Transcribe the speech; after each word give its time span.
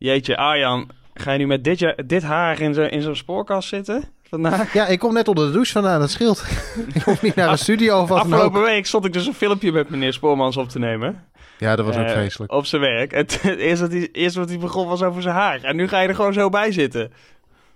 Jeetje, 0.00 0.36
Arjan, 0.36 0.88
ga 1.14 1.32
je 1.32 1.38
nu 1.38 1.46
met 1.46 1.64
dit, 1.64 1.78
ja- 1.78 1.94
dit 2.06 2.22
haar 2.22 2.60
in 2.60 2.74
zo- 2.74 2.82
in 2.82 3.02
zo'n 3.02 3.16
spoorkast 3.16 3.68
zitten 3.68 4.04
vandaag? 4.28 4.72
Ja, 4.72 4.86
ik 4.86 4.98
kom 4.98 5.12
net 5.14 5.28
onder 5.28 5.46
de 5.46 5.52
douche 5.52 5.72
vandaan, 5.72 6.00
dat 6.00 6.10
scheelt. 6.10 6.44
ik 6.94 7.02
hoef 7.02 7.22
niet 7.22 7.34
naar 7.34 7.48
een 7.50 7.58
studio 7.58 8.00
of 8.02 8.08
wat 8.08 8.18
dan 8.18 8.26
ook. 8.26 8.32
Afgelopen 8.32 8.62
week 8.62 8.86
stond 8.86 9.04
ik 9.04 9.12
dus 9.12 9.26
een 9.26 9.34
filmpje 9.34 9.72
met 9.72 9.90
meneer 9.90 10.12
Spoormans 10.12 10.56
op 10.56 10.68
te 10.68 10.78
nemen. 10.78 11.24
Ja, 11.58 11.76
dat 11.76 11.86
was 11.86 11.96
ook 11.96 12.04
Eh, 12.04 12.10
vreselijk. 12.12 12.52
Op 12.52 12.66
zijn 12.66 12.82
werk. 12.82 13.12
Het 13.14 13.40
eerste 13.58 13.86
hij, 13.86 14.08
eerst 14.12 14.36
wat 14.36 14.48
hij 14.48 14.58
begon 14.58 14.88
was 14.88 15.02
over 15.02 15.22
zijn 15.22 15.34
haar. 15.34 15.62
En 15.62 15.76
nu 15.76 15.88
ga 15.88 16.00
je 16.00 16.08
er 16.08 16.14
gewoon 16.14 16.32
zo 16.32 16.48
bij 16.48 16.72
zitten. 16.72 17.12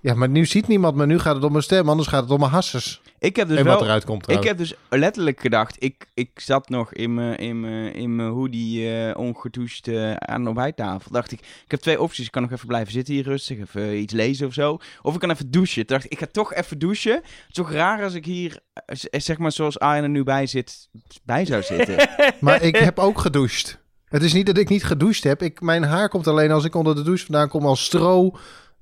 Ja, 0.04 0.14
maar 0.14 0.28
nu 0.28 0.46
ziet 0.46 0.66
niemand 0.68 0.96
me. 0.96 1.06
Nu 1.06 1.18
gaat 1.18 1.34
het 1.34 1.44
om 1.44 1.50
mijn 1.52 1.62
stem, 1.64 1.88
anders 1.88 2.08
gaat 2.08 2.22
het 2.22 2.30
om 2.30 2.38
mijn 2.38 2.50
hassers. 2.50 3.00
Ik 3.18 3.36
heb 3.36 3.48
dus 3.48 3.58
en 3.58 3.64
wel... 3.64 3.74
wat 3.74 3.82
eruit 3.82 4.04
komt 4.04 4.30
Ik 4.30 4.44
heb 4.44 4.58
dus 4.58 4.74
letterlijk 4.90 5.40
gedacht, 5.40 5.76
ik, 5.78 6.06
ik 6.14 6.30
zat 6.34 6.68
nog 6.68 6.92
in 6.92 7.14
mijn 7.14 7.36
in 7.38 7.60
mijn- 7.60 7.94
in 7.94 8.16
mijn 8.16 8.28
hoodie 8.28 8.90
eh 8.90 9.18
ongedoucht 9.18 9.88
eh, 9.88 10.12
aan 10.14 10.42
de 10.42 10.48
ontbijttafel. 10.48 11.10
Dacht 11.12 11.32
ik, 11.32 11.40
ik 11.40 11.70
heb 11.70 11.80
twee 11.80 12.00
opties. 12.00 12.24
Ik 12.26 12.30
kan 12.32 12.42
nog 12.42 12.50
even 12.52 12.66
blijven 12.66 12.92
zitten 12.92 13.14
hier 13.14 13.24
rustig, 13.24 13.58
even 13.58 13.98
iets 13.98 14.12
lezen 14.12 14.46
of 14.46 14.52
zo. 14.52 14.78
Of 15.02 15.14
ik 15.14 15.20
kan 15.20 15.30
even 15.30 15.50
douchen. 15.50 15.86
Toen 15.86 15.96
dacht 15.96 16.04
ik, 16.04 16.12
ik 16.12 16.18
ga 16.18 16.26
toch 16.32 16.54
even 16.54 16.78
douchen. 16.78 17.14
Het 17.14 17.24
is 17.48 17.54
toch 17.54 17.72
raar 17.72 18.02
als 18.02 18.14
ik 18.14 18.24
hier, 18.24 18.58
eh, 18.86 18.96
zeg 19.20 19.38
maar 19.38 19.52
zoals 19.52 19.78
Arjen 19.78 20.02
er 20.02 20.08
nu 20.10 20.22
bij 20.22 20.46
zit, 20.46 20.88
bij 21.22 21.44
zou 21.44 21.62
zitten. 21.62 22.08
Maar 22.40 22.62
ik 22.62 22.76
heb 22.76 22.98
ook 22.98 23.18
gedoucht. 23.18 23.82
Het 24.04 24.22
is 24.22 24.32
niet 24.32 24.46
dat 24.46 24.58
ik 24.58 24.68
niet 24.68 24.84
gedoucht 24.84 25.24
heb. 25.24 25.42
Ik, 25.42 25.60
mijn 25.60 25.82
haar 25.82 26.08
komt 26.08 26.26
alleen 26.26 26.50
als 26.50 26.64
ik 26.64 26.74
onder 26.74 26.94
de 26.94 27.02
douche 27.02 27.24
vandaan 27.24 27.48
kom 27.48 27.66
als 27.66 27.84
stro 27.84 28.36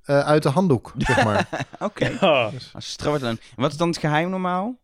eh, 0.04 0.18
uit 0.20 0.42
de 0.42 0.48
handdoek, 0.48 0.92
zeg 0.98 1.24
maar. 1.24 1.48
Oké. 1.78 2.18
Aan. 2.20 2.52
En 3.22 3.38
wat 3.56 3.70
is 3.72 3.76
dan 3.76 3.88
het 3.88 3.98
geheim 3.98 4.30
normaal? 4.30 4.80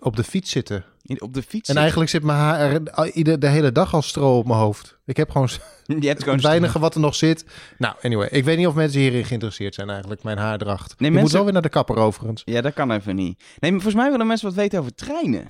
Op 0.00 0.16
de 0.16 0.24
fiets 0.24 0.50
zitten. 0.50 0.84
In- 1.02 1.22
Op 1.22 1.34
de 1.34 1.40
fiets 1.42 1.52
En 1.52 1.58
zitten. 1.58 1.76
eigenlijk 1.82 2.10
zit 2.10 2.22
mijn 2.22 2.38
haar 2.38 2.90
al- 2.90 3.06
ieder- 3.06 3.38
de 3.38 3.48
hele 3.48 3.72
dag 3.72 3.94
als 3.94 4.08
stro 4.08 4.38
op 4.38 4.46
mijn 4.46 4.58
hoofd. 4.58 4.98
Ik 5.06 5.16
heb 5.16 5.30
gewoon 5.30 5.48
Je 6.00 6.06
hebt 6.08 6.18
gewoon 6.22 6.34
het 6.34 6.44
weinige 6.44 6.78
wat 6.78 6.94
er 6.94 7.00
nog 7.00 7.14
zit. 7.14 7.44
Nou, 7.78 7.94
anyway. 8.02 8.28
Ik 8.28 8.44
weet 8.44 8.56
niet 8.56 8.66
of 8.66 8.74
mensen 8.74 9.00
hierin 9.00 9.24
geïnteresseerd 9.24 9.74
zijn 9.74 9.90
eigenlijk. 9.90 10.22
Mijn 10.22 10.38
haardracht. 10.38 10.94
Nee, 11.00 11.10
ik 11.10 11.20
moet 11.20 11.30
wel 11.30 11.44
weer 11.44 11.52
naar 11.52 11.62
de 11.62 11.68
kapper 11.68 11.96
overigens. 11.96 12.42
Ja, 12.44 12.60
dat 12.60 12.74
kan 12.74 12.90
even 12.90 13.14
niet. 13.16 13.38
Nee, 13.58 13.70
maar 13.70 13.80
volgens 13.80 14.02
mij 14.02 14.10
willen 14.10 14.26
mensen 14.26 14.46
wat 14.46 14.56
weten 14.56 14.78
over 14.78 14.94
treinen. 14.94 15.46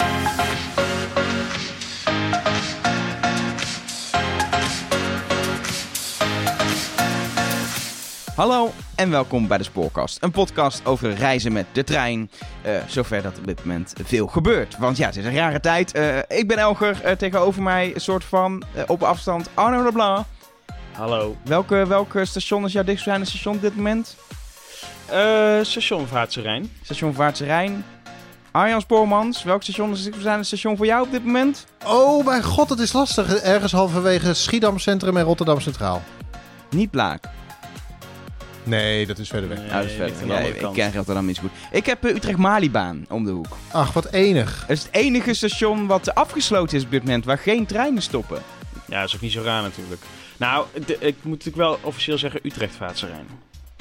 Hallo 8.39 8.71
en 8.95 9.11
welkom 9.11 9.47
bij 9.47 9.59
de 9.59 9.65
Spoorkast. 9.65 10.23
Een 10.23 10.31
podcast 10.31 10.87
over 10.87 11.15
reizen 11.15 11.53
met 11.53 11.67
de 11.73 11.85
trein. 11.85 12.31
Eh, 12.63 12.73
zover 12.87 13.23
dat 13.23 13.39
op 13.39 13.47
dit 13.47 13.65
moment 13.65 13.93
veel 14.05 14.27
gebeurt. 14.27 14.79
Want 14.79 14.97
ja, 14.97 15.07
het 15.07 15.17
is 15.17 15.25
een 15.25 15.35
rare 15.35 15.61
tijd. 15.61 15.93
Eh, 15.93 16.19
ik 16.29 16.49
ben 16.49 16.59
Elger, 16.59 17.03
eh, 17.03 17.17
tegenover 17.17 17.63
mij 17.63 17.95
een 17.95 18.01
soort 18.01 18.25
van 18.25 18.63
op 18.87 19.03
afstand 19.03 19.49
Arno 19.55 19.83
Leblanc. 19.83 20.27
Hallo. 20.93 21.37
Welke, 21.45 21.87
welke 21.87 22.25
station 22.25 22.65
is 22.65 22.73
jouw 22.73 22.85
dichtstbijzijnde 22.85 23.31
station 23.31 23.55
op 23.55 23.61
dit 23.61 23.77
moment? 23.77 24.17
Eh 25.07 25.59
station 25.63 26.07
Vaartse 26.07 26.41
Rijn. 26.41 26.71
Station 26.83 27.15
Vaartse 27.15 27.45
Rijn. 27.45 27.85
Arjan 28.51 28.81
Spoormans, 28.81 29.43
welk 29.43 29.63
station 29.63 29.93
is 29.93 30.05
het 30.05 30.47
station 30.47 30.77
voor 30.77 30.87
jou 30.87 31.07
op 31.07 31.11
dit 31.11 31.25
moment? 31.25 31.67
Oh 31.87 32.27
mijn 32.27 32.43
god, 32.43 32.69
het 32.69 32.79
is 32.79 32.93
lastig. 32.93 33.35
Ergens 33.35 33.73
halverwege 33.73 34.35
Schiedam 34.35 34.79
Centrum 34.79 35.17
en 35.17 35.25
Rotterdam 35.25 35.61
Centraal. 35.61 36.03
Niet 36.71 36.91
Blaak. 36.91 37.37
Nee, 38.69 39.07
dat 39.07 39.19
is 39.19 39.29
verder 39.29 39.49
weg. 39.49 39.59
Nee, 39.59 39.67
Ja, 39.69 39.77
dat 39.81 39.85
is 39.91 39.97
Ja, 40.27 40.39
ik 40.39 40.69
ken 40.73 40.93
Rotterdam 40.93 41.27
niet 41.27 41.37
zo 41.37 41.43
goed. 41.43 41.51
Ik 41.73 41.87
heb 41.87 42.05
eh, 42.05 42.15
Utrecht 42.15 42.39
Malibaan 42.39 43.05
om 43.09 43.25
de 43.25 43.31
hoek. 43.31 43.57
Ach, 43.73 43.93
wat 43.93 44.13
enig. 44.13 44.65
Het 44.67 44.79
is 44.79 44.85
het 44.85 44.95
enige 44.95 45.35
station 45.35 45.87
wat 45.87 46.15
afgesloten 46.15 46.77
is 46.77 46.85
op 46.85 46.91
dit 46.91 47.03
moment, 47.05 47.25
waar 47.25 47.39
geen 47.39 47.67
treinen 47.67 48.03
stoppen. 48.03 48.43
Ja, 48.89 49.01
dat 49.01 49.09
is 49.09 49.15
ook 49.15 49.21
niet 49.21 49.33
zo 49.33 49.43
raar 49.43 49.63
natuurlijk. 49.63 50.03
Nou, 50.37 50.67
de- 50.87 50.99
ik 50.99 51.15
moet 51.23 51.31
natuurlijk 51.45 51.57
wel 51.57 51.79
officieel 51.83 52.19
zeggen 52.19 52.41
Utrecht 52.43 52.75
Vaartse 52.77 53.07
Rijn. 53.07 53.27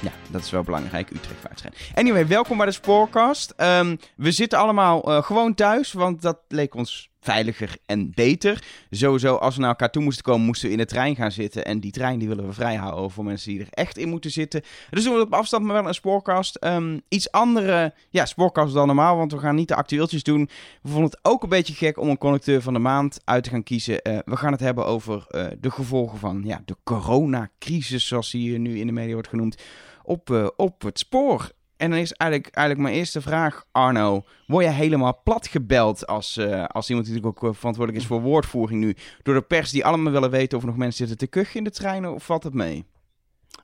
Ja, 0.00 0.10
dat 0.30 0.42
is 0.44 0.50
wel 0.50 0.62
belangrijk. 0.62 1.10
Utrecht 1.10 1.40
Vaartschijn. 1.40 1.72
Anyway, 1.94 2.26
welkom 2.26 2.56
bij 2.56 2.66
de 2.66 2.72
Spoorkast. 2.72 3.52
Ehm, 3.56 3.96
we 4.16 4.30
zitten 4.32 4.58
allemaal 4.58 5.02
eh, 5.16 5.22
gewoon 5.22 5.54
thuis, 5.54 5.92
want 5.92 6.22
dat 6.22 6.38
leek 6.48 6.74
ons 6.74 7.10
veiliger 7.28 7.76
en 7.86 8.12
beter. 8.14 8.62
Sowieso, 8.90 9.34
als 9.34 9.54
we 9.54 9.60
naar 9.60 9.70
elkaar 9.70 9.90
toe 9.90 10.02
moesten 10.02 10.24
komen, 10.24 10.46
moesten 10.46 10.66
we 10.66 10.72
in 10.72 10.78
de 10.78 10.86
trein 10.86 11.16
gaan 11.16 11.32
zitten. 11.32 11.64
En 11.64 11.80
die 11.80 11.92
trein 11.92 12.18
die 12.18 12.28
willen 12.28 12.46
we 12.46 12.52
vrij 12.52 12.76
houden 12.76 13.10
voor 13.10 13.24
mensen 13.24 13.50
die 13.50 13.60
er 13.60 13.68
echt 13.70 13.98
in 13.98 14.08
moeten 14.08 14.30
zitten. 14.30 14.62
Dus 14.90 15.04
doen 15.04 15.14
we 15.14 15.20
op 15.20 15.32
afstand 15.32 15.64
maar 15.64 15.74
wel 15.74 15.86
een 15.86 15.94
spoorkast. 15.94 16.56
Ehm, 16.56 16.98
iets 17.08 17.30
andere 17.30 17.94
ja, 18.10 18.26
spoorkast 18.26 18.74
dan 18.74 18.86
normaal, 18.86 19.16
want 19.16 19.32
we 19.32 19.38
gaan 19.38 19.54
niet 19.54 19.68
de 19.68 19.74
actueeltjes 19.74 20.22
doen. 20.22 20.48
We 20.82 20.88
vonden 20.88 21.10
het 21.10 21.18
ook 21.22 21.42
een 21.42 21.48
beetje 21.48 21.74
gek 21.74 21.98
om 21.98 22.08
een 22.08 22.18
conducteur 22.18 22.62
van 22.62 22.72
de 22.72 22.78
maand 22.78 23.20
uit 23.24 23.44
te 23.44 23.50
gaan 23.50 23.62
kiezen. 23.62 24.02
Eh, 24.02 24.18
we 24.24 24.36
gaan 24.36 24.52
het 24.52 24.60
hebben 24.60 24.86
over 24.86 25.24
eh, 25.28 25.46
de 25.60 25.70
gevolgen 25.70 26.18
van 26.18 26.42
ja, 26.44 26.62
de 26.64 26.76
coronacrisis, 26.84 28.06
zoals 28.06 28.30
die 28.30 28.58
nu 28.58 28.78
in 28.78 28.86
de 28.86 28.92
media 28.92 29.12
wordt 29.12 29.28
genoemd, 29.28 29.62
op, 30.02 30.30
eh, 30.30 30.46
op 30.56 30.82
het 30.82 30.98
spoor. 30.98 31.50
En 31.78 31.90
dan 31.90 31.98
is 31.98 32.12
eigenlijk, 32.12 32.54
eigenlijk 32.54 32.88
mijn 32.88 32.98
eerste 33.00 33.20
vraag, 33.20 33.64
Arno. 33.72 34.24
Word 34.46 34.64
je 34.64 34.70
helemaal 34.70 35.20
plat 35.24 35.46
gebeld 35.46 36.06
als, 36.06 36.36
eh, 36.36 36.64
als 36.64 36.88
iemand 36.88 37.06
die 37.06 37.14
natuurlijk 37.14 37.44
ook 37.44 37.50
eh, 37.50 37.58
verantwoordelijk 37.58 38.04
is 38.04 38.08
voor 38.08 38.20
woordvoering 38.20 38.80
nu, 38.80 38.96
door 39.22 39.34
de 39.34 39.42
pers 39.42 39.70
die 39.70 39.84
allemaal 39.84 40.12
willen 40.12 40.30
weten 40.30 40.56
of 40.56 40.62
er 40.62 40.68
nog 40.68 40.78
mensen 40.78 41.06
zitten 41.06 41.26
te 41.26 41.38
kuchen 41.38 41.58
in 41.58 41.64
de 41.64 41.70
treinen, 41.70 42.14
of 42.14 42.24
valt 42.24 42.42
het 42.42 42.54
mee? 42.54 42.84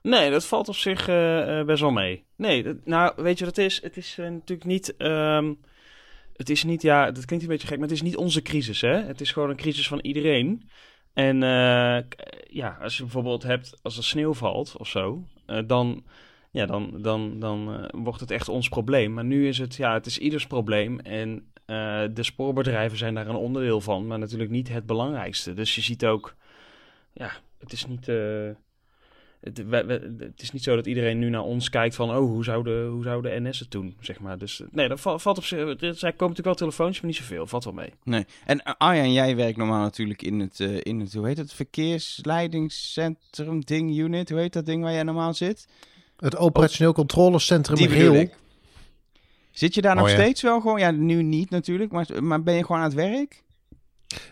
Nee, 0.01 0.31
dat 0.31 0.45
valt 0.45 0.69
op 0.69 0.75
zich 0.75 1.07
eh, 1.07 1.63
best 1.63 1.81
wel 1.81 1.91
mee. 1.91 2.23
Nee, 2.35 2.79
nou, 2.83 3.13
weet 3.15 3.39
je 3.39 3.45
wat 3.45 3.55
het 3.55 3.65
is? 3.65 3.81
Het 3.81 3.97
is 3.97 4.15
natuurlijk 4.17 4.69
niet... 4.69 4.97
ehm, 4.97 5.53
het 6.35 6.49
is 6.49 6.63
niet, 6.63 6.81
ja, 6.81 7.11
dat 7.11 7.25
klinkt 7.25 7.45
een 7.45 7.51
beetje 7.51 7.67
gek, 7.67 7.77
maar 7.77 7.87
het 7.87 7.95
is 7.95 8.01
niet 8.01 8.17
onze 8.17 8.41
crisis, 8.41 8.81
hè? 8.81 9.03
Het 9.03 9.21
is 9.21 9.31
gewoon 9.31 9.49
een 9.49 9.55
crisis 9.55 9.87
van 9.87 9.99
iedereen. 9.99 10.69
En 11.13 11.39
ja, 12.49 12.77
als 12.81 12.97
je 12.97 13.03
bijvoorbeeld 13.03 13.43
hebt, 13.43 13.79
als 13.81 13.97
er 13.97 14.03
sneeuw 14.03 14.33
valt 14.33 14.77
of 14.77 14.87
zo, 14.87 15.23
dan, 15.65 16.03
ja, 16.55 16.65
dan, 16.65 16.93
dan, 17.01 17.39
dan 17.39 17.73
eh, 17.73 17.85
wordt 18.03 18.19
het 18.19 18.31
echt 18.31 18.49
ons 18.49 18.69
probleem. 18.69 19.13
Maar 19.13 19.25
nu 19.25 19.47
is 19.47 19.57
het, 19.57 19.75
ja, 19.75 19.93
het 19.93 20.05
is 20.05 20.17
ieders 20.17 20.47
probleem. 20.47 20.99
En 20.99 21.51
eh, 21.65 22.03
de 22.13 22.23
spoorbedrijven 22.23 22.97
zijn 22.97 23.13
daar 23.13 23.27
een 23.27 23.35
onderdeel 23.35 23.81
van, 23.81 24.07
maar 24.07 24.19
natuurlijk 24.19 24.49
niet 24.49 24.69
het 24.69 24.85
belangrijkste. 24.85 25.53
Dus 25.53 25.75
je 25.75 25.81
ziet 25.81 26.05
ook, 26.05 26.35
ja, 27.13 27.31
het 27.59 27.71
is 27.71 27.85
niet... 27.85 28.07
eh, 28.07 28.49
het, 29.41 29.57
het 30.19 30.41
is 30.41 30.51
niet 30.51 30.63
zo 30.63 30.75
dat 30.75 30.85
iedereen 30.85 31.19
nu 31.19 31.29
naar 31.29 31.43
ons 31.43 31.69
kijkt 31.69 31.95
van, 31.95 32.09
oh, 32.09 32.17
hoe 32.17 32.43
zou 32.43 32.63
de, 32.63 32.87
hoe 32.91 33.03
zou 33.03 33.21
de 33.21 33.39
NS 33.39 33.59
het 33.59 33.71
doen, 33.71 33.95
zeg 33.99 34.19
maar. 34.19 34.37
Dus 34.37 34.61
nee, 34.71 34.87
dat 34.87 34.99
val- 34.99 35.19
valt 35.19 35.37
op 35.37 35.43
zich, 35.43 35.59
er 35.59 35.65
komen 35.67 35.79
natuurlijk 36.01 36.43
wel 36.43 36.55
telefoontjes, 36.55 37.01
maar 37.01 37.11
niet 37.11 37.19
zoveel, 37.19 37.47
valt 37.47 37.63
wel 37.63 37.73
mee. 37.73 37.93
Nee. 38.03 38.25
En 38.45 38.63
Arjan, 38.63 39.13
jij 39.13 39.35
werkt 39.35 39.57
normaal 39.57 39.83
natuurlijk 39.83 40.21
in 40.21 40.39
het, 40.39 40.59
in 40.59 40.99
het 40.99 41.13
hoe 41.13 41.27
heet 41.27 41.37
het, 41.37 41.53
verkeersleidingscentrum 41.53 43.61
ding 43.61 43.97
unit. 43.97 44.29
Hoe 44.29 44.39
heet 44.39 44.53
dat 44.53 44.65
ding 44.65 44.83
waar 44.83 44.93
jij 44.93 45.03
normaal 45.03 45.33
zit? 45.33 45.67
Het 46.17 46.37
operationeel 46.37 46.93
controlecentrum 46.93 47.77
Die 47.77 47.87
bedoel 47.87 48.07
Rail. 48.07 48.21
ik. 48.21 48.33
Zit 49.51 49.75
je 49.75 49.81
daar 49.81 49.95
Oh, 49.95 50.01
nog 50.01 50.09
ja. 50.09 50.15
steeds 50.15 50.41
wel 50.41 50.61
gewoon? 50.61 50.79
Ja, 50.79 50.91
nu 50.91 51.23
niet 51.23 51.49
natuurlijk, 51.49 51.91
maar, 51.91 52.23
maar 52.23 52.43
ben 52.43 52.53
je 52.53 52.61
gewoon 52.65 52.77
aan 52.81 52.87
het 52.87 52.93
werk? 52.93 53.43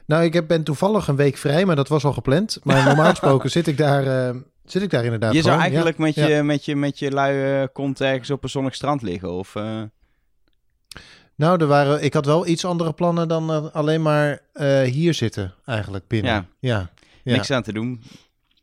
Nou, 0.05 0.23
ik 0.23 0.33
heb, 0.33 0.47
ben 0.47 0.63
toevallig 0.63 1.07
een 1.07 1.15
week 1.15 1.37
vrij, 1.37 1.65
maar 1.65 1.75
dat 1.75 1.87
was 1.87 2.05
al 2.05 2.13
gepland. 2.13 2.59
Maar 2.63 2.83
normaal 2.85 3.09
gesproken 3.17 3.51
zit 3.51 3.67
ik 3.67 3.77
daar, 3.77 4.27
eh, 4.27 4.35
zit 4.65 4.81
ik 4.81 4.89
daar 4.89 5.03
inderdaad 5.03 5.33
je 5.33 5.41
zou 5.41 5.55
ja. 5.55 5.61
eigenlijk 5.61 5.97
met, 5.97 6.15
ja. 6.15 6.27
je, 6.27 6.43
met, 6.43 6.65
je, 6.65 6.75
met 6.75 6.99
je 6.99 7.11
luie 7.11 7.67
kont 7.67 8.01
ergens 8.01 8.29
op 8.29 8.43
een 8.43 8.49
zonnig 8.49 8.75
strand 8.75 9.01
liggen. 9.01 9.31
Of, 9.31 9.55
eh, 9.55 9.81
Nou, 11.35 11.61
er 11.61 11.67
waren, 11.67 12.03
ik 12.03 12.13
had 12.13 12.25
wel 12.25 12.47
iets 12.47 12.65
andere 12.65 12.93
plannen 12.93 13.27
dan 13.27 13.51
eh, 13.51 13.65
alleen 13.73 14.01
maar 14.01 14.39
eh, 14.53 14.81
hier 14.81 15.13
zitten, 15.13 15.53
eigenlijk 15.65 16.07
binnen. 16.07 16.31
Ja. 16.31 16.45
ja. 16.59 16.89
Ja. 17.23 17.35
niks 17.35 17.51
aan 17.51 17.63
te 17.63 17.73
doen. 17.73 18.03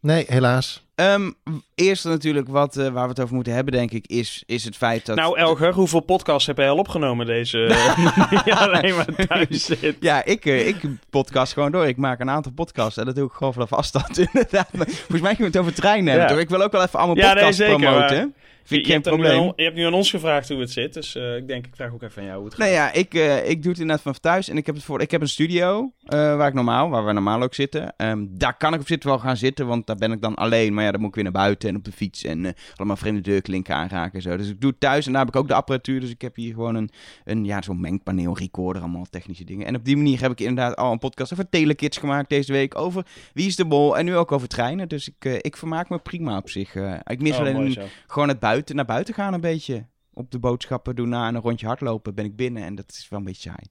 Nee, 0.00 0.24
helaas. 0.28 0.84
Ehm, 0.94 1.30
eerst 1.74 2.04
natuurlijk 2.04 2.48
wat, 2.48 2.76
eh, 2.76 2.88
waar 2.88 3.02
we 3.02 3.08
het 3.08 3.20
over 3.20 3.34
moeten 3.34 3.52
hebben, 3.54 3.72
denk 3.72 3.90
ik, 3.90 4.06
is, 4.06 4.42
is 4.46 4.64
het 4.64 4.76
feit 4.76 5.06
dat... 5.06 5.16
Nou, 5.16 5.38
Elger, 5.38 5.72
hoeveel 5.72 6.00
podcasts 6.00 6.46
heb 6.46 6.56
jij 6.56 6.70
al 6.70 6.76
opgenomen 6.76 7.26
deze... 7.26 7.58
die 8.44 8.54
alleen 8.54 8.94
maar 8.96 9.26
thuis 9.26 9.64
zit? 9.64 9.96
Ja, 10.10 10.24
ik, 10.24 10.44
eh, 10.46 10.66
ik 10.66 10.76
podcast 11.10 11.52
gewoon 11.52 11.72
door. 11.72 11.86
Ik 11.88 11.96
maak 11.96 12.20
een 12.20 12.30
aantal 12.30 12.52
podcasts 12.52 12.96
en 12.96 13.04
dat 13.04 13.14
doe 13.14 13.26
ik 13.26 13.32
gewoon 13.32 13.52
vanaf 13.52 13.72
afstand 13.72 14.18
inderdaad. 14.18 14.72
Maar 14.72 14.86
volgens 14.88 15.20
mij 15.20 15.34
kunnen 15.34 15.52
we 15.52 15.58
het 15.58 15.66
over 15.66 15.74
treinen 15.74 16.06
hebben, 16.06 16.22
Ja. 16.28 16.32
toch? 16.32 16.42
Ik 16.42 16.48
wil 16.48 16.62
ook 16.62 16.72
wel 16.72 16.82
even 16.82 16.98
allemaal 16.98 17.16
Ja, 17.16 17.22
nee, 17.24 17.32
podcasts 17.34 17.56
zeker, 17.56 17.76
promoten. 17.78 18.16
maar- 18.16 18.28
Vind 18.70 18.86
ik 18.86 18.86
je, 18.86 18.92
geen 18.92 19.02
hebt 19.02 19.16
nu 19.16 19.26
aan, 19.26 19.36
probleem. 19.36 19.52
je 19.56 19.62
hebt 19.62 19.76
nu 19.76 19.84
aan 19.84 19.94
ons 19.94 20.10
gevraagd 20.10 20.48
hoe 20.48 20.60
het 20.60 20.70
zit, 20.70 20.94
dus 20.94 21.14
eh, 21.14 21.36
ik 21.36 21.48
denk, 21.48 21.66
ik 21.66 21.74
vraag 21.74 21.92
ook 21.92 22.02
even 22.02 22.22
aan 22.22 22.28
jou 22.28 22.38
hoe 22.38 22.46
het 22.48 22.56
gaat. 22.56 22.66
Nee, 22.66 22.74
ja, 22.74 22.92
ik, 22.92 23.14
eh, 23.14 23.48
ik 23.48 23.62
doe 23.62 23.70
het 23.70 23.80
inderdaad 23.80 24.02
vanaf 24.02 24.18
thuis. 24.18 24.48
En 24.48 24.56
ik 24.56 24.66
heb, 24.66 24.74
het 24.74 24.84
voor, 24.84 25.00
ik 25.00 25.10
heb 25.10 25.20
een 25.20 25.28
studio 25.28 25.92
eh, 26.04 26.36
waar 26.36 26.48
ik 26.48 26.54
normaal, 26.54 26.90
waar 26.90 27.06
we 27.06 27.12
normaal 27.12 27.42
ook 27.42 27.54
zitten. 27.54 27.96
Ehm, 27.96 28.26
daar 28.30 28.56
kan 28.56 28.74
ik 28.74 28.80
op 28.80 28.86
zitten 28.86 29.08
wel 29.08 29.18
gaan 29.18 29.36
zitten, 29.36 29.66
want 29.66 29.86
daar 29.86 29.96
ben 29.96 30.12
ik 30.12 30.22
dan 30.22 30.34
alleen. 30.34 30.74
Maar 30.74 30.84
ja, 30.84 30.90
dan 30.90 31.00
moet 31.00 31.08
ik 31.08 31.14
weer 31.14 31.24
naar 31.24 31.32
buiten 31.32 31.68
en 31.68 31.76
op 31.76 31.84
de 31.84 31.92
fiets 31.92 32.24
en 32.24 32.54
allemaal 32.76 32.96
vreemde 32.96 33.20
deurklinken 33.20 33.74
aanraken 33.74 34.14
en 34.14 34.22
zo. 34.22 34.36
Dus 34.36 34.48
ik 34.48 34.60
doe 34.60 34.70
het 34.70 34.80
thuis 34.80 35.06
en 35.06 35.12
daar 35.12 35.24
heb 35.24 35.34
ik 35.34 35.40
ook 35.40 35.48
de 35.48 35.54
apparatuur. 35.54 36.00
Dus 36.00 36.10
ik 36.10 36.20
heb 36.22 36.36
hier 36.36 36.54
gewoon 36.54 36.74
een, 36.74 36.90
een 37.24 37.44
ja, 37.44 37.62
zo'n 37.62 37.80
mengpaneel, 37.80 38.38
recorder, 38.38 38.82
allemaal 38.82 39.06
technische 39.10 39.44
dingen. 39.44 39.66
En 39.66 39.76
op 39.76 39.84
die 39.84 39.96
manier 39.96 40.20
heb 40.20 40.30
ik 40.30 40.40
inderdaad 40.40 40.76
al 40.76 40.92
een 40.92 40.98
podcast 40.98 41.32
over 41.32 41.48
telekids 41.48 41.98
gemaakt 41.98 42.28
deze 42.28 42.52
week. 42.52 42.78
Over 42.78 43.06
Wie 43.32 43.46
is 43.46 43.56
de 43.56 43.64
Mol 43.64 43.98
en 43.98 44.04
nu 44.04 44.16
ook 44.16 44.32
over 44.32 44.48
treinen. 44.48 44.88
Dus 44.88 45.08
ik, 45.08 45.40
ik 45.40 45.56
vermaak 45.56 45.88
me 45.88 45.98
prima 45.98 46.36
op 46.36 46.50
zich. 46.50 46.74
ik 47.04 47.20
mis 47.20 47.38
Oh, 47.40 47.46
alleen 47.46 47.78
gewoon 48.06 48.28
het 48.28 48.38
buiten, 48.38 48.59
naar 48.68 48.84
buiten 48.84 49.14
gaan 49.14 49.32
een 49.32 49.40
beetje. 49.40 49.86
Op 50.12 50.30
de 50.30 50.38
boodschappen 50.38 50.96
doen 50.96 51.08
na 51.08 51.28
en 51.28 51.34
een 51.34 51.40
rondje 51.40 51.66
hardlopen 51.66 52.14
ben 52.14 52.24
ik 52.24 52.36
binnen. 52.36 52.62
En 52.64 52.74
dat 52.74 52.84
is 52.88 53.06
wel 53.08 53.18
een 53.18 53.24
beetje 53.24 53.50
saai. 53.50 53.66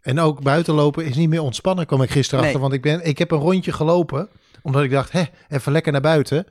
En 0.00 0.18
ook 0.18 0.42
buiten 0.42 0.74
lopen 0.74 1.04
is 1.04 1.16
niet 1.16 1.28
meer 1.28 1.42
ontspannen, 1.42 1.86
kwam 1.86 2.02
ik 2.02 2.10
gisteren 2.10 2.40
Nee. 2.44 2.48
achter. 2.48 2.62
Want 2.62 2.72
ik, 2.74 2.82
ben, 2.82 3.04
ik 3.06 3.18
heb 3.18 3.30
een 3.30 3.38
rondje 3.38 3.72
gelopen 3.72 4.28
Omdat 4.62 4.82
ik 4.82 4.90
dacht, 4.90 5.12
hè, 5.12 5.22
even 5.48 5.72
lekker 5.72 5.92
naar 5.92 6.00
buiten. 6.00 6.46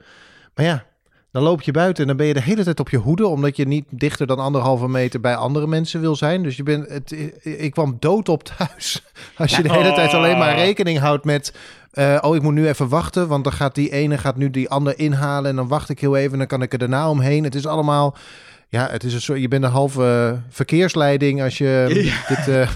Maar 0.55 0.65
ja, 0.65 0.85
dan 1.31 1.43
loop 1.43 1.61
je 1.61 1.71
buiten 1.71 2.01
en 2.01 2.07
dan 2.07 2.17
ben 2.17 2.25
je 2.25 2.33
de 2.33 2.41
hele 2.41 2.63
tijd 2.63 2.79
op 2.79 2.89
je 2.89 2.97
hoede. 2.97 3.27
Omdat 3.27 3.55
je 3.55 3.67
niet 3.67 3.85
dichter 3.89 4.27
dan 4.27 4.39
anderhalve 4.39 4.87
meter 4.87 5.19
bij 5.19 5.35
andere 5.35 5.67
mensen 5.67 6.01
wil 6.01 6.15
zijn. 6.15 6.43
Dus 6.43 6.55
je 6.57 6.63
bent, 6.63 6.89
het, 6.89 7.11
ik 7.43 7.71
kwam 7.71 7.97
dood 7.99 8.29
op 8.29 8.43
thuis. 8.43 9.03
Als 9.37 9.55
je 9.55 9.63
de 9.63 9.71
hele 9.71 9.93
tijd 9.93 10.13
alleen 10.13 10.37
maar 10.37 10.55
rekening 10.55 10.99
houdt 10.99 11.25
met... 11.25 11.53
eh, 11.95 12.17
oh, 12.21 12.35
ik 12.35 12.41
moet 12.41 12.53
nu 12.53 12.67
even 12.67 12.87
wachten, 12.89 13.27
want 13.27 13.43
dan 13.43 13.53
gaat 13.53 13.75
die 13.75 13.91
ene 13.91 14.17
gaat 14.17 14.35
nu 14.35 14.49
die 14.49 14.69
ander 14.69 14.99
inhalen. 14.99 15.49
En 15.49 15.55
dan 15.55 15.67
wacht 15.67 15.89
ik 15.89 15.99
heel 15.99 16.15
even 16.15 16.31
en 16.31 16.37
dan 16.37 16.47
kan 16.47 16.61
ik 16.61 16.73
er 16.73 16.79
daarna 16.79 17.09
omheen. 17.09 17.43
Het 17.43 17.55
is 17.55 17.65
allemaal... 17.65 18.15
Ja, 18.69 18.87
het 18.91 19.03
is 19.03 19.13
een 19.13 19.21
soort, 19.21 19.39
je 19.41 19.47
bent 19.47 19.63
een 19.63 19.69
halve 19.69 20.39
verkeersleiding 20.49 21.41
als 21.43 21.57
je 21.57 21.85
Ja. 21.89 22.35
dit... 22.35 22.47
eh, 22.47 22.69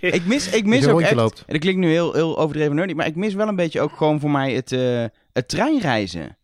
Ik 0.14 0.26
mis, 0.26 0.50
ik 0.50 0.66
mis 0.66 0.84
ook 0.84 0.90
rondje 0.90 1.06
echt, 1.06 1.14
loopt. 1.16 1.38
en 1.46 1.52
dat 1.52 1.60
klinkt 1.60 1.80
nu 1.80 1.90
heel, 1.90 2.12
heel 2.12 2.38
overdreven 2.38 2.74
nerdy, 2.74 2.92
maar 2.92 3.06
ik 3.06 3.16
mis 3.16 3.34
wel 3.34 3.48
een 3.48 3.56
beetje 3.56 3.80
ook 3.80 3.96
gewoon 3.96 4.20
voor 4.20 4.30
mij 4.30 4.52
het, 4.54 4.72
eh, 4.72 5.04
het 5.32 5.48
treinreizen. 5.48 6.36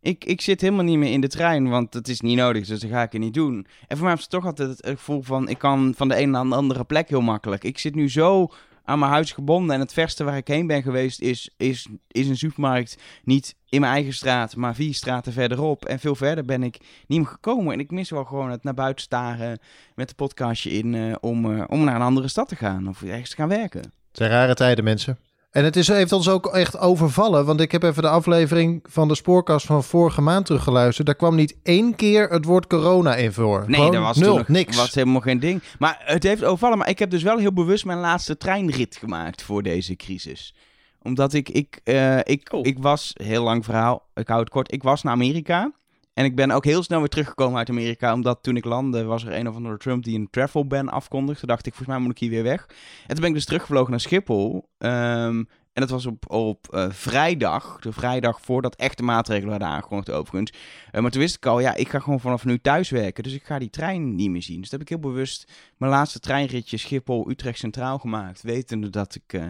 Ik, 0.00 0.24
ik 0.24 0.40
zit 0.40 0.60
helemaal 0.60 0.84
niet 0.84 0.98
meer 0.98 1.12
in 1.12 1.20
de 1.20 1.28
trein, 1.28 1.68
want 1.68 1.94
het 1.94 2.08
is 2.08 2.20
niet 2.20 2.36
nodig, 2.36 2.66
dus 2.66 2.80
dat 2.80 2.90
ga 2.90 3.02
ik 3.02 3.12
er 3.12 3.18
niet 3.18 3.34
doen. 3.34 3.66
En 3.88 3.96
voor 3.96 4.06
mij 4.06 4.14
is 4.14 4.20
het 4.20 4.30
toch 4.30 4.46
altijd 4.46 4.68
het 4.68 4.86
gevoel 4.86 5.22
van, 5.22 5.48
ik 5.48 5.58
kan 5.58 5.94
van 5.96 6.08
de 6.08 6.14
ene 6.14 6.30
naar 6.30 6.44
de 6.44 6.54
andere 6.54 6.84
plek 6.84 7.08
heel 7.08 7.20
makkelijk. 7.20 7.64
Ik 7.64 7.78
zit 7.78 7.94
nu 7.94 8.10
zo 8.10 8.52
aan 8.84 8.98
mijn 8.98 9.10
huis 9.10 9.32
gebonden 9.32 9.74
en 9.74 9.80
het 9.80 9.92
verste 9.92 10.24
waar 10.24 10.36
ik 10.36 10.48
heen 10.48 10.66
ben 10.66 10.82
geweest 10.82 11.20
is, 11.20 11.50
is, 11.56 11.88
is 12.08 12.28
een 12.28 12.36
supermarkt. 12.36 12.98
Niet 13.24 13.54
in 13.68 13.80
mijn 13.80 13.92
eigen 13.92 14.14
straat, 14.14 14.56
maar 14.56 14.74
vier 14.74 14.94
straten 14.94 15.32
verderop. 15.32 15.84
En 15.84 15.98
veel 15.98 16.14
verder 16.14 16.44
ben 16.44 16.62
ik 16.62 16.78
niet 17.06 17.18
meer 17.18 17.28
gekomen. 17.28 17.72
En 17.72 17.80
ik 17.80 17.90
mis 17.90 18.10
wel 18.10 18.24
gewoon 18.24 18.50
het 18.50 18.64
naar 18.64 18.74
buiten 18.74 19.04
staren 19.04 19.58
met 19.94 20.08
een 20.08 20.16
podcastje 20.16 20.70
in 20.70 20.94
eh, 20.94 21.14
om, 21.20 21.58
eh, 21.58 21.64
om 21.66 21.84
naar 21.84 21.94
een 21.94 22.02
andere 22.02 22.28
stad 22.28 22.48
te 22.48 22.56
gaan 22.56 22.88
of 22.88 23.02
ergens 23.02 23.30
te 23.30 23.36
gaan 23.36 23.48
werken. 23.48 23.80
Het 23.80 23.92
zijn 24.12 24.30
rare 24.30 24.54
tijden, 24.54 24.84
mensen. 24.84 25.18
En 25.52 25.64
het 25.64 25.76
is, 25.76 25.88
heeft 25.88 26.12
ons 26.12 26.28
ook 26.28 26.46
echt 26.46 26.78
overvallen. 26.78 27.44
Want 27.46 27.60
ik 27.60 27.72
heb 27.72 27.82
even 27.82 28.02
de 28.02 28.08
aflevering 28.08 28.80
van 28.88 29.08
de 29.08 29.14
spoorkast 29.14 29.66
van 29.66 29.84
vorige 29.84 30.20
maand 30.20 30.46
teruggeluisterd. 30.46 31.06
Daar 31.06 31.16
kwam 31.16 31.34
niet 31.34 31.56
één 31.62 31.94
keer 31.94 32.28
het 32.28 32.44
woord 32.44 32.66
corona 32.66 33.14
in 33.14 33.32
voor. 33.32 33.64
Nee, 33.66 33.74
Gewoon 33.76 33.92
dat 33.92 34.02
was 34.02 34.16
nul, 34.16 34.28
toen 34.28 34.36
nog, 34.38 34.48
niks. 34.48 34.76
was 34.76 34.94
helemaal 34.94 35.20
geen 35.20 35.40
ding. 35.40 35.62
Maar 35.78 36.00
het 36.04 36.22
heeft 36.22 36.44
overvallen. 36.44 36.78
Maar 36.78 36.88
ik 36.88 36.98
heb 36.98 37.10
dus 37.10 37.22
wel 37.22 37.38
heel 37.38 37.52
bewust 37.52 37.84
mijn 37.84 37.98
laatste 37.98 38.36
treinrit 38.36 38.96
gemaakt 38.96 39.42
voor 39.42 39.62
deze 39.62 39.96
crisis. 39.96 40.54
Omdat 41.02 41.32
ik, 41.32 41.48
ik, 41.48 41.80
eh, 41.84 42.18
ik, 42.18 42.48
Oh. 42.52 42.66
ik 42.66 42.78
was, 42.78 43.10
heel 43.14 43.42
lang 43.42 43.64
verhaal, 43.64 44.06
ik 44.14 44.28
hou 44.28 44.40
het 44.40 44.50
kort, 44.50 44.72
ik 44.72 44.82
was 44.82 45.02
naar 45.02 45.12
Amerika. 45.12 45.72
En 46.14 46.24
ik 46.24 46.36
ben 46.36 46.50
ook 46.50 46.64
heel 46.64 46.82
snel 46.82 46.98
weer 46.98 47.08
teruggekomen 47.08 47.58
uit 47.58 47.68
Amerika. 47.68 48.12
Omdat 48.12 48.42
toen 48.42 48.56
ik 48.56 48.64
landde, 48.64 49.04
was 49.04 49.24
er 49.24 49.32
een 49.32 49.48
of 49.48 49.54
andere 49.54 49.76
Trump 49.76 50.04
die 50.04 50.18
een 50.18 50.30
travel 50.30 50.66
ban 50.66 50.88
afkondigde. 50.88 51.40
Toen 51.40 51.48
dacht 51.48 51.66
ik, 51.66 51.74
volgens 51.74 51.96
mij 51.96 52.06
moet 52.06 52.12
ik 52.12 52.18
hier 52.18 52.30
weer 52.30 52.42
weg. 52.42 52.66
En 53.02 53.08
toen 53.08 53.20
ben 53.20 53.28
ik 53.28 53.34
dus 53.34 53.44
teruggevlogen 53.44 53.90
naar 53.90 54.00
Schiphol. 54.00 54.68
Ehm, 54.78 55.42
en 55.72 55.80
dat 55.80 55.90
was 55.90 56.06
op, 56.06 56.30
op 56.30 56.68
eh, 56.72 56.90
vrijdag. 56.90 57.78
De 57.80 57.92
vrijdag 57.92 58.40
voordat 58.40 58.76
echte 58.76 59.02
maatregelen 59.02 59.50
werden 59.50 59.68
aangekondigd 59.68 60.10
overigens. 60.10 60.58
Eh, 60.90 61.00
maar 61.00 61.10
toen 61.10 61.20
wist 61.20 61.36
ik 61.36 61.46
al, 61.46 61.60
ja, 61.60 61.74
ik 61.74 61.88
ga 61.88 61.98
gewoon 61.98 62.20
vanaf 62.20 62.44
nu 62.44 62.58
thuis 62.58 62.90
werken. 62.90 63.22
Dus 63.22 63.32
ik 63.34 63.44
ga 63.44 63.58
die 63.58 63.70
trein 63.70 64.14
niet 64.14 64.30
meer 64.30 64.42
zien. 64.42 64.60
Dus 64.60 64.68
toen 64.68 64.78
heb 64.78 64.88
ik 64.88 64.94
heel 64.94 65.10
bewust 65.10 65.52
mijn 65.76 65.92
laatste 65.92 66.20
treinritje 66.20 66.76
Schiphol-Utrecht 66.76 67.58
Centraal 67.58 67.98
gemaakt. 67.98 68.42
Wetende 68.42 68.90
dat 68.90 69.14
ik, 69.14 69.32
eh, 69.32 69.46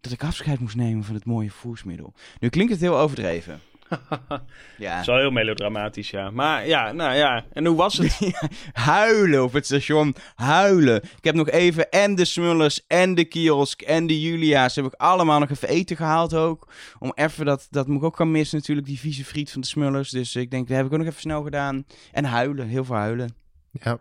dat 0.00 0.12
ik 0.12 0.22
afscheid 0.24 0.60
moest 0.60 0.76
nemen 0.76 1.04
van 1.04 1.14
het 1.14 1.24
mooie 1.24 1.50
vervoersmiddel. 1.50 2.14
Nu 2.38 2.48
klinkt 2.48 2.72
het 2.72 2.80
heel 2.80 2.98
overdreven. 2.98 3.60
Ja. 4.76 4.90
Dat 4.90 5.00
is 5.00 5.06
wel 5.06 5.16
heel 5.16 5.30
melodramatisch, 5.30 6.10
ja. 6.10 6.30
Maar 6.30 6.66
ja, 6.66 6.92
nou 6.92 7.16
ja. 7.16 7.44
En 7.52 7.66
hoe 7.66 7.76
was 7.76 7.98
het? 7.98 8.32
huilen 8.72 9.42
op 9.42 9.52
het 9.52 9.64
station. 9.64 10.14
Huilen. 10.34 10.96
Ik 10.96 11.24
heb 11.24 11.34
nog 11.34 11.50
even 11.50 11.90
en 11.90 12.14
de 12.14 12.24
Smullers 12.24 12.86
en 12.86 13.14
de 13.14 13.24
kiosk 13.24 13.82
en 13.82 14.06
de 14.06 14.20
Julia's. 14.20 14.76
Heb 14.76 14.84
ik 14.84 14.94
allemaal 14.94 15.38
nog 15.38 15.50
even 15.50 15.68
eten 15.68 15.96
gehaald 15.96 16.34
ook. 16.34 16.68
Om 16.98 17.12
even 17.14 17.44
dat, 17.44 17.66
dat 17.70 17.86
moet 17.86 17.98
ik 17.98 18.04
ook 18.04 18.16
gaan 18.16 18.30
missen 18.30 18.58
natuurlijk. 18.58 18.86
Die 18.86 18.98
vieze 18.98 19.24
friet 19.24 19.50
van 19.50 19.60
de 19.60 19.66
Smullers. 19.66 20.10
Dus 20.10 20.36
ik 20.36 20.50
denk, 20.50 20.68
dat 20.68 20.76
heb 20.76 20.86
ik 20.86 20.92
ook 20.92 20.98
nog 20.98 21.06
even 21.06 21.20
snel 21.20 21.42
gedaan. 21.42 21.86
En 22.12 22.24
huilen. 22.24 22.68
Heel 22.68 22.84
veel 22.84 22.96
huilen. 22.96 23.34
Ja. 23.70 24.00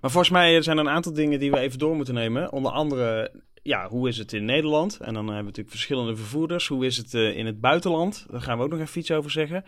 Maar 0.00 0.10
volgens 0.10 0.32
mij 0.32 0.62
zijn 0.62 0.78
er 0.78 0.84
een 0.84 0.90
aantal 0.90 1.12
dingen 1.12 1.38
die 1.38 1.50
we 1.50 1.58
even 1.58 1.78
door 1.78 1.96
moeten 1.96 2.14
nemen. 2.14 2.52
Onder 2.52 2.72
andere, 2.72 3.30
ja, 3.68 3.88
hoe 3.88 4.08
is 4.08 4.18
het 4.18 4.32
in 4.32 4.44
Nederland? 4.44 4.96
En 4.96 5.14
dan 5.14 5.24
hebben 5.24 5.36
we 5.36 5.42
natuurlijk 5.42 5.70
verschillende 5.70 6.16
vervoerders. 6.16 6.66
Hoe 6.66 6.86
is 6.86 6.96
het 6.96 7.14
eh, 7.14 7.36
in 7.36 7.46
het 7.46 7.60
buitenland? 7.60 8.26
Daar 8.30 8.40
gaan 8.40 8.58
we 8.58 8.64
ook 8.64 8.70
nog 8.70 8.80
even 8.80 9.00
iets 9.00 9.10
over 9.10 9.30
zeggen. 9.30 9.64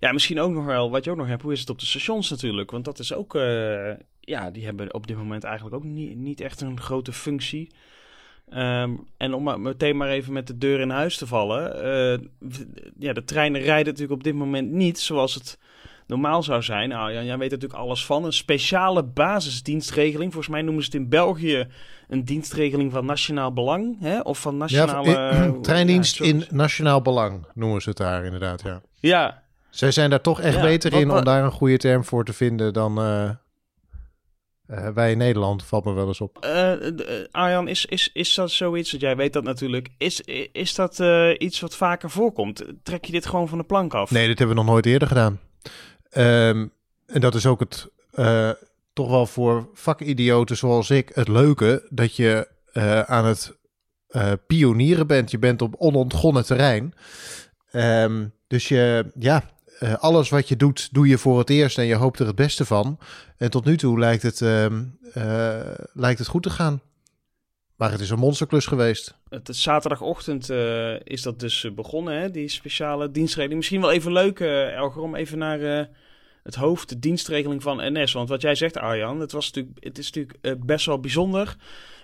Ja, 0.00 0.12
misschien 0.12 0.40
ook 0.40 0.52
nog 0.52 0.64
wel, 0.64 0.90
wat 0.90 1.04
je 1.04 1.10
ook 1.10 1.16
nog 1.16 1.26
hebt, 1.26 1.42
hoe 1.42 1.52
is 1.52 1.60
het 1.60 1.70
op 1.70 1.78
de 1.78 1.86
stations 1.86 2.30
natuurlijk? 2.30 2.70
Want 2.70 2.84
dat 2.84 2.98
is 2.98 3.14
ook, 3.14 3.34
eh, 3.34 3.90
ja, 4.20 4.50
die 4.50 4.64
hebben 4.64 4.94
op 4.94 5.06
dit 5.06 5.16
moment 5.16 5.44
eigenlijk 5.44 5.76
ook 5.76 5.84
niet, 5.84 6.40
echt 6.40 6.60
een 6.60 6.80
grote 6.80 7.12
functie. 7.12 7.70
Ehm, 8.48 8.94
en 9.16 9.34
om 9.34 9.62
meteen 9.62 9.96
maar 9.96 10.08
even 10.08 10.32
met 10.32 10.46
de 10.46 10.58
deur 10.58 10.80
in 10.80 10.90
huis 10.90 11.16
te 11.16 11.26
vallen. 11.26 11.82
eh, 11.82 12.18
ja, 12.98 13.12
de 13.12 13.24
treinen 13.24 13.60
rijden 13.60 13.86
natuurlijk 13.86 14.18
op 14.18 14.24
dit 14.24 14.34
moment 14.34 14.70
niet 14.70 14.98
zoals 14.98 15.34
het 15.34 15.58
normaal 16.12 16.42
zou 16.42 16.62
zijn. 16.62 16.88
Nou, 16.88 17.12
Jan, 17.12 17.24
jij 17.24 17.38
weet 17.38 17.52
er 17.52 17.58
natuurlijk 17.58 17.80
alles 17.80 18.06
van. 18.06 18.24
Een 18.24 18.32
speciale 18.32 19.02
basisdienstregeling. 19.04 20.32
Volgens 20.32 20.52
mij 20.52 20.62
noemen 20.62 20.82
ze 20.84 20.90
het 20.90 21.00
in 21.00 21.08
België 21.08 21.66
een 22.08 22.24
dienstregeling 22.24 22.92
van 22.92 23.04
nationaal 23.06 23.52
belang. 23.52 23.96
Hè? 24.00 24.20
Of 24.20 24.40
van 24.40 24.52
Ja, 24.52 24.58
nationale... 24.58 25.30
in- 25.54 25.62
treindienst 25.62 26.16
ja, 26.18 26.24
in 26.24 26.44
nationaal 26.50 27.02
belang 27.02 27.46
noemen 27.54 27.82
ze 27.82 27.88
het 27.88 27.98
daar 27.98 28.24
inderdaad, 28.24 28.62
ja. 28.62 28.80
Ja, 29.00 29.42
Zij 29.70 29.90
zijn 29.90 30.10
daar 30.10 30.20
toch 30.20 30.40
echt 30.40 30.56
Ja, 30.56 30.62
beter 30.62 30.90
wat- 30.90 31.00
in 31.00 31.10
om 31.10 31.24
daar 31.24 31.44
een 31.44 31.50
goede 31.50 31.76
term 31.76 32.04
voor 32.04 32.24
te 32.24 32.32
vinden 32.32 32.72
dan 32.72 32.98
eh, 32.98 33.30
wij 34.94 35.10
in 35.10 35.18
Nederland, 35.18 35.64
valt 35.64 35.84
me 35.84 35.92
wel 35.92 36.06
eens 36.06 36.20
op. 36.20 36.38
Eh, 36.38 36.72
Arjan, 37.30 37.68
is, 37.68 37.86
is, 37.86 38.10
is 38.12 38.34
dat 38.34 38.50
zoiets, 38.50 38.90
want 38.90 39.02
jij 39.02 39.16
weet 39.16 39.32
dat 39.32 39.44
natuurlijk, 39.44 39.88
is, 39.98 40.20
is 40.52 40.74
dat 40.74 41.02
iets 41.38 41.60
wat 41.60 41.76
vaker 41.76 42.10
voorkomt? 42.10 42.64
Trek 42.82 43.04
je 43.04 43.12
dit 43.12 43.26
gewoon 43.26 43.48
van 43.48 43.58
de 43.58 43.64
plank 43.64 43.94
af? 43.94 44.10
Nee, 44.10 44.26
dit 44.26 44.38
hebben 44.38 44.56
we 44.56 44.62
nog 44.62 44.70
nooit 44.72 44.86
eerder 44.86 45.08
gedaan. 45.08 45.40
Ehm, 46.12 46.66
en 47.06 47.20
dat 47.20 47.34
is 47.34 47.46
ook 47.46 47.60
het, 47.60 47.88
eh, 48.10 48.50
toch 48.92 49.08
wel 49.08 49.26
voor 49.26 49.68
vakidioten 49.74 50.56
zoals 50.56 50.90
ik, 50.90 51.10
het 51.14 51.28
leuke 51.28 51.86
dat 51.90 52.16
je 52.16 52.48
eh, 52.72 53.00
aan 53.00 53.24
het 53.24 53.56
eh, 54.08 54.32
pionieren 54.46 55.06
bent. 55.06 55.30
Je 55.30 55.38
bent 55.38 55.62
op 55.62 55.74
onontgonnen 55.78 56.44
terrein. 56.44 56.94
Ehm, 57.70 58.26
dus 58.46 58.68
je, 58.68 59.10
ja, 59.18 59.50
alles 59.98 60.28
wat 60.28 60.48
je 60.48 60.56
doet, 60.56 60.88
doe 60.92 61.08
je 61.08 61.18
voor 61.18 61.38
het 61.38 61.50
eerst 61.50 61.78
en 61.78 61.86
je 61.86 61.94
hoopt 61.94 62.18
er 62.18 62.26
het 62.26 62.34
beste 62.34 62.64
van. 62.64 62.98
En 63.36 63.50
tot 63.50 63.64
nu 63.64 63.76
toe 63.76 63.98
lijkt 63.98 64.22
het, 64.22 64.40
ehm, 64.40 64.84
eh, 65.12 65.60
lijkt 65.92 66.18
het 66.18 66.28
goed 66.28 66.42
te 66.42 66.50
gaan. 66.50 66.80
Maar 67.82 67.90
het 67.90 68.00
is 68.00 68.10
een 68.10 68.18
monsterklus 68.18 68.66
geweest. 68.66 69.14
Het 69.28 69.48
is 69.48 69.62
zaterdagochtend 69.62 70.50
eh, 70.50 71.00
is 71.00 71.22
dat 71.22 71.40
dus 71.40 71.64
eh, 71.64 71.72
begonnen, 71.72 72.20
hè, 72.20 72.30
die 72.30 72.48
speciale 72.48 73.10
dienstregeling. 73.10 73.58
Misschien 73.58 73.80
wel 73.80 73.92
even 73.92 74.12
leuk, 74.12 74.40
eh 74.40 74.74
Elger, 74.74 75.02
om 75.02 75.14
even 75.14 75.38
naar 75.38 75.60
eh, 75.60 75.84
het 76.42 76.54
hoofd, 76.54 76.88
de 76.88 76.98
dienstregeling 76.98 77.62
van 77.62 77.92
NS. 77.92 78.12
Want 78.12 78.28
wat 78.28 78.42
jij 78.42 78.54
zegt, 78.54 78.76
Arjan, 78.76 79.20
het, 79.20 79.32
was 79.32 79.46
natuurlijk, 79.46 79.84
het 79.84 79.98
is 79.98 80.06
natuurlijk 80.06 80.38
eh, 80.40 80.52
best 80.58 80.86
wel 80.86 81.00
bijzonder. 81.00 81.56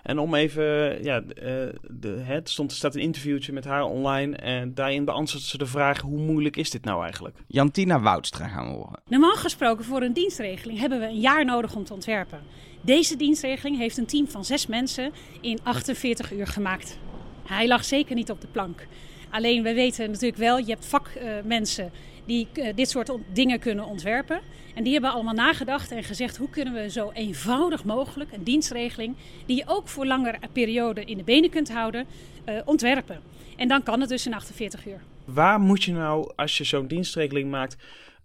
En 0.02 0.18
om 0.18 0.34
even, 0.34 0.64
ja, 1.02 1.22
eh, 1.22 1.52
de, 1.90 2.08
hè, 2.08 2.34
er 2.34 2.40
stond, 2.44 2.70
er 2.70 2.76
staat 2.76 2.94
een 2.94 3.00
interviewtje 3.00 3.52
met 3.52 3.64
haar 3.64 3.82
online. 3.82 4.36
En 4.36 4.74
daarin 4.74 5.04
beantwoordt 5.04 5.46
ze 5.46 5.58
de 5.58 5.66
vraag, 5.66 6.00
hoe 6.00 6.18
moeilijk 6.18 6.56
is 6.56 6.70
dit 6.70 6.84
nou 6.84 7.02
eigenlijk? 7.02 7.36
Jantina 7.46 8.00
Woudstra 8.00 8.48
gaan 8.48 8.66
we 8.66 8.72
horen. 8.72 9.00
Normaal 9.06 9.36
gesproken 9.36 9.84
voor 9.84 10.02
een 10.02 10.12
dienstregeling 10.12 10.78
hebben 10.78 11.00
we 11.00 11.06
een 11.06 11.20
jaar 11.20 11.44
nodig 11.44 11.74
om 11.74 11.84
te 11.84 11.92
ontwerpen. 11.92 12.40
Deze 12.80 13.16
dienstregeling 13.16 13.78
heeft 13.78 13.96
een 13.96 14.06
team 14.06 14.28
van 14.28 14.44
zes 14.44 14.66
mensen 14.66 15.12
in 15.40 15.58
48 15.62 16.32
uur 16.32 16.46
gemaakt. 16.46 16.98
Hij 17.46 17.66
lag 17.66 17.84
zeker 17.84 18.14
niet 18.14 18.30
op 18.30 18.40
de 18.40 18.46
plank. 18.46 18.86
Alleen 19.30 19.62
we 19.62 19.74
weten 19.74 20.10
natuurlijk 20.10 20.38
wel, 20.38 20.58
je 20.58 20.70
hebt 20.70 20.86
vakmensen 20.86 21.90
die 22.24 22.48
eh, 22.52 22.74
dit 22.74 22.90
soort 22.90 23.12
dingen 23.32 23.58
kunnen 23.58 23.84
ontwerpen. 23.84 24.40
En 24.74 24.84
die 24.84 24.92
hebben 24.92 25.12
allemaal 25.12 25.34
nagedacht 25.34 25.90
en 25.90 26.04
gezegd 26.04 26.36
hoe 26.36 26.50
kunnen 26.50 26.74
we 26.74 26.90
zo 26.90 27.10
eenvoudig 27.14 27.84
mogelijk 27.84 28.32
een 28.32 28.44
dienstregeling 28.44 29.16
die 29.46 29.56
je 29.56 29.64
ook 29.66 29.88
voor 29.88 30.06
langere 30.06 30.38
perioden 30.52 31.06
in 31.06 31.16
de 31.16 31.24
benen 31.24 31.50
kunt 31.50 31.72
houden, 31.72 32.06
eh, 32.44 32.54
ontwerpen. 32.64 33.20
En 33.56 33.68
dan 33.68 33.82
kan 33.82 34.00
het 34.00 34.08
dus 34.08 34.26
in 34.26 34.34
48 34.34 34.86
uur. 34.86 35.00
Waar 35.24 35.60
moet 35.60 35.84
je 35.84 35.92
nou, 35.92 36.32
als 36.36 36.58
je 36.58 36.64
zo'n 36.64 36.86
dienstregeling 36.86 37.50
maakt, 37.50 37.76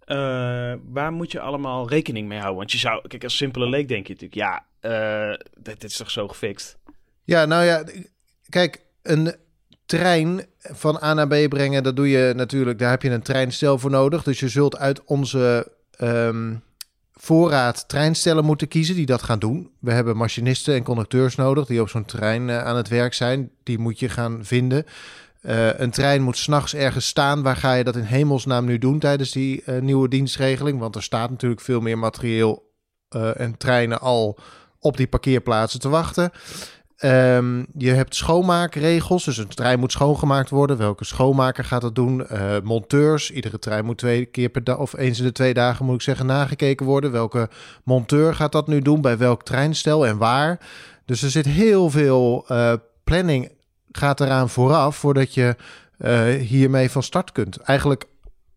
eh, 0.04 0.74
waar 0.84 1.12
moet 1.12 1.32
je 1.32 1.40
allemaal 1.40 1.88
rekening 1.88 2.28
mee 2.28 2.38
houden? 2.38 2.58
Want 2.58 2.72
je 2.72 2.78
zou, 2.78 3.08
kijk, 3.08 3.24
als 3.24 3.36
simpele 3.36 3.68
leek 3.68 3.88
denk 3.88 4.06
je 4.06 4.12
natuurlijk, 4.12 4.40
ja, 4.40 4.64
dit, 5.58 5.80
dit 5.80 5.90
is 5.90 5.96
toch 5.96 6.10
zo 6.10 6.28
gefixt? 6.28 6.78
Ja, 7.24 7.44
nou 7.44 7.64
ja, 7.64 7.84
kijk, 8.48 8.82
een 9.02 9.34
trein 9.86 10.46
van 10.58 11.02
A 11.02 11.14
naar 11.14 11.28
B 11.28 11.48
brengen, 11.48 11.82
dat 11.82 11.96
doe 11.96 12.08
je 12.08 12.32
natuurlijk, 12.36 12.78
daar 12.78 12.90
heb 12.90 13.02
je 13.02 13.10
een 13.10 13.22
treinstel 13.22 13.78
voor 13.78 13.90
nodig. 13.90 14.22
Dus 14.22 14.40
je 14.40 14.48
zult 14.48 14.76
uit 14.76 15.04
onze 15.04 15.72
ehm, 15.90 16.54
voorraad 17.12 17.88
treinstellen 17.88 18.44
moeten 18.44 18.68
kiezen 18.68 18.94
die 18.94 19.06
dat 19.06 19.22
gaan 19.22 19.38
doen. 19.38 19.70
We 19.80 19.92
hebben 19.92 20.16
machinisten 20.16 20.74
en 20.74 20.82
conducteurs 20.82 21.34
nodig 21.34 21.66
die 21.66 21.80
op 21.80 21.88
zo'n 21.88 22.04
trein 22.04 22.50
eh, 22.50 22.64
aan 22.64 22.76
het 22.76 22.88
werk 22.88 23.14
zijn. 23.14 23.50
Die 23.62 23.78
moet 23.78 23.98
je 23.98 24.08
gaan 24.08 24.44
vinden. 24.44 24.84
Eh, 25.44 25.78
een 25.78 25.90
trein 25.90 26.22
moet 26.22 26.36
s'nachts 26.36 26.74
ergens 26.74 27.06
staan. 27.06 27.42
Waar 27.42 27.56
ga 27.56 27.74
je 27.74 27.84
dat 27.84 27.96
in 27.96 28.02
hemelsnaam 28.02 28.64
nu 28.64 28.78
doen 28.78 28.98
tijdens 28.98 29.30
die 29.30 29.62
eh, 29.64 29.80
nieuwe 29.80 30.08
dienstregeling? 30.08 30.78
Want 30.78 30.96
er 30.96 31.02
staat 31.02 31.30
natuurlijk 31.30 31.60
veel 31.60 31.80
meer 31.80 31.98
materieel 31.98 32.72
eh, 33.08 33.40
en 33.40 33.56
treinen 33.56 34.00
al 34.00 34.38
op 34.78 34.96
die 34.96 35.06
parkeerplaatsen 35.06 35.80
te 35.80 35.88
wachten. 35.88 36.30
Ehm, 36.96 37.64
je 37.76 37.90
hebt 37.90 38.14
schoonmaakregels, 38.14 39.24
dus 39.24 39.36
een 39.36 39.48
trein 39.48 39.78
moet 39.78 39.92
schoongemaakt 39.92 40.50
worden. 40.50 40.76
Welke 40.76 41.04
schoonmaker 41.04 41.64
gaat 41.64 41.80
dat 41.80 41.94
doen? 41.94 42.26
Monteurs, 42.62 43.30
iedere 43.30 43.58
trein 43.58 43.84
moet 43.84 43.98
twee 43.98 44.24
keer 44.24 44.48
per 44.48 44.64
dag, 44.64 44.78
of 44.78 44.96
eens 44.96 45.18
in 45.18 45.24
de 45.24 45.32
twee 45.32 45.54
dagen 45.54 45.84
moet 45.84 45.94
ik 45.94 46.02
zeggen, 46.02 46.26
nagekeken 46.26 46.86
worden. 46.86 47.12
Welke 47.12 47.48
monteur 47.82 48.34
gaat 48.34 48.52
dat 48.52 48.66
nu 48.66 48.80
doen? 48.80 49.00
Bij 49.00 49.18
welk 49.18 49.42
treinstel 49.42 50.06
en 50.06 50.18
waar? 50.18 50.60
Dus 51.04 51.22
er 51.22 51.30
zit 51.30 51.46
heel 51.46 51.90
veel 51.90 52.44
uh, 52.48 52.72
planning 53.04 53.53
gaat 53.96 54.20
eraan 54.20 54.48
vooraf 54.48 54.96
voordat 54.96 55.34
je 55.34 55.56
uh, 55.98 56.22
hiermee 56.34 56.90
van 56.90 57.02
start 57.02 57.32
kunt. 57.32 57.56
Eigenlijk 57.56 58.04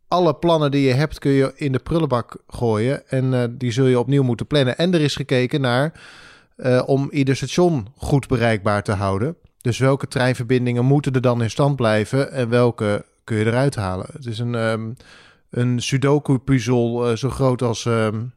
alle 0.08 0.36
plannen 0.36 0.72
die 0.72 0.88
je 0.88 0.94
hebt 0.94 1.20
kun 1.20 1.32
je 1.32 1.52
in 1.56 1.72
de 1.72 1.80
prullenbak 1.80 2.38
gooien 2.48 3.10
en 3.10 3.34
uh, 3.34 3.44
die 3.50 3.72
zul 3.72 3.86
je 3.86 4.00
opnieuw 4.00 4.24
moeten 4.24 4.48
plannen. 4.48 4.78
En 4.78 4.94
er 4.94 5.02
is 5.02 5.16
gekeken 5.16 5.62
naar 5.62 6.02
uh, 6.58 6.84
om 6.86 7.08
ieder 7.12 7.36
station 7.36 7.88
goed 7.98 8.28
bereikbaar 8.28 8.84
te 8.84 8.92
houden. 8.92 9.36
Dus 9.62 9.78
welke 9.78 10.08
treinverbindingen 10.08 10.86
moeten 10.86 11.14
er 11.14 11.22
dan 11.22 11.42
in 11.42 11.50
stand 11.50 11.76
blijven 11.76 12.32
en 12.32 12.50
welke 12.50 13.06
kun 13.24 13.38
je 13.38 13.46
eruit 13.46 13.76
halen? 13.76 14.06
Het 14.14 14.26
is 14.26 14.40
een, 14.40 14.54
um, 14.54 14.96
een 15.50 15.82
Sudoku-puzzel 15.82 17.18
zo 17.18 17.30
groot 17.30 17.62
als 17.62 17.86
um, 17.86 18.34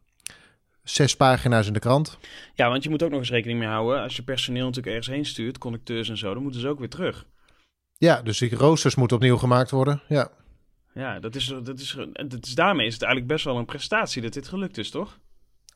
zes 0.83 1.17
pagina's 1.17 1.67
in 1.67 1.73
de 1.73 1.79
krant. 1.79 2.19
Ja, 2.55 2.69
want 2.69 2.83
je 2.83 2.91
moet 2.91 3.03
ook 3.03 3.11
nog 3.11 3.19
eens 3.19 3.31
rekening 3.31 3.59
mee 3.59 3.69
houden. 3.69 4.03
Als 4.03 4.17
je 4.17 4.23
personeel 4.23 4.65
natuurlijk 4.65 4.97
ergens 4.97 5.15
heen 5.15 5.25
stuurt, 5.25 5.59
conducteurs 5.59 6.09
en 6.09 6.19
zo, 6.19 6.35
dan 6.35 6.43
moeten 6.43 6.61
ze 6.61 6.69
ook 6.69 6.79
weer 6.79 6.89
terug. 6.89 7.27
Ja, 7.97 8.23
dus 8.23 8.39
die 8.39 8.55
roosters 8.55 8.95
moeten 8.95 9.17
opnieuw 9.17 9.37
gemaakt 9.37 9.71
worden. 9.71 10.01
Ja, 10.09 10.31
ja 10.95 11.21
dat, 11.21 11.35
is, 11.35 11.47
dat, 11.47 11.79
is, 11.79 11.97
dat 12.13 12.47
is, 12.47 12.55
daarmee 12.55 12.87
is 12.87 12.93
het 12.93 13.03
eigenlijk 13.03 13.33
best 13.33 13.45
wel 13.45 13.57
een 13.57 13.65
prestatie 13.65 14.23
dat 14.23 14.33
dit 14.33 14.49
gelukt 14.49 14.79
is, 14.79 14.91
toch? 14.91 15.19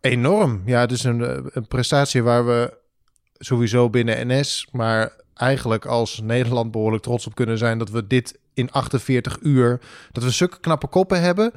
Enorm. 0.01 0.63
Ja, 0.67 0.81
het 0.81 0.93
is 0.93 1.05
een, 1.05 1.51
een 1.57 1.69
prestatie 1.69 2.23
waar 2.23 2.47
we 2.47 2.77
sowieso 3.39 3.91
binnen 3.91 4.27
NS, 4.27 4.69
maar 4.73 5.13
eigenlijk 5.35 5.87
als 5.87 6.21
Nederland 6.21 6.71
behoorlijk 6.71 7.03
trots 7.03 7.27
op 7.27 7.35
kunnen 7.35 7.59
zijn 7.59 7.79
dat 7.79 7.91
we 7.91 8.07
dit 8.07 8.39
in 8.55 8.71
48 8.71 9.39
uur, 9.41 9.81
dat 10.13 10.23
we 10.23 10.31
zulke 10.31 10.61
knappe 10.61 10.87
koppen 10.87 11.21
hebben, 11.21 11.53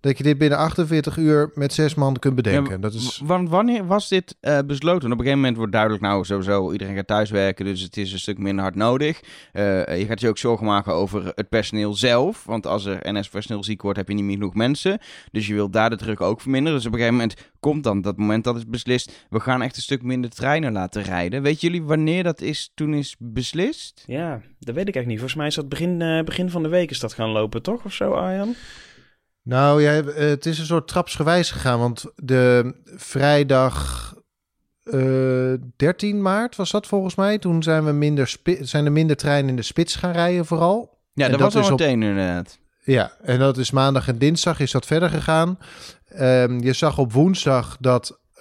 dat 0.00 0.18
je 0.18 0.24
dit 0.24 0.38
binnen 0.38 0.58
48 0.58 1.16
uur 1.16 1.50
met 1.54 1.72
zes 1.72 1.94
man 1.94 2.18
kunt 2.18 2.34
bedenken. 2.34 2.72
Ja, 2.72 2.78
dat 2.78 2.94
is... 2.94 3.22
Want 3.24 3.48
wanneer 3.48 3.86
was 3.86 4.08
dit 4.08 4.36
uh, 4.40 4.58
besloten? 4.66 5.06
Op 5.06 5.18
een 5.18 5.18
gegeven 5.18 5.38
moment 5.38 5.56
wordt 5.56 5.72
duidelijk, 5.72 6.02
nou 6.02 6.24
sowieso, 6.24 6.72
iedereen 6.72 6.94
gaat 6.94 7.06
thuiswerken, 7.06 7.64
dus 7.64 7.80
het 7.80 7.96
is 7.96 8.12
een 8.12 8.18
stuk 8.18 8.38
minder 8.38 8.62
hard 8.62 8.74
nodig. 8.74 9.20
Uh, 9.52 9.98
je 9.98 10.06
gaat 10.06 10.20
je 10.20 10.28
ook 10.28 10.38
zorgen 10.38 10.66
maken 10.66 10.92
over 10.92 11.32
het 11.34 11.48
personeel 11.48 11.94
zelf, 11.94 12.44
want 12.44 12.66
als 12.66 12.84
er 12.84 13.12
NS-personeel 13.12 13.64
ziek 13.64 13.82
wordt, 13.82 13.98
heb 13.98 14.08
je 14.08 14.14
niet 14.14 14.24
meer 14.24 14.36
genoeg 14.36 14.54
mensen. 14.54 14.98
Dus 15.32 15.46
je 15.46 15.54
wilt 15.54 15.72
daar 15.72 15.90
de 15.90 15.96
druk 15.96 16.20
ook 16.20 16.40
verminderen. 16.40 16.78
Dus 16.78 16.86
op 16.86 16.92
een 16.92 16.98
gegeven 16.98 17.18
moment 17.18 17.40
komt 17.60 17.84
dan 17.84 18.00
dat 18.00 18.16
moment 18.16 18.44
dat 18.44 18.56
is 18.56 18.66
beslist, 18.66 19.26
we 19.30 19.40
gaan 19.40 19.62
echt 19.62 19.76
een 19.76 19.82
stuk 19.82 20.02
minder 20.02 20.30
treinen 20.30 20.72
laten 20.72 21.02
rijden. 21.02 21.42
Weet 21.42 21.60
jullie 21.60 21.82
wanneer 21.82 22.22
dat 22.22 22.40
is, 22.40 22.70
toen 22.74 22.94
is 22.94 23.16
beslist? 23.18 24.04
Ja, 24.06 24.30
dat 24.58 24.74
weet 24.74 24.88
ik 24.88 24.94
eigenlijk 24.94 25.06
niet. 25.06 25.18
Volgens 25.18 25.34
mij 25.34 25.46
is 25.46 25.54
dat 25.54 25.68
begin, 25.68 26.00
uh, 26.00 26.24
begin 26.24 26.50
van 26.50 26.62
de 26.62 26.68
week 26.68 26.90
is 26.90 27.00
dat 27.00 27.12
gaan 27.12 27.30
lopen, 27.30 27.62
toch? 27.62 27.84
Of 27.84 27.92
zo, 27.92 28.12
Arjan? 28.12 28.54
Nou 29.48 29.82
ja, 29.82 29.90
het 30.04 30.46
is 30.46 30.58
een 30.58 30.66
soort 30.66 30.88
trapsgewijs 30.88 31.50
gegaan. 31.50 31.78
Want 31.78 32.04
de 32.16 32.74
vrijdag 32.96 34.14
uh, 34.84 35.54
13 35.76 36.22
maart 36.22 36.56
was 36.56 36.70
dat 36.70 36.86
volgens 36.86 37.14
mij. 37.14 37.38
Toen 37.38 37.62
zijn, 37.62 37.84
we 37.84 37.92
minder 37.92 38.36
zijn 38.60 38.84
er 38.84 38.92
minder 38.92 39.16
treinen 39.16 39.50
in 39.50 39.56
de 39.56 39.62
spits 39.62 39.96
gaan 39.96 40.12
rijden 40.12 40.46
vooral. 40.46 40.98
Ja, 41.12 41.28
dat, 41.28 41.38
dat 41.38 41.52
was 41.52 41.64
al 41.64 41.70
meteen 41.70 42.02
op... 42.02 42.08
inderdaad. 42.08 42.58
Ja, 42.84 43.12
en 43.22 43.38
dat 43.38 43.56
is 43.56 43.70
maandag 43.70 44.08
en 44.08 44.18
dinsdag 44.18 44.60
is 44.60 44.70
dat 44.70 44.86
verder 44.86 45.10
gegaan. 45.10 45.58
Um, 46.20 46.60
je 46.60 46.72
zag 46.72 46.98
op 46.98 47.12
woensdag 47.12 47.76
dat, 47.80 48.20
uh, 48.34 48.40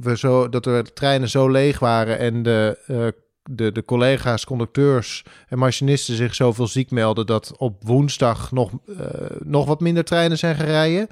we 0.00 0.16
zo, 0.16 0.48
dat 0.48 0.64
de 0.64 0.84
treinen 0.94 1.28
zo 1.28 1.48
leeg 1.48 1.78
waren 1.78 2.18
en 2.18 2.42
de 2.42 2.78
uh, 2.88 3.06
de, 3.50 3.72
de 3.72 3.84
collega's, 3.84 4.44
conducteurs 4.44 5.24
en 5.48 5.58
machinisten 5.58 6.14
zich 6.14 6.34
zoveel 6.34 6.66
ziek 6.66 6.90
melden 6.90 7.26
dat 7.26 7.52
op 7.56 7.84
woensdag 7.84 8.52
nog, 8.52 8.70
uh, 8.86 8.96
nog 9.38 9.66
wat 9.66 9.80
minder 9.80 10.04
treinen 10.04 10.38
zijn 10.38 10.56
gereden. 10.56 11.08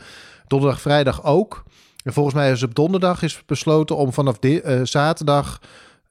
Donderdag, 0.46 0.80
vrijdag 0.80 1.24
ook. 1.24 1.64
En 2.04 2.12
volgens 2.12 2.34
mij 2.34 2.50
is 2.50 2.62
op 2.62 2.74
donderdag 2.74 3.22
is 3.22 3.42
besloten 3.46 3.96
om 3.96 4.12
vanaf 4.12 4.38
de, 4.38 4.62
uh, 4.62 4.80
zaterdag 4.82 5.60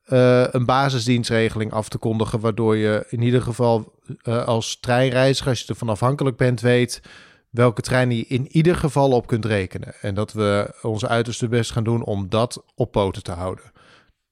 uh, 0.07 0.43
een 0.51 0.65
basisdienstregeling 0.65 1.72
af 1.72 1.89
te 1.89 1.98
kondigen. 1.98 2.39
Waardoor 2.39 2.75
je 2.75 3.05
in 3.10 3.22
ieder 3.22 3.41
geval 3.41 3.93
als 4.24 4.79
treinreiziger, 4.79 5.50
als 5.50 5.62
je 5.62 5.67
ervan 5.67 5.89
afhankelijk 5.89 6.38
bent, 6.38 6.62
weet 6.62 7.01
welke 7.50 7.81
trein 7.81 8.12
je 8.12 8.25
in 8.25 8.48
ieder 8.51 8.75
geval 8.75 9.12
op 9.12 9.27
kunt 9.27 9.46
rekenen. 9.46 9.93
En 10.01 10.15
dat 10.15 10.34
we 10.34 10.74
onze 10.81 11.07
uiterste 11.07 11.48
best 11.48 11.72
gaan 11.72 11.84
doen 11.84 12.03
om 12.03 12.29
dat 12.29 12.63
op 12.75 12.91
poten 12.91 13.24
te 13.24 13.31
houden. 13.31 13.72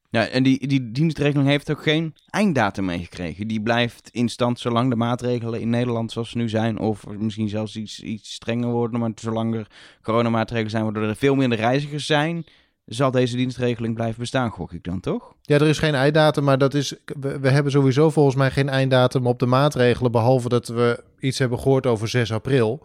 Ja, 0.10 0.28
en 0.28 0.44
die, 0.44 0.68
die 0.68 0.92
dienstregeling 0.92 1.48
heeft 1.48 1.72
ook 1.72 1.84
geen 1.84 2.16
einddatum 2.30 2.86
meegekregen. 2.86 3.48
Die 3.48 3.62
blijft 3.62 4.10
in 4.12 4.30
stand 4.30 4.60
zolang 4.60 4.90
de 4.90 4.96
maatregelen 4.96 5.62
in 5.62 5.70
Nederland 5.70 6.12
zoals 6.12 6.30
ze 6.30 6.38
nu 6.38 6.50
zijn, 6.50 6.80
of 6.80 7.08
misschien 7.08 7.50
zelfs 7.50 7.76
iets, 7.76 8.02
iets 8.02 8.34
strenger 8.34 8.70
worden. 8.70 9.00
Maar 9.00 9.12
zolang 9.16 9.56
er 9.56 9.68
coronamaatregelen 10.02 10.72
zijn, 10.72 10.84
waardoor 10.84 11.04
er 11.04 11.16
veel 11.16 11.36
minder 11.36 11.58
reizigers 11.58 12.06
zijn, 12.06 12.46
zal 12.86 13.12
deze 13.12 13.36
dienstregeling 13.36 13.96
blijven 13.96 14.20
bestaan, 14.20 14.50
gok 14.50 14.74
ik 14.74 14.84
dan 14.84 15.00
toch? 15.00 15.34
Ja, 15.42 15.56
er 15.56 15.68
is 15.68 15.78
geen 15.78 15.96
einddatum, 15.96 16.44
maar 16.44 16.58
dat 16.58 16.74
is, 16.74 16.94
we, 17.20 17.40
we 17.40 17.50
hebben 17.50 17.72
sowieso 17.72 18.10
volgens 18.10 18.36
mij 18.36 18.52
geen 18.52 18.70
einddatum 18.70 19.28
op 19.28 19.40
de 19.40 19.46
maatregelen, 19.46 20.12
behalve 20.12 20.50
dat 20.50 20.68
we 20.68 21.04
iets 21.20 21.40
hebben 21.40 21.60
gehoord 21.60 21.86
over 21.86 22.08
6 22.08 22.32
april. 22.32 22.82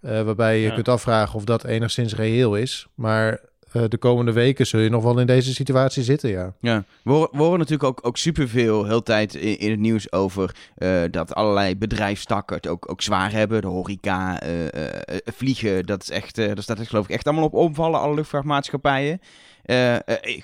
Uh, 0.00 0.22
waarbij 0.22 0.60
je 0.60 0.66
ja. 0.66 0.74
kunt 0.74 0.88
afvragen 0.88 1.34
of 1.34 1.44
dat 1.44 1.64
enigszins 1.64 2.14
reëel 2.14 2.56
is. 2.56 2.86
Maar 2.94 3.40
de 3.88 3.98
komende 3.98 4.32
weken 4.32 4.66
zul 4.66 4.80
je 4.80 4.88
nog 4.88 5.02
wel 5.02 5.18
in 5.18 5.26
deze 5.26 5.54
situatie 5.54 6.02
zitten, 6.02 6.30
ja. 6.30 6.52
Ja, 6.60 6.84
we 7.02 7.28
horen, 7.30 7.58
natuurlijk 7.58 7.84
ook, 7.84 7.98
ook 8.02 8.16
superveel 8.16 8.84
heel 8.84 9.02
tijd 9.02 9.34
in, 9.34 9.70
het 9.70 9.80
nieuws 9.80 10.12
over 10.12 10.54
uh, 10.78 11.02
dat 11.10 11.34
allerlei 11.34 11.76
bedrijfstakken 11.76 12.56
het 12.56 12.66
ook, 12.66 12.90
ook 12.90 13.02
zwaar 13.02 13.32
hebben. 13.32 13.60
De 13.60 13.66
horeca, 13.66 14.42
uh, 14.46 14.50
vliegen, 15.24 15.86
dat 15.86 16.02
is 16.02 16.10
echt, 16.10 16.36
daar 16.36 16.62
staat 16.62 16.78
het 16.78 16.88
geloof 16.88 17.04
ik 17.04 17.14
echt 17.14 17.26
allemaal 17.26 17.44
op 17.44 17.54
omvallen, 17.54 18.00
alle 18.00 18.14
luchtvaartmaatschappijen. 18.14 19.20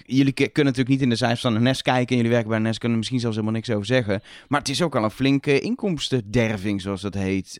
Jullie 0.04 0.32
kunnen 0.32 0.50
natuurlijk 0.52 0.88
niet 0.88 1.02
in 1.02 1.08
de 1.08 1.16
cijfers 1.16 1.40
van 1.40 1.54
de 1.54 1.60
NES 1.60 1.82
kijken. 1.82 2.08
En 2.08 2.16
jullie 2.16 2.30
werken 2.30 2.50
bij 2.50 2.58
NES 2.58 2.78
kunnen 2.78 2.98
misschien 2.98 3.20
zelfs 3.20 3.36
helemaal 3.36 3.56
niks 3.56 3.70
over 3.70 3.86
zeggen. 3.86 4.22
Maar 4.48 4.58
het 4.58 4.68
is 4.68 4.82
ook 4.82 4.96
al 4.96 5.04
een 5.04 5.10
flinke 5.10 5.60
inkomstenderving, 5.60 6.80
zoals 6.80 7.00
dat 7.00 7.14
heet, 7.14 7.58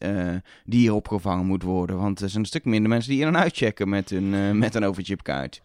die 0.64 0.80
hier 0.80 0.94
opgevangen 0.94 1.46
moet 1.46 1.62
worden. 1.62 1.96
Want 1.96 2.20
er 2.20 2.28
zijn 2.28 2.42
een 2.42 2.48
stuk 2.48 2.64
minder 2.64 2.90
mensen 2.90 3.10
die 3.10 3.20
in 3.20 3.26
en 3.26 3.36
uitchecken 3.36 3.88
met 3.88 4.10
een, 4.10 4.58
met 4.58 4.74
een 4.74 4.84
overchipkaart. 4.84 5.62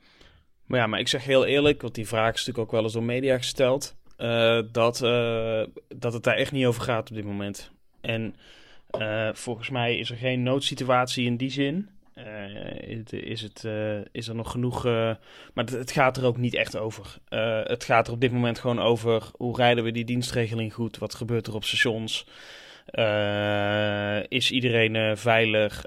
Maar 0.65 0.79
ja, 0.79 0.87
maar 0.87 0.99
ik 0.99 1.07
zeg 1.07 1.25
heel 1.25 1.45
eerlijk, 1.45 1.81
want 1.81 1.95
die 1.95 2.07
vraag 2.07 2.33
is 2.33 2.45
natuurlijk 2.45 2.65
ook 2.65 2.71
wel 2.71 2.83
eens 2.83 2.93
door 2.93 3.03
media 3.03 3.37
gesteld, 3.37 3.95
dat, 4.71 4.97
dat 5.95 6.13
het 6.13 6.23
daar 6.23 6.35
echt 6.35 6.51
niet 6.51 6.65
over 6.65 6.81
gaat 6.81 7.09
op 7.09 7.15
dit 7.15 7.25
moment. 7.25 7.71
En 8.01 8.35
volgens 9.33 9.69
mij 9.69 9.97
is 9.97 10.09
er 10.09 10.17
geen 10.17 10.43
noodsituatie 10.43 11.25
in 11.25 11.37
die 11.37 11.49
zin. 11.49 11.89
Is, 13.09 13.41
het, 13.41 13.63
is 14.11 14.27
er 14.27 14.35
nog 14.35 14.51
genoeg. 14.51 14.83
maar 14.83 15.65
het, 15.65 15.91
gaat 15.91 16.17
er 16.17 16.25
ook 16.25 16.37
niet 16.37 16.53
echt 16.53 16.77
over. 16.77 17.17
het 17.63 17.83
gaat 17.83 18.07
er 18.07 18.13
op 18.13 18.21
dit 18.21 18.31
moment 18.31 18.59
gewoon 18.59 18.79
over 18.79 19.31
hoe 19.37 19.55
rijden 19.55 19.83
we 19.83 19.91
die 19.91 20.05
dienstregeling 20.05 20.73
goed? 20.73 20.97
Wat 20.97 21.15
gebeurt 21.15 21.47
er 21.47 21.55
op 21.55 21.63
stations? 21.63 22.27
is 24.27 24.51
iedereen 24.51 25.17
veilig? 25.17 25.85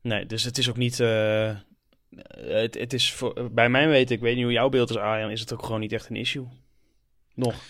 nee, 0.00 0.26
dus 0.26 0.44
het 0.44 0.58
is 0.58 0.68
ook 0.68 0.76
niet 0.76 1.00
het, 2.36 2.74
het 2.74 2.92
is 2.92 3.12
voor, 3.12 3.50
bij 3.52 3.68
mij 3.68 3.88
weten, 3.88 4.14
ik 4.14 4.20
weet 4.20 4.34
niet 4.34 4.44
hoe 4.44 4.52
jouw 4.52 4.68
beeld 4.68 4.90
is, 4.90 4.96
Arjan, 4.96 5.30
is 5.30 5.40
het 5.40 5.52
ook 5.52 5.62
gewoon 5.62 5.80
niet 5.80 5.92
echt 5.92 6.08
een 6.08 6.16
issue. 6.16 6.46
Nog. 7.34 7.64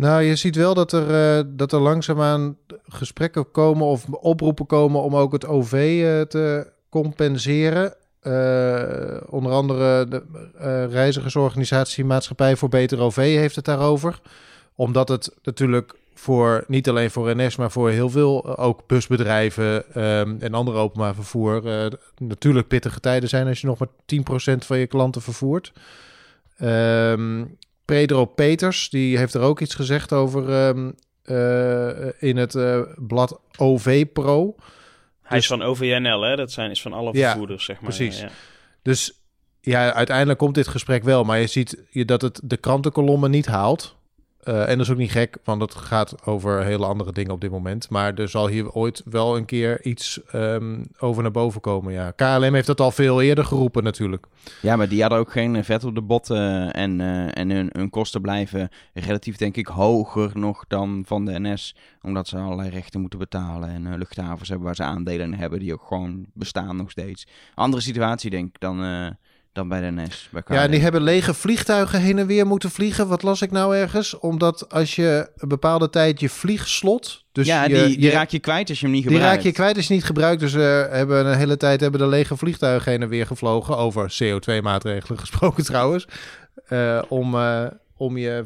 Nou, 0.00 0.22
je 0.22 0.36
ziet 0.36 0.56
wel 0.56 0.74
dat 0.74 0.92
er, 0.92 1.38
uh, 1.38 1.44
dat 1.46 1.72
er 1.72 1.80
langzaamaan 1.80 2.56
gesprekken 2.88 3.50
komen 3.50 3.86
of 3.86 4.06
oproepen 4.08 4.66
komen 4.66 5.02
om 5.02 5.16
ook 5.16 5.32
het 5.32 5.46
OV 5.46 5.72
uh, 5.72 6.20
te 6.20 6.72
compenseren. 6.88 7.94
Uh, 8.22 9.20
onder 9.26 9.52
andere 9.52 10.08
de 10.08 10.84
reizigersorganisatie 10.90 12.04
Maatschappij 12.04 12.56
voor 12.56 12.68
Beter 12.68 13.00
OV 13.00 13.16
heeft 13.16 13.56
het 13.56 13.64
daarover. 13.64 14.20
Omdat 14.74 15.08
het 15.08 15.34
natuurlijk 15.42 15.94
voor 16.14 16.64
niet 16.66 16.88
alleen 16.88 17.10
voor 17.10 17.36
NS, 17.36 17.56
maar 17.56 17.70
voor 17.70 17.90
heel 17.90 18.10
veel 18.10 18.44
eh, 18.44 18.64
ook 18.64 18.86
busbedrijven 18.86 20.02
um, 20.02 20.36
en 20.40 20.54
andere 20.54 20.78
openbaar 20.78 21.14
vervoer 21.14 21.62
natuurlijk 22.18 22.68
pittige 22.68 23.00
tijden 23.00 23.28
zijn 23.28 23.46
als 23.46 23.60
je 23.60 23.66
nog 23.66 23.78
maar 23.78 23.88
10% 24.54 24.56
van 24.58 24.78
je 24.78 24.86
klanten 24.86 25.22
vervoert. 25.22 25.72
Um, 26.62 27.58
Pedro 27.90 28.24
Peters, 28.24 28.88
die 28.88 29.18
heeft 29.18 29.34
er 29.34 29.40
ook 29.40 29.60
iets 29.60 29.74
gezegd 29.74 30.12
over 30.12 30.68
um, 30.68 30.94
uh, 31.24 32.22
in 32.22 32.36
het 32.36 32.58
blad 32.96 33.40
OV 33.56 34.06
Pro. 34.12 34.54
Hij 35.22 35.38
dus, 35.38 35.38
is 35.38 35.46
van 35.46 35.62
OVNL, 35.62 36.20
hè? 36.20 36.36
Dat 36.36 36.52
zijn, 36.52 36.70
is 36.70 36.82
van 36.82 36.92
alle 36.92 37.14
vervoerders, 37.14 37.66
ja, 37.66 37.72
zeg 37.72 37.82
maar. 37.82 37.94
Precies. 37.94 38.20
Ja, 38.20 38.26
ja. 38.26 38.32
Dus 38.82 39.20
ja, 39.60 39.92
uiteindelijk 39.92 40.38
komt 40.38 40.54
dit 40.54 40.68
gesprek 40.68 41.02
wel, 41.02 41.24
maar 41.24 41.38
je 41.38 41.46
ziet 41.46 41.84
dat 41.92 42.22
het 42.22 42.40
de 42.44 42.56
krantenkolommen 42.56 43.30
niet 43.30 43.46
haalt. 43.46 43.96
Eh, 44.42 44.68
en 44.68 44.76
dat 44.76 44.86
is 44.86 44.92
ook 44.92 44.98
niet 44.98 45.10
gek, 45.10 45.36
want 45.44 45.62
het 45.62 45.74
gaat 45.74 46.26
over 46.26 46.64
hele 46.64 46.86
andere 46.86 47.12
dingen 47.12 47.30
op 47.30 47.40
dit 47.40 47.50
moment. 47.50 47.90
Maar 47.90 48.14
er 48.14 48.28
zal 48.28 48.48
hier 48.48 48.70
ooit 48.72 49.02
wel 49.04 49.36
een 49.36 49.44
keer 49.44 49.84
iets 49.84 50.20
ehm, 50.24 50.84
over 50.98 51.22
naar 51.22 51.30
boven 51.30 51.60
komen. 51.60 51.92
Ja. 51.92 52.10
KLM 52.10 52.54
heeft 52.54 52.66
dat 52.66 52.80
al 52.80 52.90
veel 52.90 53.22
eerder 53.22 53.44
geroepen 53.44 53.82
natuurlijk. 53.82 54.26
Ja, 54.62 54.76
maar 54.76 54.88
die 54.88 55.00
hadden 55.00 55.18
ook 55.18 55.32
geen 55.32 55.64
vet 55.64 55.84
op 55.84 55.94
de 55.94 56.02
botten. 56.02 56.72
En, 56.72 57.00
eh, 57.00 57.38
en 57.38 57.50
hun, 57.50 57.68
hun 57.72 57.90
kosten 57.90 58.20
blijven 58.20 58.68
relatief, 58.94 59.36
denk 59.36 59.56
ik, 59.56 59.66
hoger 59.66 60.30
nog 60.34 60.64
dan 60.68 61.02
van 61.06 61.24
de 61.24 61.40
NS. 61.40 61.76
Omdat 62.02 62.28
ze 62.28 62.36
allerlei 62.36 62.70
rechten 62.70 63.00
moeten 63.00 63.18
betalen. 63.18 63.68
En 63.68 63.86
eh, 63.86 63.98
luchthavens 63.98 64.48
hebben 64.48 64.66
waar 64.66 64.76
ze 64.76 64.82
aandelen 64.82 65.32
in 65.32 65.38
hebben, 65.38 65.58
die 65.58 65.72
ook 65.72 65.84
gewoon 65.86 66.26
bestaan 66.34 66.76
nog 66.76 66.90
steeds. 66.90 67.26
Andere 67.54 67.82
situatie, 67.82 68.30
denk 68.30 68.48
ik, 68.48 68.60
dan, 68.60 68.78
dan 69.52 69.68
bij 69.68 69.80
de 69.80 69.90
NS. 69.90 70.28
Bij 70.32 70.42
Ja, 70.48 70.62
en 70.62 70.70
die 70.70 70.80
hebben 70.80 71.02
lege 71.02 71.34
vliegtuigen 71.34 72.00
heen 72.00 72.18
en 72.18 72.26
weer 72.26 72.46
moeten 72.46 72.70
vliegen. 72.70 73.08
Wat 73.08 73.22
las 73.22 73.42
ik 73.42 73.50
nou 73.50 73.76
ergens? 73.76 74.18
Omdat 74.18 74.72
als 74.72 74.96
je 74.96 75.30
een 75.36 75.48
bepaalde 75.48 75.90
tijd 75.90 76.20
je 76.20 76.28
vliegslot... 76.28 77.24
Dus 77.32 77.46
ja, 77.46 77.62
je, 77.64 77.74
die, 77.74 77.86
die 77.86 78.00
je- 78.00 78.10
raak 78.10 78.30
je 78.30 78.38
kwijt 78.38 78.68
als 78.68 78.78
je 78.80 78.84
hem 78.86 78.94
niet 78.94 79.04
die 79.04 79.12
gebruikt. 79.12 79.36
raak 79.36 79.44
je 79.46 79.52
kwijt 79.52 79.76
als 79.76 79.86
je 79.86 79.94
niet 79.94 80.04
gebruikt. 80.04 80.40
Dus 80.40 80.52
we 80.52 80.88
hebben 80.90 81.26
een 81.26 81.36
hele 81.36 81.56
tijd 81.56 81.80
hebben 81.80 82.00
de 82.00 82.06
lege 82.06 82.36
vliegtuigen 82.36 82.90
heen 82.92 83.02
en 83.02 83.08
weer 83.08 83.26
gevlogen. 83.26 83.76
Over 83.76 84.12
CO2-maatregelen 84.22 85.18
gesproken 85.24 85.64
trouwens. 85.64 86.06
Eh, 86.68 87.02
om, 87.08 87.34
eh, 87.34 87.66
om, 87.96 88.16
je, 88.16 88.44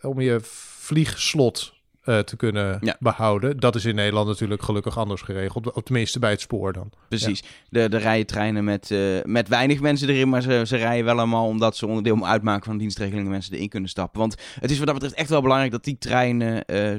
om 0.00 0.20
je 0.20 0.38
vliegslot 0.42 1.74
eh, 2.06 2.18
te 2.18 2.36
kunnen 2.36 2.78
Ja. 2.80 2.96
behouden. 2.98 3.58
Dat 3.60 3.74
is 3.74 3.84
in 3.84 3.94
Nederland 3.94 4.26
natuurlijk 4.26 4.62
gelukkig 4.62 4.98
anders 4.98 5.22
geregeld. 5.22 5.72
Of 5.72 5.82
tenminste 5.82 6.18
bij 6.18 6.30
het 6.30 6.40
spoor 6.40 6.72
dan. 6.72 6.90
Precies. 7.08 7.42
De, 7.68 7.88
de 7.88 7.96
rijden 7.96 8.26
treinen 8.26 8.64
met, 8.64 8.90
eh, 8.90 8.98
met 9.22 9.48
weinig 9.48 9.80
mensen 9.80 10.08
erin, 10.08 10.28
maar 10.28 10.42
ze, 10.42 10.62
ze 10.66 10.76
rijden 10.76 11.04
wel 11.04 11.16
allemaal 11.18 11.46
omdat 11.46 11.76
ze 11.76 11.86
onderdeel 11.86 12.26
uitmaken 12.26 12.64
van 12.64 12.72
de 12.74 12.80
dienstregelingen 12.80 13.30
mensen 13.30 13.54
erin 13.54 13.68
kunnen 13.68 13.88
stappen. 13.90 14.20
Want 14.20 14.34
het 14.60 14.70
is 14.70 14.76
wat 14.76 14.86
dat 14.86 14.94
betreft 14.94 15.16
echt 15.16 15.30
wel 15.30 15.42
belangrijk 15.42 15.72
dat 15.72 15.84
die 15.84 15.98
treinen, 15.98 16.64
eh, 16.64 16.94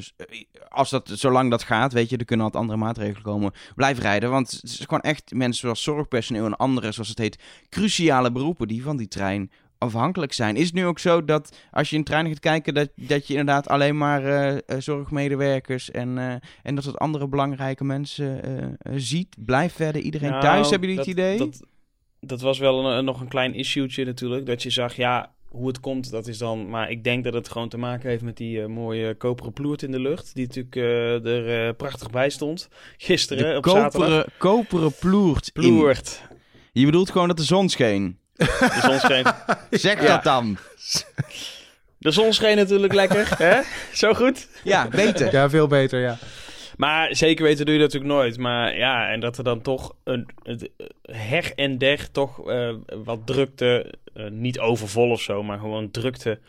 als 0.69 0.89
dat, 0.89 1.09
zolang 1.13 1.49
dat 1.49 1.63
gaat, 1.63 1.93
weet 1.93 2.09
je, 2.09 2.17
er 2.17 2.25
kunnen 2.25 2.45
altijd 2.45 2.63
andere 2.63 2.81
maatregelen 2.81 3.21
komen, 3.23 3.51
blijven 3.75 4.03
rijden. 4.03 4.29
Want 4.29 4.51
het 4.51 4.63
is 4.63 4.79
gewoon 4.79 5.01
echt 5.01 5.31
mensen 5.33 5.61
zoals 5.61 5.83
zorgpersoneel 5.83 6.45
en 6.45 6.55
andere, 6.57 6.91
zoals 6.91 7.09
het 7.09 7.17
heet, 7.17 7.39
cruciale 7.69 8.31
beroepen 8.31 8.67
die 8.67 8.83
van 8.83 8.97
die 8.97 9.07
trein 9.07 9.51
afhankelijk 9.77 10.33
zijn. 10.33 10.55
Is 10.55 10.65
het 10.65 10.73
nu 10.73 10.85
ook 10.85 10.99
zo 10.99 11.25
dat 11.25 11.57
als 11.71 11.89
je 11.89 11.95
in 11.95 12.03
treinen 12.03 12.31
gaat 12.31 12.41
kijken, 12.41 12.73
dat, 12.73 12.89
dat 12.95 13.27
je 13.27 13.33
inderdaad 13.33 13.67
alleen 13.67 13.97
maar 13.97 14.25
eh, 14.25 14.55
eh, 14.55 14.61
zorgmedewerkers 14.79 15.91
en, 15.91 16.17
eh, 16.17 16.33
en 16.63 16.75
dat 16.75 16.83
het 16.83 16.97
andere 16.97 17.27
belangrijke 17.27 17.83
mensen 17.83 18.41
ziet? 18.93 19.35
Blijft 19.39 19.75
verder 19.75 20.01
iedereen 20.01 20.29
Nou, 20.29 20.41
thuis? 20.41 20.69
Hebben 20.69 20.89
jullie 20.89 21.03
het 21.03 21.13
idee? 21.13 21.37
Dat, 21.37 21.59
dat 22.19 22.41
was 22.41 22.59
wel 22.59 22.85
een, 22.85 23.05
nog 23.05 23.21
een 23.21 23.27
klein 23.27 23.53
issue'tje 23.53 24.05
natuurlijk. 24.05 24.45
Dat 24.45 24.63
je 24.63 24.69
zag, 24.69 24.95
ja, 24.95 25.33
hoe 25.47 25.67
het 25.67 25.79
komt, 25.79 26.11
dat 26.11 26.27
is 26.27 26.37
dan... 26.37 26.69
Maar 26.69 26.91
ik 26.91 27.03
denk 27.03 27.23
dat 27.23 27.33
het 27.33 27.49
gewoon 27.49 27.69
te 27.69 27.77
maken 27.77 28.09
heeft 28.09 28.23
met 28.23 28.37
die 28.37 28.67
mooie 28.67 29.15
koperen 29.15 29.53
ploert 29.53 29.83
in 29.83 29.91
de 29.91 29.99
lucht. 29.99 30.35
Die 30.35 30.47
natuurlijk 30.47 30.75
er 31.25 31.73
prachtig 31.73 32.09
bij 32.09 32.29
stond. 32.29 32.69
Gisteren 32.97 33.51
de 33.51 33.57
op 33.57 33.65
zaterdag. 33.65 33.91
koperen, 33.91 34.31
koperen 34.37 34.93
ploert. 34.99 35.51
in. 35.53 35.61
Ploert. 35.61 36.21
Je 36.71 36.85
bedoelt 36.85 37.11
gewoon 37.11 37.27
dat 37.27 37.37
de 37.37 37.43
zon 37.43 37.69
scheen. 37.69 38.17
De 38.37 38.79
zon 38.81 38.99
scheen, 38.99 39.25
Zeg 39.79 40.01
Ja. 40.01 40.07
dat 40.07 40.23
dan. 40.23 40.57
de 41.97 42.11
zon 42.11 42.33
scheen 42.33 42.55
natuurlijk 42.55 42.93
lekker, 42.93 43.27
hè? 43.43 43.61
Zo 43.93 44.13
goed. 44.13 44.47
Ja, 44.63 44.87
beter. 44.87 45.31
Ja, 45.33 45.49
veel 45.49 45.67
beter, 45.67 45.99
ja. 46.01 46.17
Maar 46.77 47.15
zeker 47.15 47.43
weten 47.43 47.65
doe 47.65 47.73
je 47.75 47.79
dat 47.81 47.93
natuurlijk 47.93 48.19
nooit. 48.21 48.37
Maar 48.37 48.77
ja, 48.77 49.09
en 49.09 49.19
dat 49.19 49.37
er 49.37 49.43
dan 49.43 49.61
toch 49.61 49.95
een, 50.03 50.27
het, 50.43 50.69
eh, 50.77 51.15
her 51.15 51.51
en 51.55 51.77
der 51.77 52.11
toch 52.11 52.49
eh, 52.49 52.73
wat 53.03 53.19
drukte, 53.25 53.93
eh, 54.13 54.27
niet 54.29 54.59
overvol 54.59 55.09
of 55.11 55.21
zo, 55.21 55.43
maar 55.43 55.59
gewoon 55.59 55.91
drukte 55.91 56.39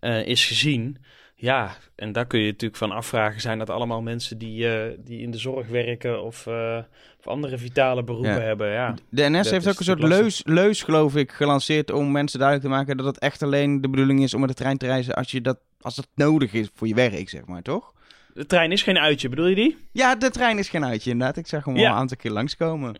eh, 0.00 0.26
is 0.26 0.44
gezien. 0.46 0.96
Ja, 1.42 1.76
en 1.94 2.12
daar 2.12 2.26
kun 2.26 2.40
je 2.40 2.46
natuurlijk 2.46 2.78
van 2.78 2.90
afvragen, 2.90 3.40
zijn 3.40 3.58
dat 3.58 3.70
allemaal 3.70 4.02
mensen 4.02 4.38
die, 4.38 4.68
eh, 4.74 4.98
die 4.98 5.20
in 5.20 5.30
de 5.30 5.38
zorg 5.38 5.66
werken 5.68 6.22
of, 6.22 6.46
eh, 6.46 6.78
of 7.18 7.26
andere 7.28 7.58
vitale 7.58 8.04
beroepen 8.04 8.30
Ja. 8.34 8.40
hebben? 8.40 8.70
Ja. 8.70 8.94
De 9.10 9.28
NS 9.28 9.50
heeft 9.50 9.68
ook 9.68 9.78
een 9.78 9.84
soort 9.84 10.02
leus, 10.02 10.42
leus, 10.44 10.82
geloof 10.82 11.16
ik, 11.16 11.30
gelanceerd 11.32 11.90
om 11.90 12.10
mensen 12.12 12.38
duidelijk 12.38 12.68
te 12.68 12.74
maken 12.76 12.96
dat 12.96 13.06
het 13.06 13.18
echt 13.18 13.42
alleen 13.42 13.80
de 13.80 13.88
bedoeling 13.88 14.22
is 14.22 14.34
om 14.34 14.40
met 14.40 14.48
de 14.48 14.54
trein 14.54 14.78
te 14.78 14.86
reizen 14.86 15.14
als, 15.14 15.30
je 15.30 15.40
dat, 15.40 15.58
als 15.80 15.94
dat 15.96 16.08
nodig 16.14 16.52
is 16.52 16.68
voor 16.74 16.88
je 16.88 16.94
werk, 16.94 17.28
zeg 17.28 17.44
maar, 17.46 17.62
toch? 17.62 17.92
De 18.34 18.46
trein 18.46 18.72
is 18.72 18.82
geen 18.82 18.98
uitje, 18.98 19.28
bedoel 19.28 19.46
je 19.46 19.54
die? 19.54 19.76
Ja, 19.92 20.14
de 20.14 20.30
trein 20.30 20.58
is 20.58 20.68
geen 20.68 20.84
uitje, 20.84 21.10
inderdaad. 21.10 21.36
Ik 21.36 21.46
zag 21.46 21.64
hem 21.64 21.76
Ja. 21.76 21.86
al 21.86 21.92
een 21.94 22.00
aantal 22.00 22.16
keer 22.16 22.30
langskomen. 22.30 22.94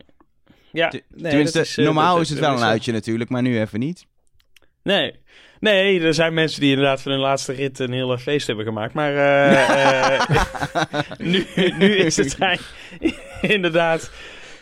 Ja, 0.71 0.91
nee, 0.91 1.03
Tenminste, 1.29 1.59
is, 1.59 1.77
eh, 1.77 1.85
normaal 1.85 2.19
is 2.19 2.29
het 2.29 2.39
wel 2.39 2.53
een 2.55 2.63
uitje 2.63 2.91
natuurlijk, 2.91 3.29
maar 3.29 3.41
nu 3.41 3.59
even 3.59 3.79
niet. 3.79 4.05
Nee. 4.83 5.15
Nee, 5.63 6.01
er 6.01 6.13
zijn 6.13 6.33
mensen 6.33 6.61
die 6.61 6.69
inderdaad 6.69 7.01
van 7.01 7.11
hun 7.11 7.21
laatste 7.21 7.53
rit 7.53 7.79
een 7.79 7.91
hele 7.91 8.19
feest 8.19 8.47
hebben 8.47 8.65
gemaakt. 8.65 8.93
Maar 8.93 9.15
eh, 9.15 10.13
eh, 10.13 10.21
nu, 11.31 11.45
nu 11.77 11.95
is 11.95 12.15
trein 12.15 12.59
inderdaad 13.41 14.11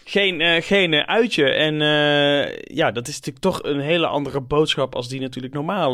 geen, 0.05 0.41
eh, 0.41 0.61
geen 0.61 0.93
uitje. 0.93 1.49
En 1.53 1.75
ja, 2.63 2.91
dat 2.91 3.07
is 3.07 3.15
natuurlijk 3.15 3.43
toch 3.43 3.63
een 3.63 3.79
hele 3.79 4.07
andere 4.07 4.41
boodschap 4.41 4.95
als 4.95 5.07
die 5.07 5.21
natuurlijk 5.21 5.53
normaal 5.53 5.93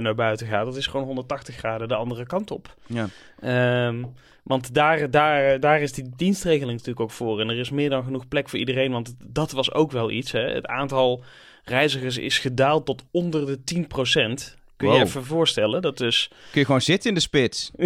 naar 0.00 0.14
buiten 0.14 0.46
gaat. 0.46 0.64
Dat 0.64 0.76
is 0.76 0.86
gewoon 0.86 1.06
180 1.06 1.56
graden 1.56 1.88
de 1.88 1.94
andere 1.94 2.26
kant 2.26 2.50
op. 2.50 2.74
Ja. 2.86 3.08
Ehm, 3.40 4.04
want 4.42 4.74
daar, 4.74 5.10
daar, 5.10 5.60
daar 5.60 5.80
is 5.80 5.92
die 5.92 6.10
dienstregeling 6.16 6.72
natuurlijk 6.72 7.00
ook 7.00 7.10
voor. 7.10 7.40
En 7.40 7.48
er 7.48 7.58
is 7.58 7.70
meer 7.70 7.90
dan 7.90 8.04
genoeg 8.04 8.28
plek 8.28 8.48
voor 8.48 8.58
iedereen. 8.58 8.92
Want 8.92 9.14
dat 9.24 9.52
was 9.52 9.72
ook 9.72 9.92
wel 9.92 10.10
iets. 10.10 10.32
Hè? 10.32 10.40
Het 10.40 10.66
aantal 10.66 11.24
reizigers 11.68 12.18
is 12.18 12.38
gedaald 12.38 12.86
tot 12.86 13.04
onder 13.10 13.46
de 13.46 13.58
10%. 13.58 14.56
Kun 14.76 14.88
je 14.88 14.94
Wow. 14.94 15.02
even 15.06 15.24
voorstellen? 15.24 15.82
Dat 15.82 15.98
dus... 15.98 16.28
Kun 16.50 16.60
je 16.60 16.66
gewoon 16.66 16.80
zitten 16.80 17.08
in 17.08 17.14
de 17.14 17.20
spits. 17.20 17.70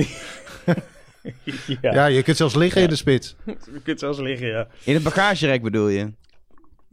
ja, 1.81 1.92
Ja, 1.92 2.07
je 2.07 2.23
kunt 2.23 2.37
zelfs 2.37 2.55
liggen 2.55 2.79
Ja. 2.81 2.87
in 2.87 2.92
de 2.92 2.99
spits. 2.99 3.35
je 3.47 3.81
kunt 3.85 3.99
zelfs 3.99 4.18
liggen, 4.18 4.47
ja. 4.47 4.66
In 4.85 4.95
het 4.95 5.03
bagagerek 5.03 5.62
bedoel 5.62 5.88
je? 5.88 6.12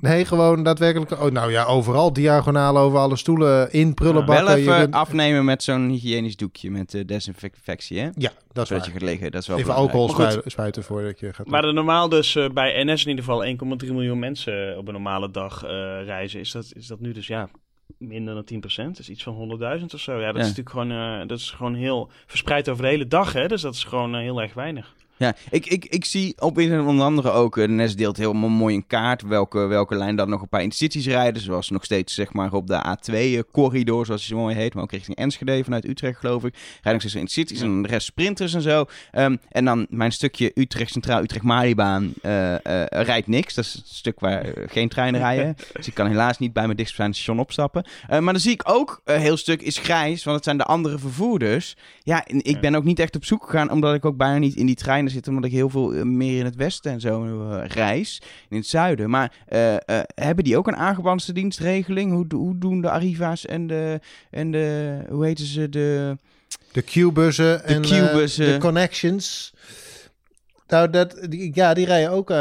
Nee, 0.01 0.25
gewoon 0.25 0.63
daadwerkelijk... 0.63 1.11
Oh, 1.21 1.31
nou 1.31 1.51
ja, 1.51 1.63
overal 1.65 2.13
diagonaal 2.13 2.77
over 2.77 2.99
alle 2.99 3.15
stoelen, 3.15 3.71
in 3.71 3.83
Wel 3.85 3.93
prullenbakken. 3.93 4.51
je 4.55 4.61
even 4.61 4.79
kunt- 4.79 4.93
afnemen 4.93 5.45
met 5.45 5.63
zo'n 5.63 5.89
hygiënisch 5.89 6.35
doekje 6.37 6.71
met 6.71 6.93
eh, 6.93 7.05
desinfectie, 7.05 7.99
hè? 7.99 8.09
Ja, 8.13 8.31
dat 8.51 8.63
is 8.63 8.67
Zodat 8.67 8.67
je 8.67 8.75
waar. 8.91 8.99
gaat 8.99 9.09
liggen, 9.09 9.31
dat 9.31 9.41
is 9.41 9.47
wel 9.47 9.57
Even 9.57 9.69
belangrijk. 9.69 9.99
alcohol 10.01 10.23
spuiten, 10.25 10.51
spuiten 10.51 10.83
voordat 10.83 11.19
je 11.19 11.33
gaat... 11.33 11.47
Maar 11.47 11.61
de 11.61 11.71
normaal 11.71 12.09
dus 12.09 12.35
eh, 12.35 12.49
bij 12.49 12.83
NS 12.83 13.01
in 13.03 13.09
ieder 13.09 13.23
geval 13.23 13.45
1,3 13.85 13.91
miljoen 13.93 14.19
mensen 14.19 14.77
op 14.77 14.87
een 14.87 14.93
normale 14.93 15.31
dag 15.31 15.63
eh, 15.63 15.69
reizen. 16.05 16.39
Is 16.39 16.51
dat, 16.51 16.71
is 16.75 16.87
dat 16.87 16.99
nu 16.99 17.11
dus 17.11 17.27
ja, 17.27 17.49
minder 17.97 18.33
dan 18.33 18.61
10%? 18.83 18.85
Dat 18.87 18.99
is 18.99 19.09
iets 19.09 19.23
van 19.23 19.59
100.000 19.79 19.85
of 19.93 19.99
zo. 19.99 20.19
Ja, 20.19 20.25
dat 20.25 20.35
Ja. 20.35 20.41
is 20.41 20.55
natuurlijk 20.55 20.69
gewoon, 20.69 20.91
eh, 20.91 21.27
dat 21.27 21.37
is 21.39 21.51
gewoon 21.51 21.75
heel 21.75 22.09
verspreid 22.27 22.69
over 22.69 22.83
de 22.83 22.89
hele 22.89 23.07
dag. 23.07 23.33
Hè? 23.33 23.47
Dus 23.47 23.61
dat 23.61 23.73
is 23.73 23.83
gewoon 23.83 24.15
eh, 24.15 24.21
heel 24.21 24.41
erg 24.41 24.53
weinig. 24.53 24.93
Ja, 25.19 25.35
ik, 25.49 25.65
ik, 25.65 25.85
ik 25.85 26.05
zie 26.05 26.33
op 26.41 26.59
internet 26.59 26.85
onder 26.85 27.05
andere 27.05 27.31
ook, 27.31 27.57
eh, 27.57 27.67
de 27.67 27.73
NS 27.73 27.95
deelt 27.95 28.17
helemaal 28.17 28.49
mooi 28.49 28.75
een 28.75 28.87
kaart 28.87 29.21
welke, 29.21 29.59
welke 29.59 29.95
lijn 29.95 30.15
dan 30.15 30.29
nog 30.29 30.41
een 30.41 30.49
paar 30.49 30.61
intercities 30.61 31.05
rijden. 31.05 31.41
Zoals 31.41 31.69
nog 31.69 31.83
steeds 31.83 32.13
zeg 32.13 32.33
maar 32.33 32.53
op 32.53 32.67
de 32.67 32.85
A2-corridor, 32.85 34.05
zoals 34.05 34.27
die 34.27 34.35
zo 34.35 34.41
mooi 34.41 34.55
heet, 34.55 34.73
maar 34.73 34.83
ook 34.83 34.91
richting 34.91 35.17
Enschede 35.17 35.63
vanuit 35.63 35.87
Utrecht 35.87 36.19
geloof 36.19 36.43
ik. 36.45 36.53
Rijden 36.53 36.91
nog 36.91 37.01
steeds 37.01 37.15
intercities 37.15 37.61
en 37.61 37.81
de 37.81 37.87
rest 37.87 38.05
sprinters 38.05 38.53
en 38.53 38.61
zo. 38.61 38.85
Ehm, 39.11 39.35
en 39.49 39.65
dan 39.65 39.87
mijn 39.89 40.11
stukje 40.11 40.51
Utrecht 40.55 40.91
Centraal, 40.91 41.21
Utrecht-Maribaan 41.21 42.13
eh, 42.21 42.53
eh, 42.53 42.85
rijdt 42.89 43.27
niks. 43.27 43.53
Dat 43.53 43.65
is 43.65 43.73
het 43.73 43.87
stuk 43.87 44.19
waar 44.19 44.41
eh, 44.41 44.63
geen 44.67 44.89
treinen 44.89 45.19
rijden. 45.27 45.55
dus 45.73 45.87
ik 45.87 45.93
kan 45.93 46.07
helaas 46.07 46.37
niet 46.37 46.53
bij 46.53 46.63
mijn 46.63 46.77
dichtstbijzijnde 46.77 47.21
station 47.21 47.39
opstappen. 47.39 47.83
Eh, 48.07 48.19
maar 48.19 48.33
dan 48.33 48.41
zie 48.41 48.51
ik 48.51 48.61
ook, 48.65 49.01
een 49.05 49.19
heel 49.19 49.37
stuk 49.37 49.61
is 49.61 49.77
grijs, 49.77 50.23
want 50.23 50.35
het 50.35 50.45
zijn 50.45 50.57
de 50.57 50.63
andere 50.63 50.99
vervoerders. 50.99 51.75
Ja, 52.03 52.25
en 52.25 52.43
ik 52.43 52.59
ben 52.59 52.75
ook 52.75 52.83
niet 52.83 52.99
echt 52.99 53.15
op 53.15 53.25
zoek 53.25 53.43
gegaan, 53.43 53.71
omdat 53.71 53.93
ik 53.93 54.05
ook 54.05 54.17
bijna 54.17 54.37
niet 54.37 54.55
in 54.55 54.65
die 54.65 54.75
treinen 54.75 55.08
zit, 55.09 55.27
omdat 55.27 55.45
ik 55.45 55.51
heel 55.51 55.69
veel 55.69 55.93
eh, 55.93 56.03
meer 56.03 56.39
in 56.39 56.45
het 56.45 56.55
westen 56.55 56.91
en 56.91 56.99
zo 56.99 57.23
eh, 57.23 57.67
reis, 57.67 58.21
in 58.49 58.57
het 58.57 58.67
zuiden. 58.67 59.09
Maar 59.09 59.33
eh, 59.47 59.75
hebben 60.15 60.43
die 60.43 60.57
ook 60.57 60.67
een 60.67 60.75
aangepaste 60.75 61.33
dienstregeling? 61.33 62.11
Hoe, 62.11 62.25
hoe 62.35 62.57
doen 62.57 62.81
de 62.81 62.89
Arriva's 62.89 63.45
en 63.45 63.67
de, 63.67 63.99
en 64.31 64.51
de, 64.51 64.97
hoe 65.09 65.25
heten 65.25 65.45
ze, 65.45 65.69
de... 65.69 66.17
De 66.71 66.81
Q-bussen 66.81 67.65
en 67.65 67.81
Q-bussen. 67.81 68.45
de 68.45 68.57
connections. 68.57 69.53
Nou, 70.67 70.89
dat, 70.89 71.25
die, 71.29 71.51
ja, 71.53 71.73
die 71.73 71.85
rijden 71.85 72.11
ook 72.11 72.31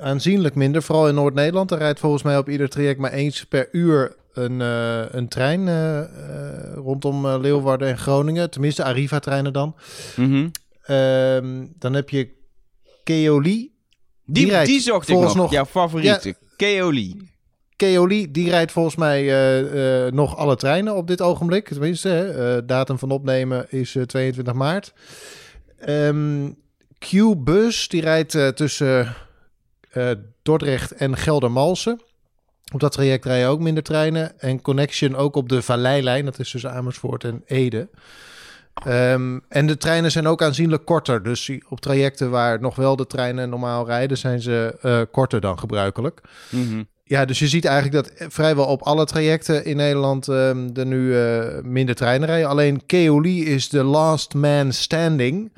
aanzienlijk 0.00 0.54
minder. 0.54 0.82
Vooral 0.82 1.08
in 1.08 1.14
Noord-Nederland. 1.14 1.70
Er 1.70 1.78
rijdt 1.78 2.00
volgens 2.00 2.22
mij 2.22 2.38
op 2.38 2.48
ieder 2.48 2.68
traject 2.68 3.00
maar 3.00 3.12
eens 3.12 3.44
per 3.44 3.68
uur 3.72 4.16
een, 4.32 4.60
een 5.16 5.28
trein 5.28 5.68
rondom 6.74 7.28
Leeuwarden 7.40 7.88
en 7.88 7.98
Groningen. 7.98 8.50
Tenminste, 8.50 8.84
Arriva-treinen 8.84 9.52
dan. 9.52 9.74
Mhm. 10.16 10.48
Ehm, 10.88 11.66
dan 11.78 11.94
heb 11.94 12.10
je 12.10 12.28
Keoli. 13.04 13.56
Die, 14.24 14.44
die, 14.44 14.48
rijdt 14.48 14.82
zocht 14.82 15.08
ik 15.08 15.14
volgens 15.14 15.34
nog, 15.34 15.42
nog- 15.42 15.52
jouw 15.52 15.64
favoriete. 15.64 16.34
Keoli. 16.56 17.30
Keoli, 17.76 18.30
die 18.30 18.50
rijdt 18.50 18.72
volgens 18.72 18.96
mij 18.96 19.20
eh, 19.20 20.06
eh, 20.06 20.12
nog 20.12 20.36
alle 20.36 20.56
treinen 20.56 20.96
op 20.96 21.06
dit 21.06 21.20
ogenblik. 21.22 21.68
Tenminste, 21.68 22.20
eh, 22.20 22.66
datum 22.66 22.98
van 22.98 23.10
opnemen 23.10 23.70
is 23.70 23.94
eh, 23.96 24.02
22 24.02 24.54
maart. 24.54 24.92
Ehm, 25.78 26.50
Q-bus, 26.98 27.88
die 27.88 28.00
rijdt 28.00 28.56
tussen 28.56 29.14
Dordrecht 30.42 30.92
en 30.92 31.16
Geldermalsen. 31.16 32.00
Op 32.72 32.80
dat 32.80 32.92
traject 32.92 33.24
rijden 33.24 33.48
ook 33.48 33.60
minder 33.60 33.82
treinen. 33.82 34.40
En 34.40 34.62
Connection 34.62 35.16
ook 35.16 35.36
op 35.36 35.48
de 35.48 35.62
Valleilijn. 35.62 36.24
Dat 36.24 36.38
is 36.38 36.50
tussen 36.50 36.72
Amersfoort 36.72 37.24
en 37.24 37.42
Ede. 37.46 37.88
Ehm, 38.84 39.38
en 39.48 39.66
de 39.66 39.76
treinen 39.76 40.10
zijn 40.10 40.26
ook 40.26 40.42
aanzienlijk 40.42 40.84
korter. 40.84 41.22
Dus 41.22 41.50
op 41.68 41.80
trajecten 41.80 42.30
waar 42.30 42.60
nog 42.60 42.76
wel 42.76 42.96
de 42.96 43.06
treinen 43.06 43.50
normaal 43.50 43.86
rijden, 43.86 44.18
zijn 44.18 44.40
ze 44.40 44.78
eh, 44.82 45.00
korter 45.10 45.40
dan 45.40 45.58
gebruikelijk. 45.58 46.20
Mhm. 46.50 46.82
Ja, 47.08 47.24
dus 47.24 47.38
je 47.38 47.48
ziet 47.48 47.64
eigenlijk 47.64 48.04
dat 48.04 48.30
vrijwel 48.32 48.66
op 48.66 48.82
alle 48.82 49.04
trajecten 49.04 49.64
in 49.64 49.76
Nederland 49.76 50.28
ehm, 50.28 50.68
er 50.74 50.86
nu 50.86 51.16
eh, 51.16 51.62
minder 51.62 51.94
treinen 51.94 52.28
rijden. 52.28 52.48
Alleen 52.48 52.86
Keoli 52.86 53.44
is 53.44 53.68
de 53.68 53.82
last 53.82 54.34
man 54.34 54.72
standing 54.72 55.52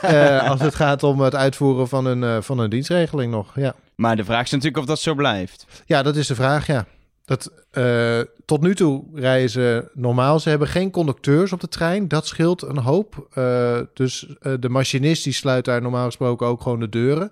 eh, 0.00 0.50
als 0.50 0.60
het 0.60 0.74
gaat 0.74 1.02
om 1.02 1.20
het 1.20 1.34
uitvoeren 1.34 1.88
van 1.88 2.06
een, 2.06 2.22
eh, 2.22 2.36
van 2.40 2.58
een 2.58 2.70
dienstregeling 2.70 3.32
nog. 3.32 3.52
Ja. 3.54 3.74
Maar 3.94 4.16
de 4.16 4.24
vraag 4.24 4.44
is 4.44 4.50
natuurlijk 4.50 4.78
of 4.78 4.84
dat 4.84 4.98
zo 4.98 5.14
blijft. 5.14 5.66
ja, 5.86 6.02
dat 6.02 6.16
is 6.16 6.26
de 6.26 6.34
vraag, 6.34 6.66
ja. 6.66 6.86
Dat, 7.28 7.52
eh, 7.70 8.20
tot 8.44 8.60
nu 8.60 8.74
toe 8.74 9.04
rijden 9.14 9.50
ze 9.50 9.90
normaal. 9.94 10.40
Ze 10.40 10.48
hebben 10.48 10.68
geen 10.68 10.90
conducteurs 10.90 11.52
op 11.52 11.60
de 11.60 11.68
trein. 11.68 12.08
Dat 12.08 12.26
scheelt 12.26 12.62
een 12.62 12.78
hoop. 12.78 13.28
Eh, 13.32 13.80
dus 13.94 14.26
eh, 14.40 14.52
de 14.60 14.68
machinist 14.68 15.24
die 15.24 15.32
sluit 15.32 15.64
daar 15.64 15.82
normaal 15.82 16.04
gesproken 16.04 16.46
ook 16.46 16.60
gewoon 16.60 16.80
de 16.80 16.88
deuren. 16.88 17.30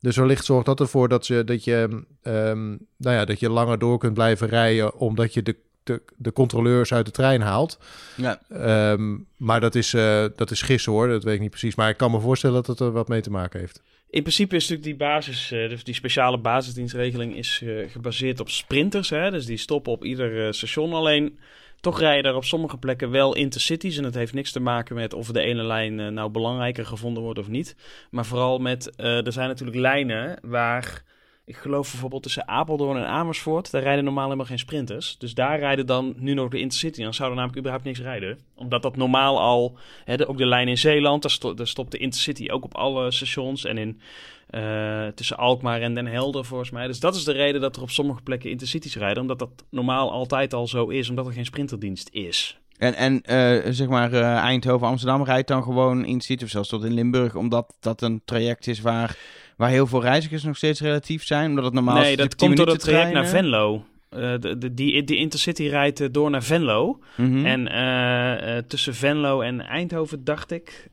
Dus 0.00 0.16
wellicht 0.16 0.44
zorgt 0.44 0.66
dat 0.66 0.80
ervoor 0.80 1.08
dat 1.08 1.26
je, 1.26 1.44
dat 1.44 1.64
je, 1.64 2.04
ehm, 2.22 2.68
nou 2.96 3.16
ja, 3.16 3.24
dat 3.24 3.40
je 3.40 3.50
langer 3.50 3.78
door 3.78 3.98
kunt 3.98 4.14
blijven 4.14 4.48
rijden... 4.48 4.96
omdat 4.96 5.34
je 5.34 5.42
de, 5.42 5.56
de, 5.82 6.02
de 6.16 6.32
controleurs 6.32 6.92
uit 6.92 7.06
de 7.06 7.12
trein 7.12 7.40
haalt. 7.40 7.78
Ja. 8.16 8.40
Ehm, 8.48 9.16
maar 9.36 9.60
dat 9.60 9.74
is, 9.74 9.90
dat 10.36 10.50
is 10.50 10.62
gissen 10.62 10.92
hoor, 10.92 11.08
dat 11.08 11.24
weet 11.24 11.34
ik 11.34 11.40
niet 11.40 11.50
precies. 11.50 11.74
Maar 11.74 11.88
ik 11.88 11.96
kan 11.96 12.10
me 12.10 12.20
voorstellen 12.20 12.56
dat 12.56 12.66
het 12.66 12.80
er 12.80 12.92
wat 12.92 13.08
mee 13.08 13.20
te 13.20 13.30
maken 13.30 13.60
heeft. 13.60 13.82
In 14.10 14.22
principe 14.22 14.56
is 14.56 14.68
natuurlijk 14.68 14.98
die 14.98 15.08
basis, 15.08 15.50
eh, 15.50 15.68
dus 15.68 15.84
die 15.84 15.94
speciale 15.94 16.38
basisdienstregeling 16.38 17.36
is 17.36 17.60
eh, 17.64 17.90
gebaseerd 17.90 18.40
op 18.40 18.48
sprinters. 18.48 19.10
Hè? 19.10 19.30
Dus 19.30 19.46
die 19.46 19.56
stoppen 19.56 19.92
op 19.92 20.04
ieder 20.04 20.46
eh, 20.46 20.52
station. 20.52 20.92
Alleen 20.92 21.38
toch 21.80 22.00
rijden 22.00 22.30
er 22.30 22.36
op 22.36 22.44
sommige 22.44 22.78
plekken 22.78 23.10
wel 23.10 23.34
intercities. 23.34 23.96
En 23.96 24.02
dat 24.02 24.14
heeft 24.14 24.34
niks 24.34 24.52
te 24.52 24.60
maken 24.60 24.94
met 24.94 25.14
of 25.14 25.32
de 25.32 25.40
ene 25.40 25.62
lijn 25.62 26.14
nou 26.14 26.30
belangrijker 26.30 26.86
gevonden 26.86 27.22
wordt 27.22 27.38
of 27.38 27.48
niet. 27.48 27.76
Maar 28.10 28.26
vooral 28.26 28.58
met, 28.58 28.92
er 28.96 29.32
zijn 29.32 29.48
natuurlijk 29.48 29.78
lijnen 29.78 30.38
waar, 30.42 31.02
ik 31.48 31.56
geloof 31.56 31.90
bijvoorbeeld 31.90 32.22
tussen 32.22 32.48
Apeldoorn 32.48 32.96
en 32.98 33.06
Amersfoort, 33.06 33.70
daar 33.70 33.82
rijden 33.82 34.04
normaal 34.04 34.24
helemaal 34.24 34.46
geen 34.46 34.58
sprinters. 34.58 35.16
Dus 35.18 35.34
daar 35.34 35.58
rijden 35.58 35.86
dan 35.86 36.14
nu 36.16 36.34
nog 36.34 36.48
de 36.50 36.58
intercity. 36.60 37.02
Dan 37.02 37.14
zou 37.14 37.28
er 37.28 37.34
namelijk 37.34 37.58
überhaupt 37.58 37.86
niks 37.86 38.00
rijden. 38.00 38.38
Omdat 38.54 38.82
dat 38.82 38.96
normaal 38.96 39.40
al, 39.40 39.76
hè, 40.04 40.16
de- 40.16 40.26
ook 40.26 40.38
de 40.38 40.46
lijn 40.46 40.68
in 40.68 40.78
Zeeland, 40.78 41.22
daar, 41.22 41.30
sto- 41.30 41.54
daar 41.54 41.66
stopt 41.66 41.90
de 41.90 41.98
intercity 41.98 42.48
ook 42.50 42.64
op 42.64 42.74
alle 42.74 43.10
stations. 43.10 43.64
En 43.64 43.78
in 43.78 44.00
eh, 44.48 45.06
tussen 45.06 45.36
Alkmaar 45.36 45.80
en 45.80 45.94
Den 45.94 46.06
Helder 46.06 46.44
volgens 46.44 46.70
mij. 46.70 46.86
Dus 46.86 47.00
dat 47.00 47.14
is 47.14 47.24
de 47.24 47.32
reden 47.32 47.60
dat 47.60 47.76
er 47.76 47.82
op 47.82 47.90
sommige 47.90 48.22
plekken 48.22 48.50
intercities 48.50 48.96
rijden. 48.96 49.20
Omdat 49.22 49.38
dat 49.38 49.50
normaal 49.70 50.10
altijd 50.12 50.54
al 50.54 50.66
zo 50.66 50.86
is, 50.88 51.08
omdat 51.08 51.26
er 51.26 51.32
geen 51.32 51.44
sprinterdienst 51.44 52.08
is. 52.12 52.58
En, 52.78 52.94
en 52.94 53.22
eh, 53.22 53.72
zeg 53.72 53.88
maar 53.88 54.12
eh, 54.12 54.22
Eindhoven, 54.36 54.86
Amsterdam 54.86 55.24
rijdt 55.24 55.48
dan 55.48 55.62
gewoon 55.62 56.04
in 56.04 56.20
City 56.20 56.44
of 56.44 56.50
zelfs 56.50 56.68
tot 56.68 56.84
in 56.84 56.92
Limburg, 56.94 57.34
omdat 57.34 57.74
dat 57.80 58.02
een 58.02 58.22
traject 58.24 58.66
is 58.66 58.80
waar, 58.80 59.16
waar 59.58 59.70
heel 59.70 59.86
veel 59.86 60.02
reizigers 60.02 60.42
nog 60.42 60.56
steeds 60.56 60.80
relatief 60.80 61.24
zijn. 61.24 61.48
Omdat 61.48 61.64
het 61.64 61.74
normaal 61.74 61.96
is 61.96 62.02
nee, 62.02 62.16
dat 62.16 62.30
natuurlijk 62.30 62.40
10 62.40 62.48
komt 62.48 62.66
door 62.66 62.76
het 62.76 62.84
traject 62.84 63.12
naar. 63.12 63.26
Venlo. 63.26 63.84
Eh, 64.08 64.34
de, 64.40 64.58
de, 64.58 64.74
die, 64.74 65.04
die 65.04 65.16
intercity 65.16 65.62
rijdt 65.66 66.00
eh, 66.00 66.08
door 66.10 66.30
naar 66.30 66.42
Venlo. 66.42 67.00
Mhm. 67.16 67.46
En 67.46 67.68
eh, 67.68 68.62
tussen 68.62 68.94
Venlo 68.94 69.40
en 69.40 69.60
Eindhoven, 69.60 70.24
dacht 70.24 70.50
ik, 70.50 70.88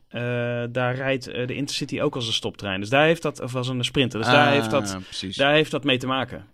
daar 0.72 0.96
rijdt 0.96 1.24
de 1.24 1.54
intercity 1.56 2.02
ook 2.02 2.16
als 2.16 2.28
een 2.28 2.34
stoptrein. 2.34 2.80
Dus 2.80 2.90
daar 2.90 3.06
heeft 3.06 3.22
dat, 3.22 3.42
of 3.42 3.56
als 3.56 3.68
een 3.68 3.84
sprinter. 3.86 4.20
Dus 4.20 4.28
daar, 4.30 4.48
Ah, 4.48 4.54
heeft 4.54 4.72
dat, 4.72 4.98
precies. 5.04 5.36
daar 5.36 5.54
heeft 5.54 5.72
dat 5.72 5.84
mee 5.84 5.98
te 5.98 6.08
maken. 6.08 6.46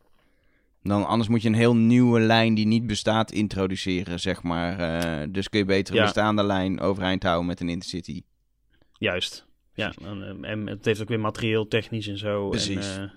Dan, 0.84 1.08
anders 1.08 1.30
moet 1.30 1.41
je 1.41 1.47
een 1.47 1.54
heel 1.56 1.76
nieuwe 1.76 2.19
lijn 2.19 2.54
die 2.54 2.65
niet 2.67 2.88
bestaat 2.88 3.32
introduceren, 3.32 4.19
zeg 4.19 4.43
maar. 4.43 4.78
Dus 5.32 5.50
kun 5.50 5.60
je 5.60 5.65
beter 5.65 5.93
een 5.93 6.00
Ja. 6.00 6.06
bestaande 6.06 6.43
lijn 6.43 6.80
overeind 6.80 7.24
houden 7.24 7.45
met 7.45 7.60
een 7.60 7.69
intercity. 7.69 8.21
Juist. 8.97 9.45
Ja, 9.74 9.94
eh, 10.02 10.50
en 10.52 10.68
het 10.68 10.86
heeft 10.86 11.02
ook 11.02 11.08
weer 11.08 11.20
materieel, 11.20 11.68
technisch 11.68 12.08
en 12.08 12.18
zo. 12.18 12.50
Precies. 12.50 12.96
En, 12.96 13.04
eh, 13.04 13.12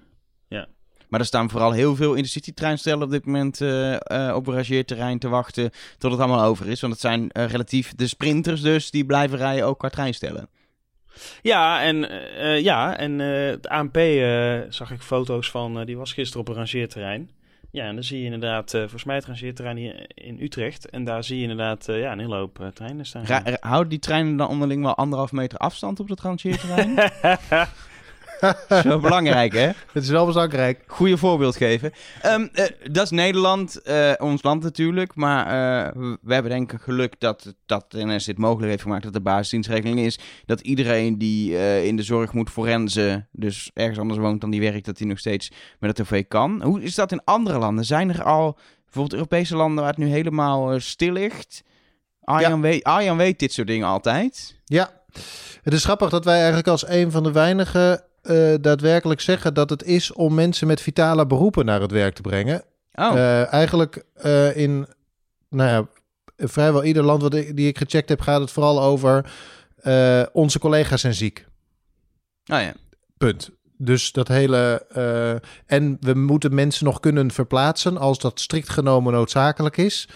Maar 1.09 1.21
er 1.21 1.29
staan 1.29 1.51
vooral 1.51 1.73
heel 1.73 1.97
veel 1.97 2.15
intercity-treinstellen 2.15 3.03
op 3.03 3.11
dit 3.11 3.27
moment 3.27 3.61
eh, 3.61 3.95
eh, 3.95 4.37
op 4.37 4.47
rangeerterrein 4.47 5.19
te 5.19 5.29
wachten 5.29 5.71
tot 5.99 6.11
het 6.11 6.21
allemaal 6.21 6.45
over 6.45 6.69
is. 6.69 6.81
Want 6.81 6.93
het 6.93 7.03
zijn 7.03 7.29
relatief 7.33 7.95
de 7.95 8.07
sprinters 8.07 8.61
dus 8.61 8.91
die 8.91 9.05
blijven 9.05 9.39
rijden 9.39 9.67
ook 9.67 9.79
qua 9.79 9.89
treinstellen. 9.89 10.49
Ja, 11.43 11.83
en, 11.83 12.09
ja, 12.63 12.97
en 12.97 13.19
het 13.19 13.69
ANP 13.69 13.97
zag 14.69 14.91
ik 14.91 15.03
foto's 15.03 15.51
van, 15.51 15.85
die 15.85 15.97
was 15.97 16.13
gisteren 16.13 16.41
op 16.41 16.49
een 16.49 16.55
rangeerterrein. 16.55 17.31
Ja, 17.75 17.87
en 17.87 17.95
dan 17.95 18.05
zie 18.05 18.19
je 18.19 18.25
inderdaad, 18.25 18.75
eh 18.75 18.81
volgens 18.81 19.05
mij 19.05 19.15
het 19.17 19.25
rangeerterrein 19.25 19.77
hier 19.77 20.07
in 20.15 20.39
Utrecht. 20.41 20.91
En 20.91 21.05
daar 21.05 21.25
zie 21.25 21.37
je 21.37 21.43
inderdaad 21.43 21.89
eh, 21.89 22.01
ja, 22.01 22.13
een 22.13 22.19
hele 22.19 22.35
hoop 22.37 22.61
eh, 22.61 22.67
treinen 22.67 23.07
staan. 23.07 23.25
Ra- 23.25 23.43
ra- 23.45 23.57
houden 23.61 23.89
die 23.89 23.99
treinen 23.99 24.37
dan 24.37 24.49
onderling 24.49 24.83
wel 24.83 24.95
anderhalf 24.95 25.33
meter 25.33 25.59
afstand 25.59 26.01
op 26.01 26.09
het 26.09 26.21
rangeerterrein? 26.21 26.95
Zo 28.83 28.99
belangrijk, 29.01 29.53
hè? 29.53 29.67
Het 29.93 30.03
is 30.03 30.09
wel 30.09 30.27
belangrijk. 30.27 30.83
Goeie 30.87 31.17
voorbeeld 31.17 31.57
geven. 31.57 31.93
Ehm, 32.23 32.47
eh, 32.53 32.65
dat 32.91 33.05
is 33.05 33.11
Nederland, 33.11 33.83
eh, 33.83 34.13
ons 34.19 34.43
land 34.43 34.63
natuurlijk. 34.63 35.15
Maar 35.15 35.47
eh, 35.47 35.93
we- 36.23 36.33
hebben 36.35 36.51
denk 36.53 36.73
ik 36.73 36.81
geluk 36.81 37.15
dat, 37.21 37.55
dat 37.67 37.91
de 37.91 38.05
NS 38.07 38.25
dit 38.25 38.39
mogelijk 38.39 38.71
heeft 38.71 38.83
gemaakt. 38.83 39.03
Dat 39.03 39.13
de 39.13 39.21
basisdienstregeling 39.21 39.99
is. 40.01 40.19
Dat 40.47 40.61
iedereen 40.61 41.19
die 41.19 41.57
in 41.87 41.97
de 41.97 42.03
zorg 42.03 42.33
moet 42.33 42.51
forensen, 42.51 43.29
dus 43.33 43.71
ergens 43.75 43.99
anders 43.99 44.19
woont 44.21 44.41
dan 44.41 44.51
die 44.51 44.61
werkt, 44.61 44.85
dat 44.87 44.99
hij 44.99 45.07
nog 45.09 45.19
steeds 45.19 45.53
met 45.79 45.99
het 45.99 46.01
OV 46.01 46.25
kan. 46.29 46.63
Hoe 46.63 46.83
is 46.83 46.95
dat 46.95 47.13
in 47.13 47.25
andere 47.25 47.59
landen? 47.59 47.85
Zijn 47.85 48.11
er 48.11 48.23
al 48.23 48.59
bijvoorbeeld 48.85 49.15
Europese 49.15 49.57
landen 49.57 49.85
waar 49.85 49.93
het 49.93 50.03
nu 50.03 50.09
helemaal 50.09 50.81
stil 50.81 51.13
ligt? 51.13 51.63
Arjan, 52.21 52.61
weet, 52.61 52.85
Arjan 52.85 53.17
weet 53.17 53.39
dit 53.39 53.53
soort 53.53 53.67
dingen 53.67 53.87
altijd. 53.87 54.61
Ja, 54.65 54.91
het 55.63 55.73
is 55.73 55.85
grappig 55.85 56.11
dat 56.11 56.25
wij 56.25 56.37
eigenlijk 56.37 56.69
als 56.69 56.89
een 56.89 57.11
van 57.11 57.23
de 57.23 57.33
weinigen 57.33 58.05
eh, 58.25 58.55
daadwerkelijk 58.61 59.21
zeggen 59.21 59.55
dat 59.55 59.71
het 59.71 59.83
is 59.83 60.13
om 60.13 60.35
mensen 60.35 60.67
met 60.67 60.81
vitale 60.81 61.27
beroepen 61.27 61.65
naar 61.65 61.81
het 61.81 61.91
werk 61.91 62.15
te 62.15 62.23
brengen. 62.23 62.65
Oh, 62.95 63.17
Eh, 63.17 63.53
eigenlijk 63.53 64.05
eh, 64.15 64.57
in 64.57 64.87
nou 65.49 65.71
ja, 65.71 65.87
vrijwel 66.47 66.85
ieder 66.85 67.03
land 67.03 67.23
wat 67.23 67.35
ik, 67.35 67.57
die 67.57 67.69
ik 67.69 67.79
gecheckt 67.79 68.09
heb, 68.09 68.21
gaat 68.21 68.41
het 68.41 68.51
vooral 68.51 68.83
over 68.83 69.33
onze 70.33 70.59
collega's 70.59 71.01
zijn 71.01 71.15
ziek. 71.15 71.47
oh 72.53 72.61
ja. 72.61 72.73
Punt. 73.17 73.51
Dus 73.79 74.13
dat 74.13 74.29
hele. 74.29 74.87
en 75.67 75.97
we 76.01 76.15
moeten 76.15 76.55
mensen 76.55 76.85
nog 76.85 77.01
kunnen 77.01 77.31
verplaatsen 77.31 77.97
als 77.97 78.19
dat 78.19 78.41
strikt 78.41 78.69
genomen 78.69 79.13
noodzakelijk 79.13 79.77
is. 79.77 80.09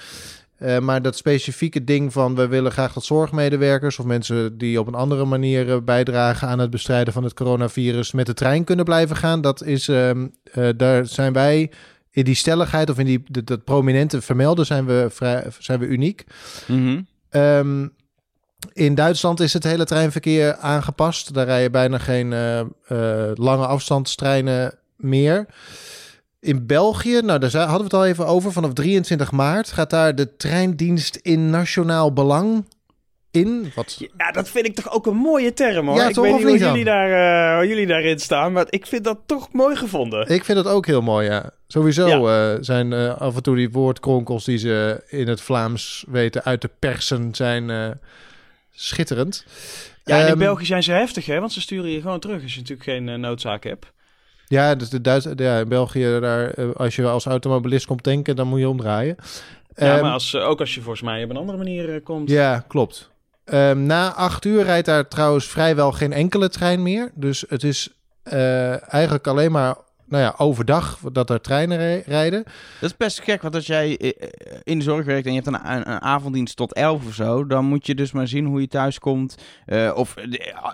Eh, 0.59 0.79
maar 0.79 1.03
dat 1.03 1.17
specifieke 1.17 1.85
ding 1.85 2.13
van 2.13 2.35
we 2.35 2.47
willen 2.47 2.73
graag 2.73 2.93
dat 2.93 3.05
zorgmedewerkers 3.05 3.99
of 3.99 4.05
mensen 4.05 4.59
die 4.59 4.81
op 4.81 4.87
een 4.87 4.95
andere 4.95 5.25
manier 5.25 5.71
eh, 5.71 5.77
bijdragen 5.85 6.49
aan 6.49 6.59
het 6.59 6.71
bestrijden 6.71 7.13
van 7.13 7.25
het 7.25 7.35
coronavirus 7.35 8.13
met 8.13 8.27
de 8.27 8.35
trein 8.35 8.65
kunnen 8.65 8.85
blijven 8.85 9.17
gaan, 9.17 9.41
dat 9.41 9.63
is, 9.63 9.89
ehm, 9.89 10.27
eh, 10.53 10.69
daar 10.77 11.07
zijn 11.07 11.33
wij 11.33 11.71
in 12.11 12.25
die 12.25 12.35
stelligheid 12.35 12.91
of 12.91 12.99
in 12.99 13.07
die 13.07 13.23
dat, 13.29 13.47
dat 13.47 13.65
prominente 13.65 14.21
vermelden 14.21 14.67
zijn 14.67 14.87
we, 14.87 15.07
vrij, 15.11 15.45
zijn 15.59 15.79
we 15.79 15.87
uniek. 15.87 16.25
Mhm. 16.67 17.01
Ehm, 17.31 17.89
in 18.73 18.95
Duitsland 18.95 19.41
is 19.41 19.53
het 19.53 19.65
hele 19.65 19.85
treinverkeer 19.85 20.57
aangepast. 20.57 21.35
Daar 21.35 21.47
rijden 21.47 21.73
bijna 21.73 21.99
geen 21.99 22.29
lange 23.35 23.67
afstandstreinen 23.67 24.79
meer. 24.97 25.47
In 26.49 26.67
België, 26.67 27.21
nou 27.21 27.39
daar 27.39 27.51
hadden 27.51 27.77
we 27.79 27.85
het 27.85 27.95
al 27.95 28.07
even 28.07 28.27
over, 28.27 28.53
vanaf 28.53 28.73
23 28.73 29.33
maart 29.33 29.73
gaat 29.73 29.91
daar 29.91 30.15
de 30.15 30.37
treindienst 30.37 31.17
in 31.17 31.51
nationaal 31.51 32.13
belang 32.13 32.65
in. 33.31 33.73
Wat, 33.75 33.97
Ja, 34.17 34.31
dat 34.31 34.49
vind 34.49 34.67
ik 34.67 34.75
toch 34.75 34.93
ook 34.93 35.07
een 35.07 35.17
mooie 35.17 35.53
term 35.53 35.87
hoor. 35.87 35.97
Ja, 35.97 36.09
ik 36.09 36.15
toch, 36.15 36.25
weet 36.25 36.35
niet 36.35 36.43
hoe 36.43 36.59
jullie, 36.59 36.85
daar, 36.85 37.57
hoe 37.57 37.69
jullie 37.69 37.87
daarin 37.87 38.19
staan, 38.19 38.53
maar 38.53 38.67
ik 38.69 38.87
vind 38.87 39.05
dat 39.05 39.19
toch 39.27 39.53
mooi 39.53 39.77
gevonden. 39.77 40.29
ik 40.29 40.45
vind 40.45 40.65
dat 40.65 40.73
ook 40.73 40.87
heel 40.87 41.01
mooi, 41.01 41.29
ja. 41.29 41.51
Sowieso 41.67 42.29
eh, 42.29 42.57
zijn 42.61 42.93
eh, 42.93 43.21
af 43.21 43.37
en 43.37 43.43
toe 43.43 43.57
die 43.57 43.71
woordkronkels 43.71 44.45
die 44.45 44.59
ze 44.59 45.05
in 45.09 45.29
het 45.29 45.41
Vlaams 45.41 46.05
weten 46.09 46.45
uit 46.45 46.61
te 46.61 46.71
persen 46.79 47.35
zijn 47.35 47.99
schitterend. 48.71 49.45
Ja, 50.05 50.15
en 50.15 50.23
in 50.23 50.29
Ehm, 50.29 50.39
België 50.39 50.67
zijn 50.67 50.83
ze 50.83 50.93
heftig 50.93 51.27
hè, 51.27 51.41
want 51.41 51.53
ze 51.53 51.61
sturen 51.61 51.91
je 51.91 52.01
gewoon 52.01 52.21
terug 52.21 52.43
als 52.43 52.55
je 52.55 52.61
natuurlijk 52.61 52.89
geen 52.89 53.21
noodzaak 53.21 53.65
hebt. 53.65 53.87
Ja, 54.49 54.75
dus 54.75 54.89
de 54.89 55.01
Duits, 55.01 55.27
ja, 55.37 55.59
in 55.59 55.69
België, 55.69 56.19
daar, 56.21 56.51
eh, 56.51 56.71
als 56.77 56.97
je 56.97 57.07
als 57.07 57.27
automobilist 57.27 57.87
komt 57.87 58.03
tanken, 58.03 58.37
dan 58.37 58.47
moet 58.49 58.59
je 58.59 58.69
omdraaien. 58.69 59.17
Ja, 59.75 59.95
Ehm, 59.95 60.03
maar 60.03 60.13
als, 60.13 60.35
eh, 60.35 60.49
ook 60.49 60.61
als 60.61 60.75
je 60.75 60.81
volgens 60.81 61.03
mij 61.03 61.25
op 61.25 61.31
een 61.31 61.37
andere 61.37 61.59
manier 61.59 61.95
eh, 61.95 62.05
komt. 62.05 62.31
Ja, 62.31 62.65
klopt. 62.69 63.11
Ehm, 63.45 63.87
na 63.87 64.13
acht 64.15 64.45
uur 64.45 64.63
rijdt 64.63 64.87
daar 64.87 65.09
trouwens 65.09 65.47
vrijwel 65.47 65.93
geen 65.93 66.13
enkele 66.13 66.49
trein 66.49 66.83
meer. 66.83 67.11
Dus 67.15 67.45
het 67.49 67.63
is 67.63 67.89
eigenlijk 68.89 69.27
alleen 69.27 69.53
maar 69.53 69.77
nou 70.09 70.23
ja, 70.23 70.35
overdag 70.37 70.99
dat 71.13 71.31
er 71.31 71.41
treinen 71.41 71.77
rij- 71.79 72.03
rijden. 72.07 72.43
Dat 72.81 72.91
is 72.91 72.97
best 72.97 73.21
gek, 73.21 73.43
want 73.43 73.55
als 73.55 73.67
jij 73.67 73.97
eh, 73.99 74.09
eh, 74.09 74.29
in 74.63 74.79
de 74.79 74.85
zorg 74.85 75.05
werkt 75.05 75.27
en 75.27 75.33
je 75.35 75.41
hebt 75.43 75.55
een, 75.55 75.71
een, 75.73 75.91
een 75.91 76.01
avonddienst 76.03 76.57
tot 76.57 76.73
11 76.75 77.07
of 77.07 77.15
zo, 77.15 77.47
dan 77.47 77.65
moet 77.65 77.87
je 77.87 77.95
dus 77.95 78.13
maar 78.13 78.29
zien 78.29 78.47
hoe 78.47 78.61
je 78.61 78.69
thuis 78.69 78.99
komt. 78.99 79.37
Eh, 79.67 79.93
of, 79.95 80.17
eh, 80.17 80.25
eh, 80.25 80.73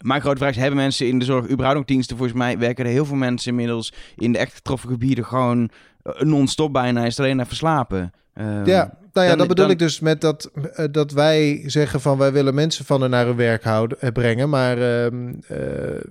mijn 0.00 0.20
grote 0.20 0.36
vraag 0.38 0.50
is, 0.50 0.56
hebben 0.56 0.76
mensen 0.76 1.06
in 1.06 1.18
de 1.18 1.24
zorg 1.24 1.44
überhaupt 1.48 1.76
nog 1.78 1.86
diensten? 1.86 2.16
Volgens 2.16 2.38
mij 2.38 2.58
werken 2.58 2.84
er 2.84 2.90
heel 2.90 3.04
veel 3.06 3.16
mensen 3.16 3.50
inmiddels 3.50 3.92
in 4.16 4.32
de 4.32 4.38
echt 4.38 4.54
getroffen 4.54 4.88
gebieden 4.88 5.24
gewoon 5.24 5.70
non-stop 6.18 6.72
bijna, 6.72 7.04
is 7.04 7.18
alleen 7.20 7.40
even 7.40 7.56
slapen. 7.56 8.12
Ehm, 8.34 8.64
Ja, 8.68 8.98
Nou 9.12 9.28
ja, 9.28 9.34
Dan- 9.36 9.46
dat 9.46 9.56
bedoel 9.56 9.64
dan- 9.64 9.74
ik 9.74 9.78
dus 9.80 10.00
met 10.00 10.20
dat, 10.20 10.50
dat 10.90 11.12
wij 11.12 11.62
zeggen 11.66 12.00
van 12.00 12.18
wij 12.18 12.32
willen 12.32 12.54
mensen 12.54 12.84
van 12.84 13.04
en 13.04 13.10
naar 13.10 13.26
hun 13.26 13.36
werk 13.36 13.64
houden, 13.64 14.12
brengen. 14.12 14.48
Maar 14.48 14.78
ehm, 14.78 15.34
eh, 15.48 15.58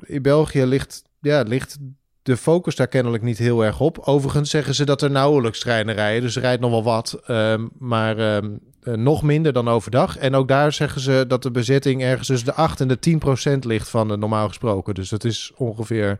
in 0.02 0.22
België 0.22 0.64
ligt, 0.66 1.04
ja, 1.22 1.42
ligt 1.42 1.78
de 2.26 2.38
focus 2.38 2.76
daar 2.76 2.88
kennelijk 2.88 3.24
niet 3.24 3.38
heel 3.38 3.64
erg 3.66 3.80
op. 3.80 4.00
Overigens 4.00 4.50
zeggen 4.50 4.76
ze 4.76 4.86
dat 4.86 5.02
er 5.02 5.12
nauwelijks 5.12 5.60
treinen 5.60 5.96
rijden, 5.96 6.22
dus 6.22 6.36
er 6.36 6.42
rijdt 6.42 6.62
nog 6.62 6.72
wel 6.72 6.84
wat. 6.84 7.20
ehm, 7.26 7.66
maar 7.78 8.18
ehm, 8.18 8.50
eh, 8.84 8.94
nog 8.94 9.24
minder 9.24 9.54
dan 9.54 9.68
overdag. 9.68 10.18
En 10.18 10.36
ook 10.36 10.48
daar 10.48 10.74
zeggen 10.74 11.02
ze 11.02 11.26
dat 11.28 11.44
de 11.44 11.52
bezetting 11.52 12.02
ergens 12.04 12.28
tussen 12.28 12.48
de 12.48 12.54
8 12.54 12.82
en 12.82 12.88
de 12.88 13.00
10 13.00 13.20
procent 13.20 13.66
ligt 13.66 13.90
van 13.90 14.08
de 14.08 14.18
normaal 14.18 14.48
gesproken. 14.48 14.94
Dus 14.94 15.10
dat 15.10 15.24
is 15.24 15.52
ongeveer 15.56 16.20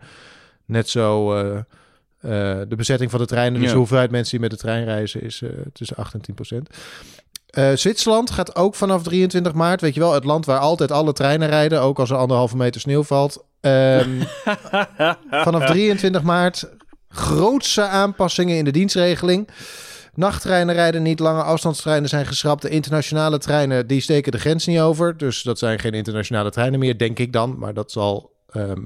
net 0.66 0.90
zo... 0.90 1.34
eh, 1.34 1.58
eh, 1.58 2.68
de 2.70 2.76
bezetting 2.76 3.12
van 3.12 3.20
de 3.20 3.26
treinen, 3.26 3.54
dus 3.60 3.64
Ja. 3.68 3.72
de 3.74 3.78
hoeveelheid 3.78 4.12
mensen 4.12 4.32
die 4.32 4.40
met 4.40 4.52
de 4.52 4.58
trein 4.66 4.84
reizen, 4.86 5.22
is 5.22 5.44
tussen 5.74 5.96
8 5.98 6.14
en 6.14 6.22
10 6.22 6.36
procent. 6.36 6.70
Eh, 7.56 7.72
Zwitserland 7.74 8.32
gaat 8.32 8.56
ook 8.56 8.76
vanaf 8.76 9.04
23 9.04 9.54
maart, 9.54 9.82
weet 9.82 9.94
je 9.94 10.00
wel, 10.00 10.14
het 10.14 10.24
land 10.24 10.46
waar 10.46 10.60
altijd 10.60 10.92
alle 10.92 11.14
treinen 11.14 11.48
rijden, 11.48 11.82
ook 11.82 12.00
als 12.00 12.10
er 12.10 12.18
anderhalve 12.18 12.58
meter 12.58 12.82
sneeuw 12.82 13.04
valt. 13.04 13.46
Ehm, 13.62 14.22
vanaf 15.48 15.66
23 15.66 16.24
maart 16.24 16.70
grootste 17.10 17.82
aanpassingen 17.82 18.58
in 18.58 18.66
de 18.66 18.72
dienstregeling. 18.72 19.50
Nachttreinen 20.14 20.76
rijden 20.76 21.04
niet, 21.04 21.20
lange 21.20 21.44
afstandstreinen 21.44 22.10
zijn 22.10 22.26
geschrapt. 22.26 22.62
De 22.62 22.70
internationale 22.70 23.38
treinen 23.38 23.88
die 23.88 24.02
steken 24.02 24.32
de 24.32 24.40
grens 24.40 24.66
niet 24.66 24.80
over. 24.80 25.18
Dus 25.18 25.44
dat 25.44 25.60
zijn 25.60 25.80
geen 25.80 25.94
internationale 25.94 26.52
treinen 26.52 26.80
meer, 26.80 26.98
denk 26.98 27.20
ik 27.20 27.34
dan. 27.34 27.58
Maar 27.58 27.74
dat 27.74 27.92
zal 27.92 28.32
ehm, 28.50 28.82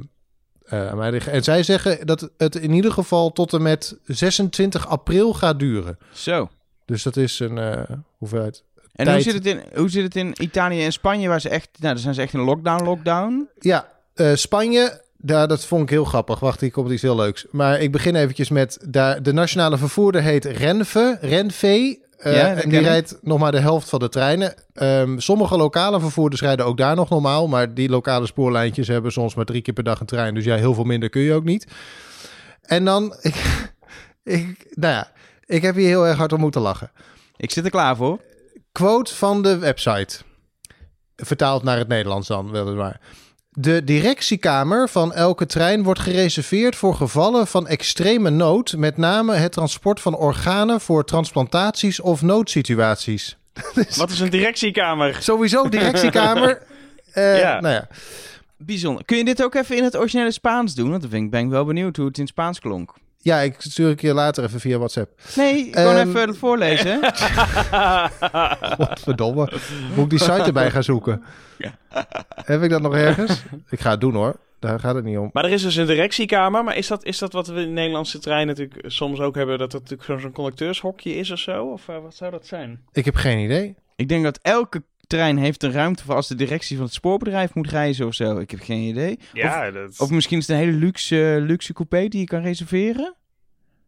eh, 0.64 0.90
aan 0.90 0.98
mij 0.98 1.12
liggen. 1.12 1.32
En 1.32 1.44
zij 1.44 1.64
zeggen 1.64 2.06
dat 2.06 2.30
het 2.38 2.56
in 2.56 2.74
ieder 2.74 2.92
geval 2.92 3.32
tot 3.32 3.54
en 3.54 3.62
met 3.62 3.98
26 4.06 4.88
april 4.88 5.34
gaat 5.34 5.60
duren. 5.60 5.98
Zo. 6.14 6.50
Dus 6.90 7.04
dat 7.04 7.18
is 7.18 7.40
een 7.40 7.58
eh, 7.58 7.82
hoeveelheid. 8.18 8.64
En 8.94 9.06
Tijd. 9.06 9.24
hoe 9.24 9.34
zit, 9.34 9.34
het 9.34 9.46
in, 9.46 9.62
hoe 9.80 9.90
zit 9.90 10.04
het 10.04 10.16
in 10.16 10.34
Italië 10.42 10.84
en 10.84 10.92
Spanje, 10.92 11.28
waar 11.28 11.42
ze 11.42 11.50
echt... 11.50 11.70
Nou, 11.80 11.94
daar 11.94 12.02
zijn 12.04 12.14
ze 12.14 12.22
echt 12.22 12.34
in 12.34 12.40
lockdown, 12.40 12.84
lockdown. 12.84 13.48
Ja, 13.60 13.88
eh, 14.14 14.36
Spanje, 14.36 15.02
daar, 15.18 15.48
dat 15.48 15.66
vond 15.66 15.84
ik 15.84 15.90
heel 15.90 16.04
grappig. 16.06 16.40
Wacht, 16.40 16.62
hier 16.62 16.72
komt 16.72 16.92
iets 16.92 17.02
heel 17.02 17.16
leuks. 17.16 17.46
Maar 17.52 17.80
ik 17.82 17.92
begin 17.92 18.16
eventjes 18.16 18.50
met... 18.50 18.78
Daar, 18.88 19.24
de 19.24 19.34
nationale 19.34 19.78
vervoerder 19.78 20.22
heet 20.22 20.46
Renfe, 20.46 21.18
Renfe. 21.22 22.00
eh, 22.18 22.36
Ja, 22.36 22.54
en 22.56 22.70
die 22.70 22.80
rijdt 22.80 23.18
nog 23.22 23.40
maar 23.40 23.52
de 23.52 23.60
helft 23.60 23.90
van 23.90 24.00
de 24.00 24.10
treinen. 24.10 24.54
Ehm, 24.74 25.20
sommige 25.20 25.58
lokale 25.58 26.00
vervoerders 26.00 26.42
rijden 26.42 26.66
ook 26.66 26.78
daar 26.78 26.96
nog 26.96 27.10
normaal. 27.10 27.48
Maar 27.48 27.74
die 27.74 27.90
lokale 27.90 28.26
spoorlijntjes 28.26 28.88
hebben 28.88 29.12
soms 29.12 29.36
maar 29.36 29.46
drie 29.46 29.62
keer 29.62 29.74
per 29.74 29.84
dag 29.84 30.00
een 30.00 30.06
trein. 30.06 30.34
Dus 30.34 30.44
ja, 30.44 30.56
heel 30.56 30.74
veel 30.74 30.84
minder 30.84 31.10
kun 31.10 31.22
je 31.22 31.34
ook 31.34 31.44
niet. 31.44 31.68
En 32.62 32.86
dan... 32.86 33.14
Ik, 33.22 33.36
ik, 34.24 34.68
nou 34.74 34.94
ja, 34.94 35.12
ik 35.50 35.62
heb 35.62 35.76
hier 35.76 35.88
heel 35.88 36.08
erg 36.08 36.18
hard 36.18 36.34
om 36.34 36.40
moeten 36.40 36.62
lachen. 36.62 36.92
Ik 37.38 37.52
zit 37.52 37.64
er 37.66 37.72
klaar 37.72 37.96
voor. 37.96 38.20
Quote 38.72 39.16
van 39.16 39.42
de 39.42 39.58
website. 39.58 40.20
Vertaald 41.16 41.64
naar 41.64 41.78
het 41.78 41.88
Nederlands 41.88 42.28
dan, 42.28 42.52
weliswaar. 42.52 43.00
De 43.50 43.84
directiekamer 43.84 44.90
van 44.90 45.14
elke 45.14 45.46
trein 45.46 45.84
wordt 45.84 46.00
gereserveerd 46.00 46.76
voor 46.76 46.96
gevallen 46.96 47.48
van 47.48 47.68
extreme 47.68 48.30
nood, 48.30 48.76
met 48.78 48.98
name 48.98 49.36
het 49.36 49.52
transport 49.52 50.00
van 50.00 50.16
organen 50.16 50.82
voor 50.82 51.06
transplantaties 51.06 52.00
of 52.00 52.22
noodsituaties. 52.22 53.38
Wat 53.98 54.10
is 54.10 54.20
een 54.20 54.30
directiekamer? 54.30 55.18
Sowieso 55.22 55.70
directiekamer. 55.70 56.62
Eh, 57.14 57.40
Ja. 57.40 57.60
Nou 57.60 57.74
ja. 57.74 57.88
Bijzonder. 58.58 59.06
Kun 59.06 59.18
je 59.18 59.26
dit 59.26 59.44
ook 59.44 59.56
even 59.56 59.78
in 59.78 59.84
het 59.84 59.98
originele 59.98 60.32
Spaans 60.32 60.76
doen? 60.76 60.90
Want 60.90 61.02
dan 61.02 61.10
vind 61.10 61.24
ik, 61.24 61.32
ben 61.32 61.44
ik 61.44 61.50
wel 61.50 61.66
benieuwd 61.66 61.96
hoe 61.96 62.06
het 62.08 62.18
in 62.18 62.28
Spaans 62.28 62.60
klonk. 62.60 62.94
Ja, 63.22 63.40
ik 63.40 63.56
stuur 63.58 63.90
ik 63.90 64.02
je 64.02 64.14
later 64.14 64.44
even 64.44 64.60
via 64.60 64.78
WhatsApp. 64.78 65.22
Nee, 65.36 65.68
gewoon 65.72 65.96
Ehm, 65.96 66.08
even 66.18 66.36
voorlezen. 66.36 67.00
Godverdomme. 68.78 69.52
Moet 69.96 70.04
ik 70.04 70.10
die 70.10 70.20
site 70.20 70.32
erbij 70.44 70.72
gaan 70.72 70.84
zoeken? 70.84 71.24
Heb 72.46 72.62
ik 72.62 72.70
dat 72.70 72.82
nog 72.82 72.96
ergens? 72.96 73.44
Ik 73.70 73.80
ga 73.80 73.90
het 73.92 74.02
doen 74.02 74.14
hoor. 74.14 74.36
Daar 74.60 74.80
gaat 74.80 74.96
het 74.96 75.04
niet 75.04 75.18
om. 75.18 75.30
Maar 75.34 75.46
er 75.46 75.52
is 75.52 75.62
dus 75.62 75.76
een 75.76 75.86
directiekamer. 75.86 76.64
Maar 76.64 76.76
is 76.78 76.88
dat, 76.88 77.04
is 77.06 77.18
dat 77.18 77.34
wat 77.34 77.48
we 77.48 77.62
in 77.62 77.74
Nederlandse 77.74 78.20
treinen 78.20 78.48
natuurlijk 78.48 78.92
soms 78.92 79.20
ook 79.20 79.36
hebben? 79.36 79.58
Dat 79.58 79.72
het 79.72 79.82
natuurlijk 79.82 80.10
zo'n 80.10 80.20
zo'n 80.20 80.32
conducteurshokje 80.32 81.16
is 81.16 81.32
of 81.32 81.40
zo? 81.40 81.66
Of 81.66 81.88
eh, 81.88 82.02
wat 82.02 82.16
zou 82.16 82.32
dat 82.32 82.48
zijn? 82.48 82.80
Ik 82.92 83.06
heb 83.06 83.16
geen 83.16 83.40
idee. 83.40 83.76
ik 83.96 84.10
denk 84.10 84.24
dat 84.24 84.40
elke 84.42 84.84
trein 85.10 85.38
heeft 85.38 85.64
een 85.64 85.72
ruimte 85.72 86.04
voor 86.04 86.16
als 86.16 86.28
de 86.28 86.36
directie 86.36 86.76
van 86.78 86.86
het 86.86 86.94
spoorbedrijf 86.94 87.54
moet 87.54 87.70
reizen 87.70 88.06
of 88.08 88.14
zo. 88.14 88.38
Ik 88.40 88.52
heb 88.52 88.60
geen 88.60 88.82
idee. 88.82 89.20
Ja, 89.34 89.72
dat... 89.72 90.00
Of 90.00 90.10
misschien 90.10 90.38
is 90.38 90.48
het 90.48 90.58
een 90.58 90.64
hele 90.64 90.78
luxe, 90.78 91.38
luxe 91.42 91.74
coupé 91.74 92.08
die 92.08 92.20
je 92.20 92.26
kan 92.26 92.42
reserveren. 92.42 93.06
Een 93.06 93.16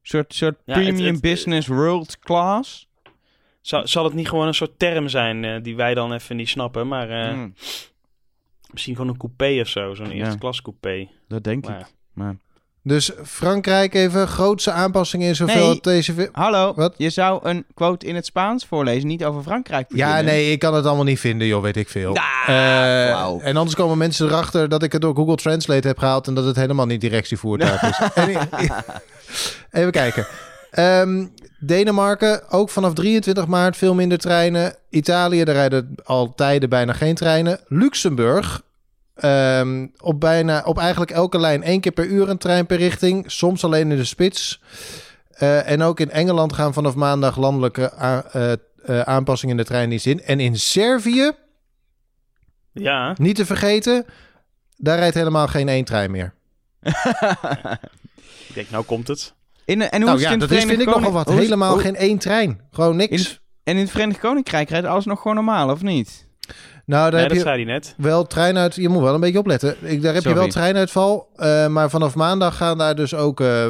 soort, 0.01 0.33
soort 0.33 0.57
Ja, 0.65 0.73
premium 0.73 1.13
het- 1.13 1.21
business 1.21 1.67
world 1.67 2.19
class. 2.19 2.89
Zal, 3.61 3.87
zal 3.87 4.03
het 4.03 4.13
niet 4.13 4.29
gewoon 4.29 4.47
een 4.47 4.53
soort 4.53 4.79
term 4.79 5.07
zijn 5.07 5.43
eh, 5.45 5.63
die 5.63 5.75
wij 5.75 5.93
dan 5.93 6.13
even 6.13 6.35
niet 6.35 6.49
snappen? 6.49 6.87
Maar 6.87 7.09
eh, 7.09 7.29
Hmm, 7.31 7.53
misschien 8.71 8.95
gewoon 8.95 9.09
een 9.11 9.17
coupé 9.17 9.59
of 9.61 9.67
zo. 9.67 9.93
Zo'n 9.93 10.05
Ja. 10.05 10.11
eerste 10.13 10.37
klas 10.37 10.61
coupé. 10.61 11.09
dat 11.27 11.43
denk 11.43 11.65
Maar- 11.67 11.79
ik. 11.79 11.85
Maar... 12.13 12.35
Dus 12.83 13.11
Frankrijk 13.25 13.93
even 13.93 14.27
grootste 14.27 14.71
aanpassingen 14.71 15.27
in 15.27 15.35
zoveel 15.35 15.67
Nee. 15.67 15.79
deze... 15.81 16.29
Hallo, 16.31 16.73
Wat? 16.75 16.93
je 16.97 17.09
zou 17.09 17.39
een 17.49 17.65
quote 17.73 18.05
in 18.05 18.15
het 18.15 18.25
Spaans 18.25 18.65
voorlezen, 18.65 19.07
niet 19.07 19.25
over 19.25 19.41
Frankrijk 19.41 19.85
Ja, 19.95 20.21
nee, 20.21 20.51
ik 20.51 20.59
kan 20.59 20.73
het 20.73 20.85
allemaal 20.85 21.03
niet 21.03 21.19
vinden, 21.19 21.47
joh, 21.47 21.61
weet 21.61 21.77
ik 21.77 21.89
veel. 21.89 22.15
Ah, 22.15 22.23
Eh, 22.47 23.15
flauw. 23.15 23.39
en 23.39 23.57
anders 23.57 23.75
komen 23.75 23.97
mensen 23.97 24.27
erachter 24.27 24.69
dat 24.69 24.83
ik 24.83 24.91
het 24.91 25.01
door 25.01 25.15
Google 25.15 25.35
Translate 25.35 25.87
heb 25.87 25.97
gehaald 25.97 26.27
en 26.27 26.33
dat 26.33 26.45
het 26.45 26.55
helemaal 26.55 26.85
niet 26.85 27.01
directievoertuig 27.01 27.81
is. 27.83 27.99
En- 28.15 28.37
even 29.71 29.91
kijken. 29.91 30.27
Ehm, 30.71 31.25
Denemarken, 31.59 32.49
ook 32.49 32.69
vanaf 32.69 32.93
23 32.93 33.47
maart 33.47 33.77
veel 33.77 33.93
minder 33.93 34.17
treinen. 34.17 34.75
Italië, 34.89 35.43
daar 35.43 35.55
rijden 35.55 35.95
al 36.03 36.33
tijden 36.35 36.69
bijna 36.69 36.93
geen 36.93 37.15
treinen. 37.15 37.59
Luxemburg, 37.67 38.61
ehm, 39.21 39.87
op, 39.97 40.19
bijna, 40.19 40.61
op 40.65 40.77
eigenlijk 40.77 41.11
elke 41.11 41.39
lijn 41.39 41.63
één 41.63 41.79
keer 41.81 41.91
per 41.91 42.05
uur 42.05 42.29
een 42.29 42.37
trein 42.37 42.65
per 42.65 42.77
richting. 42.77 43.31
Soms 43.31 43.63
alleen 43.63 43.91
in 43.91 43.97
de 43.97 44.03
spits. 44.05 44.61
Eh, 45.31 45.69
en 45.69 45.81
ook 45.81 45.99
in 45.99 46.11
Engeland 46.11 46.53
gaan 46.53 46.73
vanaf 46.73 46.95
maandag 46.95 47.37
landelijke 47.37 47.93
a- 48.01 48.25
eh, 48.31 48.51
eh, 48.51 48.99
aanpassingen 49.01 49.55
in 49.57 49.61
de 49.61 49.67
treindienst 49.67 50.05
in. 50.05 50.21
En 50.23 50.39
in 50.39 50.57
Servië, 50.57 51.31
Ja, 52.71 53.15
niet 53.17 53.35
te 53.35 53.45
vergeten, 53.45 54.05
daar 54.77 54.97
rijdt 54.97 55.15
helemaal 55.15 55.47
geen 55.47 55.67
één 55.69 55.85
trein 55.85 56.11
meer. 56.11 56.33
ik 58.47 58.53
denk, 58.53 58.69
nou 58.69 58.83
komt 58.83 59.07
het. 59.07 59.33
In, 59.65 59.81
en 59.81 59.89
hoe 59.89 59.99
nou 59.99 60.05
is 60.05 60.11
het 60.13 60.21
ja, 60.21 60.31
in 60.33 60.39
dat 60.39 60.51
is, 60.51 60.57
vind 60.57 60.71
ik 60.71 60.75
Verenigd 60.77 60.97
nogal 60.99 61.11
wat. 61.13 61.23
Koning- 61.25 61.43
Helemaal 61.43 61.77
geen 61.77 61.95
één 61.95 62.17
trein. 62.17 62.61
Gewoon 62.71 62.95
niks. 62.95 63.11
In 63.11 63.39
en 63.63 63.75
in 63.75 63.81
het 63.81 63.91
Verenigd 63.91 64.19
Koninkrijk 64.19 64.69
rijdt 64.69 64.87
alles 64.87 65.05
nog 65.05 65.21
gewoon 65.21 65.35
normaal, 65.35 65.69
of 65.69 65.81
niet? 65.81 66.27
Nou, 66.85 67.01
daar 67.01 67.11
Nee, 67.11 67.19
heb 67.19 67.29
dat 67.29 67.37
je 67.37 67.43
zei 67.43 67.63
hij 67.63 67.73
net. 67.73 67.93
wel 67.97 68.27
treinuit. 68.27 68.75
Je 68.75 68.89
moet 68.89 69.01
wel 69.03 69.13
een 69.13 69.19
beetje 69.19 69.39
opletten. 69.39 69.75
Ik, 69.81 70.01
daar 70.01 70.13
heb 70.13 70.23
je 70.23 70.33
wel 70.33 70.47
treinuitval. 70.47 71.29
eh, 71.35 71.67
maar 71.67 71.89
vanaf 71.89 72.15
maandag 72.15 72.57
gaan 72.57 72.77
daar 72.77 72.95
dus 72.95 73.13
ook, 73.13 73.39
eh, 73.41 73.67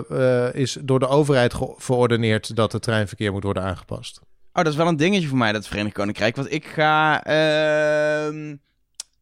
eh, 0.47 0.54
is 0.56 0.78
door 0.82 1.00
de 1.00 1.08
overheid 1.08 1.54
verordeneerd 1.78 2.56
dat 2.56 2.71
het 2.71 2.82
treinverkeer 2.82 3.32
moet 3.32 3.43
worden 3.43 3.63
aangepast. 3.63 4.19
Oh, 4.54 4.63
dat 4.63 4.67
is 4.67 4.76
wel 4.76 4.88
een 4.88 4.97
dingetje 4.97 5.28
voor 5.28 5.38
mij, 5.38 5.52
dat 5.52 5.67
Verenigd 5.67 5.93
Koninkrijk. 5.95 6.36
Want 6.36 6.52
ik 6.54 6.65
ga... 6.65 7.24
ehm, 7.24 8.56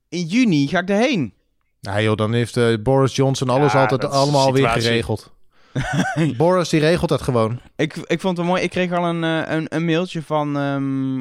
in 0.09 0.25
juni 0.25 0.67
ga 0.67 0.79
ik 0.79 0.89
erheen. 0.89 1.33
Nou 1.81 2.01
joh, 2.01 2.15
dan 2.15 2.33
heeft 2.33 2.83
Boris 2.83 3.15
Johnson 3.15 3.49
alles 3.49 3.73
Ja, 3.73 3.81
altijd 3.81 4.05
allemaal 4.05 4.53
weer 4.53 4.67
geregeld. 4.69 5.31
Boris 6.37 6.69
die 6.69 6.79
regelt 6.79 7.09
dat 7.09 7.21
gewoon. 7.21 7.59
Ik, 7.75 7.95
ik 7.95 8.19
vond 8.19 8.37
het 8.37 8.45
wel 8.45 8.45
mooi. 8.45 8.61
Ik 8.63 8.69
kreeg 8.69 8.91
al 8.91 9.05
een, 9.05 9.23
eh, 9.23 9.55
een, 9.55 9.65
een 9.69 9.85
mailtje 9.85 10.21
van 10.21 10.57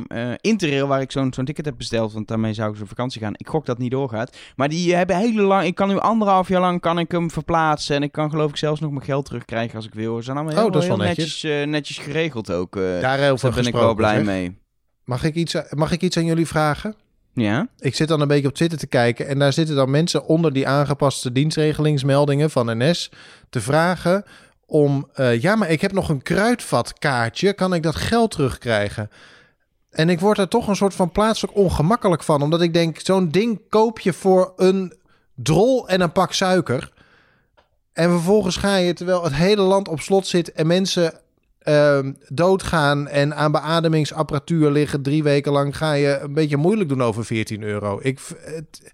eh, 0.08 0.32
Interrail 0.40 0.86
waar 0.86 1.00
ik 1.00 1.12
zo'n 1.12 1.32
zo'n 1.32 1.44
ticket 1.44 1.64
heb 1.64 1.74
besteld. 1.76 2.12
Want 2.12 2.28
daarmee 2.28 2.52
zou 2.52 2.70
ik 2.70 2.76
zo 2.76 2.82
op 2.82 2.88
vakantie 2.88 3.20
gaan. 3.20 3.32
Ik 3.36 3.48
gok 3.48 3.66
dat 3.66 3.78
niet 3.78 3.90
doorgaat. 3.90 4.36
Maar 4.56 4.68
die 4.68 4.94
hebben 4.94 5.16
hele 5.16 5.42
lang... 5.42 5.64
Ik 5.64 5.74
kan 5.74 5.88
nu 5.88 5.98
anderhalf 5.98 6.48
jaar 6.48 6.60
lang 6.60 6.80
kan 6.80 6.98
ik 6.98 7.10
hem 7.12 7.30
verplaatsen. 7.30 7.96
En 7.96 8.02
ik 8.02 8.12
kan 8.12 8.30
geloof 8.30 8.50
ik 8.50 8.56
zelfs 8.56 8.80
nog 8.80 8.90
mijn 8.90 9.04
geld 9.04 9.24
terugkrijgen 9.24 9.76
als 9.76 9.86
ik 9.86 9.94
wil. 9.94 10.16
Ze 10.16 10.22
zijn 10.22 10.36
allemaal 10.36 10.54
Oh, 10.54 10.60
heel, 10.62 10.70
dat 10.70 10.82
is 10.82 10.88
heel 10.88 10.96
wel 10.96 11.06
netjes, 11.06 11.42
netjes. 11.42 11.62
eh, 11.62 11.66
netjes 11.68 11.98
geregeld 11.98 12.52
ook. 12.52 12.76
eh. 12.76 12.82
Daarover 13.00 13.46
daar 13.50 13.58
ben 13.58 13.66
ik 13.66 13.74
wel 13.74 13.94
blij 13.94 14.14
zeg. 14.16 14.24
mee. 14.24 14.58
Mag 15.04 15.24
ik, 15.24 15.34
iets, 15.34 15.56
mag 15.70 15.92
ik 15.92 16.00
iets 16.02 16.16
aan 16.16 16.24
jullie 16.24 16.46
vragen? 16.46 16.94
Ja? 17.38 17.68
Ik 17.78 17.94
zit 17.94 18.08
dan 18.08 18.20
een 18.20 18.28
beetje 18.28 18.48
op 18.48 18.54
Twitter 18.54 18.78
te 18.78 18.86
kijken 18.86 19.26
en 19.26 19.38
daar 19.38 19.52
zitten 19.52 19.76
dan 19.76 19.90
mensen 19.90 20.26
onder 20.26 20.52
die 20.52 20.68
aangepaste 20.68 21.32
dienstregelingsmeldingen 21.32 22.50
van 22.50 22.78
NS 22.78 23.10
te 23.50 23.60
vragen 23.60 24.24
om, 24.66 25.08
eh, 25.12 25.40
ja, 25.40 25.56
maar 25.56 25.70
ik 25.70 25.80
heb 25.80 25.92
nog 25.92 26.08
een 26.08 26.22
kruidvatkaartje, 26.22 27.52
kan 27.52 27.74
ik 27.74 27.82
dat 27.82 27.96
geld 27.96 28.30
terugkrijgen? 28.30 29.10
En 29.90 30.08
ik 30.08 30.20
word 30.20 30.38
er 30.38 30.48
toch 30.48 30.68
een 30.68 30.76
soort 30.76 30.94
van 30.94 31.12
plaatselijk 31.12 31.56
ongemakkelijk 31.56 32.22
van, 32.22 32.42
omdat 32.42 32.60
ik 32.60 32.72
denk, 32.72 33.00
zo'n 33.02 33.28
ding 33.28 33.60
koop 33.68 33.98
je 33.98 34.12
voor 34.12 34.52
een 34.56 34.92
drol 35.34 35.88
en 35.88 36.00
een 36.00 36.12
pak 36.12 36.32
suiker. 36.32 36.92
En 37.92 38.10
vervolgens 38.10 38.56
ga 38.56 38.76
je, 38.76 38.92
terwijl 38.92 39.24
het 39.24 39.34
hele 39.34 39.62
land 39.62 39.88
op 39.88 40.00
slot 40.00 40.26
zit 40.26 40.52
en 40.52 40.66
mensen 40.66 41.20
ehm, 41.62 42.12
doodgaan 42.28 43.08
en 43.08 43.34
aan 43.36 43.52
beademingsapparatuur 43.52 44.70
liggen 44.70 45.02
drie 45.02 45.22
weken 45.22 45.52
lang, 45.52 45.76
ga 45.76 45.92
je 45.92 46.18
een 46.18 46.32
beetje 46.34 46.56
moeilijk 46.56 46.88
doen 46.88 47.02
over 47.02 47.24
14 47.24 47.62
euro. 47.62 47.98
Ik, 48.02 48.18
het, 48.44 48.92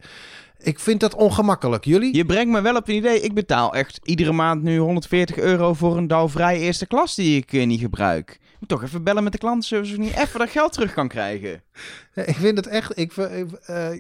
ik 0.59 0.79
vind 0.81 1.01
dat 1.01 1.15
ongemakkelijk. 1.15 1.85
Jullie? 1.85 2.17
Je 2.17 2.25
brengt 2.25 2.53
me 2.53 2.61
wel 2.61 2.77
op 2.77 2.89
een 2.89 2.95
idee. 2.95 3.21
Ik 3.21 3.35
betaal 3.35 3.75
echt 3.75 4.01
iedere 4.03 4.33
maand 4.33 4.63
nu 4.63 4.79
140 4.79 5.37
euro 5.37 5.75
voor 5.75 5.97
een 5.97 6.07
dalvrij 6.07 6.59
eerste 6.59 6.87
klas 6.87 7.15
die 7.15 7.37
ik 7.37 7.53
eh, 7.53 7.67
niet 7.67 7.81
gebruik. 7.81 8.39
Moet 8.61 8.69
toch 8.69 8.83
even 8.83 9.03
bellen 9.05 9.23
met 9.23 9.33
de 9.33 9.39
klantenservice 9.39 9.93
of 9.93 9.99
niet 9.99 10.17
even 10.17 10.39
dat 10.39 10.51
geld 10.51 10.73
terug 10.73 10.95
kan 10.95 11.09
krijgen. 11.09 11.63
Ja, 12.15 12.23
ik 12.23 12.37
vind 12.37 12.57
het 12.57 12.67
echt... 12.67 12.99
Ik, 12.99 13.13
ik, 13.17 13.53
eh, 13.67 13.93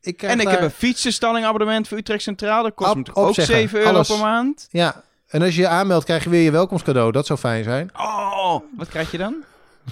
ik 0.00 0.16
krijg 0.16 0.32
En 0.32 0.38
ik 0.38 0.44
daar- 0.44 0.54
heb 0.54 0.62
een 0.62 0.70
fietsenstallingabonnement 0.70 1.88
voor 1.88 1.98
Utrecht 1.98 2.22
Centraal. 2.22 2.62
Dat 2.62 2.74
kost 2.74 2.94
me 2.94 3.04
ook 3.14 3.28
opzeggen, 3.28 3.54
7 3.54 3.78
euro 3.78 3.90
alles. 3.90 4.08
per 4.08 4.18
maand. 4.18 4.68
Ja, 4.70 5.04
en 5.32 5.42
als 5.42 5.54
je 5.54 5.60
je 5.60 5.68
aanmeldt, 5.68 6.04
krijg 6.04 6.24
je 6.24 6.30
weer 6.30 6.42
je 6.42 6.50
welkomstcadeau. 6.50 7.12
Dat 7.12 7.26
zou 7.26 7.38
fijn 7.38 7.64
zijn. 7.64 7.90
Oh, 7.96 8.56
wat 8.76 8.88
krijg 8.88 9.10
je 9.10 9.18
dan? 9.18 9.34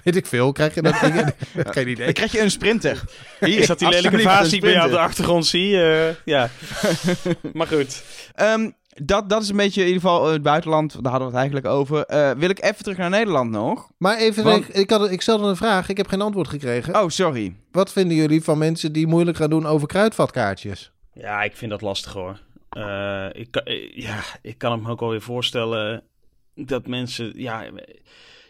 Weet 0.05 0.17
ik 0.17 0.27
veel. 0.27 0.53
Krijg 0.53 0.75
je 0.75 0.83
dat? 0.83 0.95
Geen 1.75 1.89
idee. 1.89 2.05
Dan 2.05 2.15
krijg 2.15 2.33
je 2.33 2.41
een 2.41 2.51
sprinter. 2.51 3.03
Hier, 3.41 3.59
Is 3.59 3.67
dat 3.67 3.79
die 3.79 3.89
lelijke 3.95 4.21
vaas 4.21 4.43
een 4.45 4.49
die 4.49 4.55
ik 4.55 4.61
bij 4.61 4.73
jou 4.73 4.87
op 4.87 4.93
de 4.93 4.99
achtergrond 4.99 5.47
zie? 5.47 5.83
Eh, 5.83 6.15
ja. 6.25 6.49
maar 7.53 7.67
goed. 7.67 8.03
Ehm, 8.35 8.71
dat, 8.95 9.29
dat 9.29 9.43
is 9.43 9.49
een 9.49 9.57
beetje 9.57 9.81
in 9.81 9.87
ieder 9.87 10.03
geval 10.03 10.27
eh, 10.27 10.33
het 10.33 10.43
buitenland. 10.43 10.93
Daar 10.93 11.13
hadden 11.13 11.31
we 11.31 11.37
het 11.37 11.43
eigenlijk 11.43 11.67
over. 11.67 12.05
Eh, 12.05 12.31
wil 12.31 12.51
ik 12.51 12.63
even 12.63 12.83
terug 12.83 12.99
naar 12.99 13.11
Nederland 13.11 13.51
nog? 13.51 13.89
Maar 13.99 14.17
even, 14.17 14.45
Want- 14.45 14.69
ik, 14.69 14.75
ik, 14.75 14.91
had, 14.91 15.11
ik 15.11 15.23
stelde 15.23 15.49
een 15.49 15.57
vraag. 15.57 15.89
Ik 15.89 15.97
heb 15.97 16.09
geen 16.09 16.21
antwoord 16.23 16.49
gekregen. 16.49 17.03
Oh, 17.03 17.09
sorry. 17.09 17.55
Wat 17.73 17.93
vinden 17.93 18.17
jullie 18.17 18.43
van 18.45 18.59
mensen 18.59 18.93
die 18.93 19.07
moeilijk 19.07 19.37
gaan 19.37 19.51
doen 19.51 19.67
over 19.67 19.87
kruidvatkaartjes? 19.89 20.91
Ja, 21.15 21.43
ik 21.43 21.57
vind 21.57 21.71
dat 21.71 21.81
lastig 21.81 22.13
hoor. 22.13 22.39
Eh, 22.71 23.27
ik, 23.33 23.51
kan- 23.51 23.63
eh, 23.63 23.97
ja, 23.97 24.19
ik 24.43 24.59
kan 24.59 24.73
het 24.73 24.83
me 24.83 24.91
ook 24.91 25.01
alweer 25.01 25.21
voorstellen 25.23 26.03
dat 26.55 26.87
mensen... 26.87 27.33
Ja, 27.37 27.65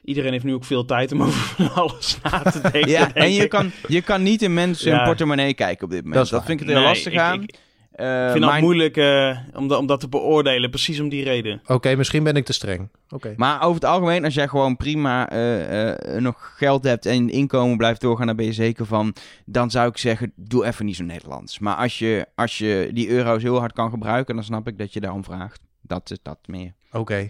iedereen 0.04 0.32
heeft 0.32 0.44
nu 0.44 0.54
ook 0.54 0.64
veel 0.64 0.84
tijd 0.84 1.12
om 1.12 1.22
over 1.26 1.40
van 1.40 1.72
alles 1.74 2.18
na 2.22 2.42
te 2.42 2.60
denken. 2.70 2.88
Ja, 2.90 3.14
en 3.14 3.32
je 3.32 3.42
ik. 3.42 3.48
kan, 3.50 3.70
je 3.88 4.02
kan 4.02 4.22
niet 4.22 4.42
in 4.42 4.54
mensen 4.54 4.90
hun 4.90 4.98
Ja. 5.00 5.04
portemonnee 5.06 5.54
kijken 5.54 5.84
op 5.84 5.90
dit 5.90 6.04
moment. 6.04 6.30
Dat 6.30 6.44
vind 6.44 6.60
ik 6.60 6.66
het 6.66 6.68
heel 6.68 6.78
Nee, 6.84 6.88
lastig 6.88 7.12
ik- 7.12 7.18
aan. 7.18 7.42
Ik, 7.42 7.54
Eh, 7.90 8.30
vind 8.30 8.44
maar, 8.44 8.52
het 8.52 8.62
moeilijk 8.62 8.96
eh, 8.96 9.38
om, 9.54 9.68
dat, 9.68 9.78
om 9.78 9.86
dat 9.86 10.00
te 10.00 10.08
beoordelen, 10.08 10.70
precies 10.70 11.00
om 11.00 11.08
die 11.08 11.24
reden. 11.24 11.60
Oké, 11.66 11.96
misschien 11.96 12.22
ben 12.22 12.36
ik 12.36 12.44
te 12.44 12.52
streng. 12.52 12.88
Oké. 13.08 13.34
maar 13.36 13.62
over 13.62 13.74
het 13.74 13.84
algemeen, 13.84 14.24
als 14.24 14.34
jij 14.34 14.48
gewoon 14.48 14.76
prima 14.76 15.30
eh, 15.30 15.90
eh, 15.90 16.22
nog 16.22 16.52
geld 16.56 16.84
hebt 16.84 17.06
en 17.06 17.30
inkomen 17.30 17.76
blijft 17.76 18.00
doorgaan, 18.00 18.26
daar 18.26 18.34
ben 18.34 18.44
je 18.46 18.52
zeker 18.52 18.86
van. 18.86 19.14
Dan 19.44 19.70
zou 19.70 19.88
ik 19.88 19.96
zeggen, 19.96 20.32
doe 20.36 20.66
even 20.66 20.84
niet 20.84 20.96
zo 20.96 21.04
Nederlands. 21.04 21.58
Maar 21.58 21.76
als 21.76 21.98
je, 21.98 22.26
als 22.34 22.58
je 22.58 22.90
die 22.92 23.08
euro's 23.08 23.42
heel 23.42 23.58
hard 23.58 23.72
kan 23.72 23.90
gebruiken, 23.90 24.34
dan 24.34 24.44
snap 24.44 24.68
ik 24.68 24.78
dat 24.78 24.92
je 24.92 25.00
daarom 25.00 25.24
vraagt. 25.24 25.60
Dat 25.80 26.10
is 26.10 26.18
dat 26.22 26.38
meer. 26.46 26.72
Oké. 26.92 27.28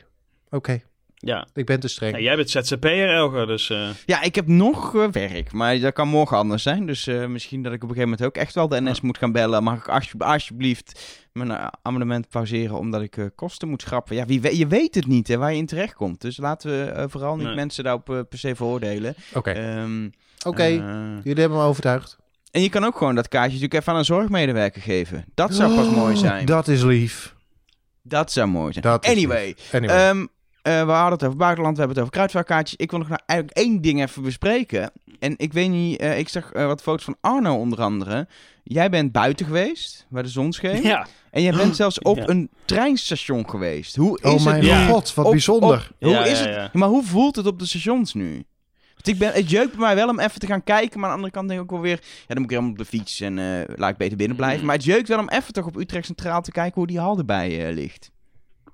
Oké. 0.51 0.83
Ja. 1.23 1.47
Ik 1.55 1.67
ben 1.67 1.81
te 1.81 1.89
streng. 1.89 2.15
Ja, 2.15 2.21
jij 2.21 2.37
bent 2.37 2.51
ZZP'er, 2.51 3.15
Elger, 3.15 3.47
dus... 3.47 3.71
eh, 3.71 3.89
Ja, 4.07 4.23
ik 4.23 4.35
heb 4.35 4.47
nog 4.47 4.97
eh, 4.97 5.09
werk, 5.09 5.53
maar 5.53 5.79
dat 5.79 5.93
kan 5.93 6.09
morgen 6.09 6.37
anders 6.37 6.63
zijn. 6.63 6.87
Dus 6.87 7.07
eh, 7.07 7.27
misschien 7.27 7.63
dat 7.63 7.73
ik 7.73 7.83
op 7.83 7.89
een 7.89 7.95
gegeven 7.95 8.11
moment 8.19 8.29
ook 8.29 8.43
echt 8.43 8.55
wel 8.55 8.69
de 8.69 8.81
NS 8.81 9.01
moet 9.01 9.19
gaan 9.19 9.33
bellen. 9.33 9.63
Mag 9.63 9.79
ik 9.79 9.89
alsje- 9.89 10.19
alsjeblieft 10.19 11.21
mijn 11.33 11.53
abonnement 11.83 12.29
pauzeren 12.29 12.79
omdat 12.79 13.03
ik 13.03 13.17
eh, 13.17 13.25
kosten 13.35 13.69
moet 13.69 13.83
schrappen? 13.83 14.17
Ja, 14.17 14.25
wie 14.27 14.57
je 14.59 14.67
weet 14.67 14.95
het 14.95 15.07
niet 15.07 15.29
hè, 15.29 15.37
waar 15.37 15.53
je 15.53 15.59
in 15.59 15.67
terecht 15.67 15.95
komt. 15.95 16.21
Dus 16.21 16.37
laten 16.37 16.71
we 16.71 17.09
vooral 17.09 17.37
niet 17.37 17.47
Nee. 17.47 17.55
mensen 17.55 17.85
daarop 17.85 18.05
per 18.05 18.39
se 18.39 18.55
veroordelen. 18.55 19.15
Oké. 19.35 19.51
Ehm, 19.51 20.09
Oké. 20.47 20.63
eh, 20.63 20.79
Jullie 21.25 21.41
hebben 21.41 21.59
me 21.59 21.65
overtuigd. 21.65 22.17
en 22.51 22.63
je 22.63 22.69
kan 22.69 22.85
ook 22.85 22.97
gewoon 22.99 23.15
dat 23.15 23.29
kaartje 23.29 23.53
natuurlijk 23.53 23.81
even 23.81 23.93
aan 23.93 23.99
een 23.99 24.05
zorgmedewerker 24.05 24.83
geven. 24.83 25.25
Dat 25.35 25.55
zou 25.55 25.75
pas 25.75 25.91
mooi 25.91 26.17
zijn. 26.17 26.47
Dat, 26.47 26.59
Oh, 26.59 26.65
Dat 26.67 26.69
is 26.77 26.83
lief. 26.83 27.35
zou 28.25 28.49
mooi 28.49 28.73
zijn. 28.73 28.85
Dat 28.85 29.05
is 29.05 29.11
anyway, 29.11 29.57
Anyway. 29.73 30.09
Ehm, 30.09 30.27
eh, 30.62 30.85
we 30.85 30.90
hadden 30.92 31.12
het 31.12 31.25
over 31.25 31.37
buitenland, 31.37 31.77
we 31.77 31.83
hebben 31.83 31.88
het 31.88 31.99
over 31.99 32.12
kruidvaartkaartjes. 32.12 32.79
Ik 32.79 32.90
wil 32.90 32.99
nog 32.99 33.09
nou 33.09 33.20
eigenlijk 33.27 33.59
één 33.59 33.81
ding 33.81 34.03
even 34.03 34.23
bespreken. 34.23 34.90
En 35.18 35.35
ik 35.37 35.53
weet 35.53 35.68
niet, 35.70 36.01
eh, 36.01 36.18
ik 36.18 36.29
zag 36.29 36.53
eh, 36.53 36.66
wat 36.66 36.83
foto's 36.83 37.05
van 37.05 37.16
Arno 37.20 37.55
onder 37.57 37.81
andere. 37.81 38.29
Jij 38.62 38.90
bent 38.90 39.12
buiten 39.12 39.46
geweest, 39.46 40.07
waar 40.09 40.23
de 40.23 40.29
zon 40.29 40.53
scheen. 40.53 40.83
ja. 40.83 41.07
En 41.31 41.42
jij 41.42 41.53
bent 41.53 41.77
zelfs 41.77 41.99
op 41.99 42.16
Ja. 42.16 42.29
een 42.29 42.51
treinstation 42.64 43.51
geweest. 43.51 43.96
Hoe 43.96 44.18
is 44.23 44.31
oh 44.31 44.44
mijn 44.44 44.88
god, 44.88 45.14
wat 45.14 45.25
Op- 45.25 45.31
bijzonder. 45.31 45.90
op- 45.90 46.03
hoe 46.05 46.11
Ja, 46.11 46.25
is 46.25 46.40
ja, 46.40 46.46
het? 46.49 46.73
Maar 46.73 46.88
hoe 46.88 47.05
voelt 47.05 47.37
het 47.37 47.46
op 47.46 47.59
de 47.59 47.66
stations 47.66 48.14
nu? 48.14 48.44
Want 48.94 49.07
ik 49.07 49.18
ben, 49.18 49.33
het 49.33 49.51
jeukt 49.51 49.70
bij 49.70 49.81
mij 49.81 49.94
wel 49.94 50.09
om 50.09 50.20
even 50.20 50.40
te 50.40 50.46
gaan 50.46 50.64
kijken, 50.64 51.01
maar 51.01 51.11
aan 51.11 51.16
de 51.16 51.23
andere 51.23 51.33
kant 51.33 51.49
denk 51.49 51.61
ik 51.61 51.64
ook 51.66 51.70
wel 51.73 51.81
weer... 51.88 52.01
Ja, 52.03 52.27
dan 52.27 52.37
moet 52.37 52.44
ik 52.44 52.51
helemaal 52.51 52.70
op 52.70 52.79
de 52.79 52.85
fiets 52.85 53.20
en 53.20 53.38
eh, 53.38 53.75
laat 53.77 53.90
ik 53.90 53.96
beter 53.96 54.16
binnen 54.16 54.37
blijven. 54.37 54.61
Mm. 54.61 54.66
Maar 54.66 54.75
het 54.75 54.85
jeukt 54.85 55.09
wel 55.09 55.18
om 55.18 55.29
even 55.29 55.53
toch 55.53 55.66
op 55.66 55.77
Utrecht 55.77 56.07
Centraal 56.07 56.42
te 56.42 56.51
kijken 56.53 56.75
hoe 56.75 56.87
die 56.87 56.99
hal 56.99 57.18
erbij 57.18 57.66
eh, 57.68 57.75
ligt. 57.75 58.11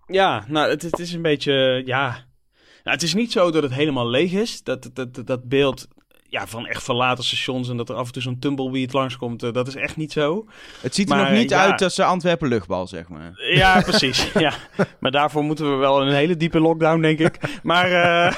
Ja, 0.07 0.45
nou, 0.49 0.71
het, 0.71 0.83
het 0.83 0.99
is 0.99 1.13
een 1.13 1.23
beetje, 1.23 1.83
ja... 1.85 2.25
Nou, 2.85 2.99
het 2.99 3.07
is 3.07 3.15
niet 3.15 3.33
zo 3.33 3.51
dat 3.51 3.63
het 3.63 3.73
helemaal 3.73 4.09
leeg 4.09 4.33
is. 4.33 4.63
Dat, 4.63 4.91
dat, 4.93 5.15
dat, 5.15 5.27
dat 5.27 5.49
beeld 5.49 5.89
ja, 6.29 6.47
van 6.47 6.67
echt 6.67 6.83
verlaten 6.83 7.25
stations 7.25 7.69
en 7.69 7.77
dat 7.77 7.89
er 7.89 7.95
af 7.95 8.07
en 8.07 8.13
toe 8.13 8.23
zo'n 8.23 8.39
tumbleweed 8.39 8.93
langskomt, 8.93 9.43
eh, 9.43 9.53
dat 9.53 9.67
is 9.69 9.75
echt 9.75 9.97
niet 9.97 10.13
zo. 10.13 10.47
Het 10.81 10.95
ziet 10.95 11.11
er 11.11 11.17
Maar, 11.17 11.31
nog 11.31 11.39
niet 11.39 11.51
ja. 11.51 11.71
uit 11.71 11.83
als 11.83 11.95
de 11.95 12.05
Antwerpen 12.05 12.49
luchtbal, 12.49 12.87
zeg 12.87 13.09
maar. 13.09 13.33
Ja, 13.55 13.81
precies. 13.91 14.33
ja. 14.33 14.53
Maar 14.99 15.11
daarvoor 15.11 15.43
moeten 15.43 15.71
we 15.71 15.77
wel 15.77 16.03
een 16.03 16.15
hele 16.15 16.37
diepe 16.37 16.61
lockdown, 16.61 17.01
denk 17.01 17.19
ik. 17.19 17.39
Maar 17.63 17.91
eh, 17.91 18.35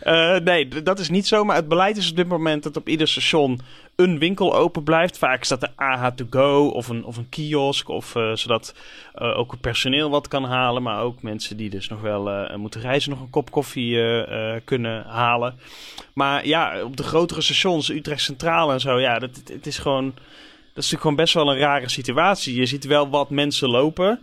eh, 0.34 0.40
nee, 0.40 0.68
dat 0.82 0.98
is 0.98 1.08
niet 1.08 1.26
zo. 1.26 1.44
Maar 1.44 1.56
het 1.56 1.68
beleid 1.68 1.96
is 1.96 2.10
op 2.10 2.16
dit 2.16 2.28
moment 2.28 2.62
dat 2.62 2.76
op 2.76 2.88
ieder 2.88 3.08
station 3.08 3.60
een 3.96 4.18
winkel 4.18 4.54
open 4.54 4.82
blijft. 4.82 5.18
Vaak 5.18 5.44
staat 5.44 5.62
er 5.62 5.72
AH 5.76 6.06
to 6.06 6.26
go 6.30 6.66
of 6.68 6.88
een, 6.88 7.04
of 7.04 7.16
een 7.16 7.28
kiosk. 7.28 7.88
Of, 7.88 8.16
eh, 8.16 8.34
zodat 8.34 8.74
eh, 9.14 9.38
ook 9.38 9.50
het 9.50 9.60
personeel 9.60 10.10
wat 10.10 10.28
kan 10.28 10.44
halen. 10.44 10.82
Maar 10.82 11.02
ook 11.02 11.22
mensen 11.22 11.56
die 11.56 11.70
dus 11.70 11.88
nog 11.88 12.00
wel 12.00 12.30
eh, 12.30 12.56
moeten 12.56 12.80
reizen 12.80 13.10
nog 13.10 13.20
een 13.20 13.30
kop 13.30 13.50
koffie 13.50 14.02
kunnen 14.64 15.04
halen. 15.04 15.58
Maar 16.14 16.46
ja, 16.46 16.82
op 16.82 16.96
de 16.96 17.02
grotere 17.02 17.40
stations, 17.40 17.90
Utrecht 17.90 18.22
Centraal 18.22 18.72
en 18.72 18.80
zo. 18.80 19.00
Ja, 19.00 19.18
dat, 19.18 19.42
het, 19.52 19.66
is 19.66 19.78
gewoon... 19.78 20.04
Dat 20.04 20.84
is 20.84 20.90
natuurlijk 20.90 21.00
gewoon 21.00 21.16
best 21.16 21.34
wel 21.34 21.50
een 21.50 21.58
rare 21.58 21.88
situatie. 21.88 22.54
Je 22.54 22.66
ziet 22.66 22.84
wel 22.84 23.08
wat 23.08 23.30
mensen 23.30 23.68
lopen, 23.68 24.20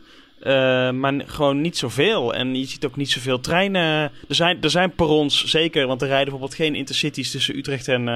maar 1.00 1.24
gewoon 1.26 1.62
niet 1.62 1.78
zoveel. 1.78 2.34
En 2.34 2.56
je 2.56 2.66
ziet 2.66 2.86
ook 2.86 2.96
niet 2.96 3.10
zoveel 3.10 3.40
treinen. 3.40 4.12
Er 4.28 4.36
zijn, 4.36 4.58
er 4.62 4.70
zijn 4.70 4.96
perrons, 4.96 5.46
zeker, 5.46 5.88
want 5.88 6.02
er 6.02 6.08
rijden 6.08 6.30
bijvoorbeeld 6.30 6.60
geen 6.60 6.76
intercities 6.76 7.32
tussen 7.32 7.58
Utrecht 7.58 7.88
en, 7.88 8.08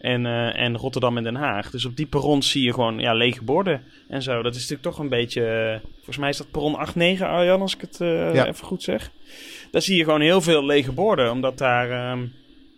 en, 0.00 0.26
eh, 0.26 0.60
en 0.60 0.76
Rotterdam 0.76 1.16
en 1.16 1.22
Den 1.22 1.34
Haag. 1.34 1.70
Dus 1.70 1.84
op 1.84 1.96
die 1.96 2.06
perrons 2.06 2.50
zie 2.50 2.62
je 2.64 2.72
gewoon 2.72 2.98
ja, 2.98 3.12
lege 3.14 3.44
borden 3.44 3.82
en 4.08 4.22
zo. 4.22 4.42
Dat 4.42 4.54
is 4.54 4.60
natuurlijk 4.60 4.88
toch 4.88 4.98
een 4.98 5.08
beetje... 5.08 5.46
eh, 5.46 5.88
volgens 5.94 6.16
mij 6.16 6.28
is 6.28 6.36
dat 6.36 6.50
perron 6.50 6.74
8-9, 7.18 7.22
Arjan, 7.26 7.60
als 7.60 7.74
ik 7.74 7.80
het 7.80 8.00
eh, 8.00 8.34
Ja. 8.34 8.46
even 8.46 8.66
goed 8.66 8.82
zeg. 8.82 9.10
Daar 9.70 9.82
zie 9.82 9.96
je 9.96 10.04
gewoon 10.04 10.20
heel 10.20 10.40
veel 10.40 10.64
lege 10.64 10.92
borden, 10.92 11.30
omdat 11.30 11.58
daar 11.58 11.90
ehm, 11.90 12.26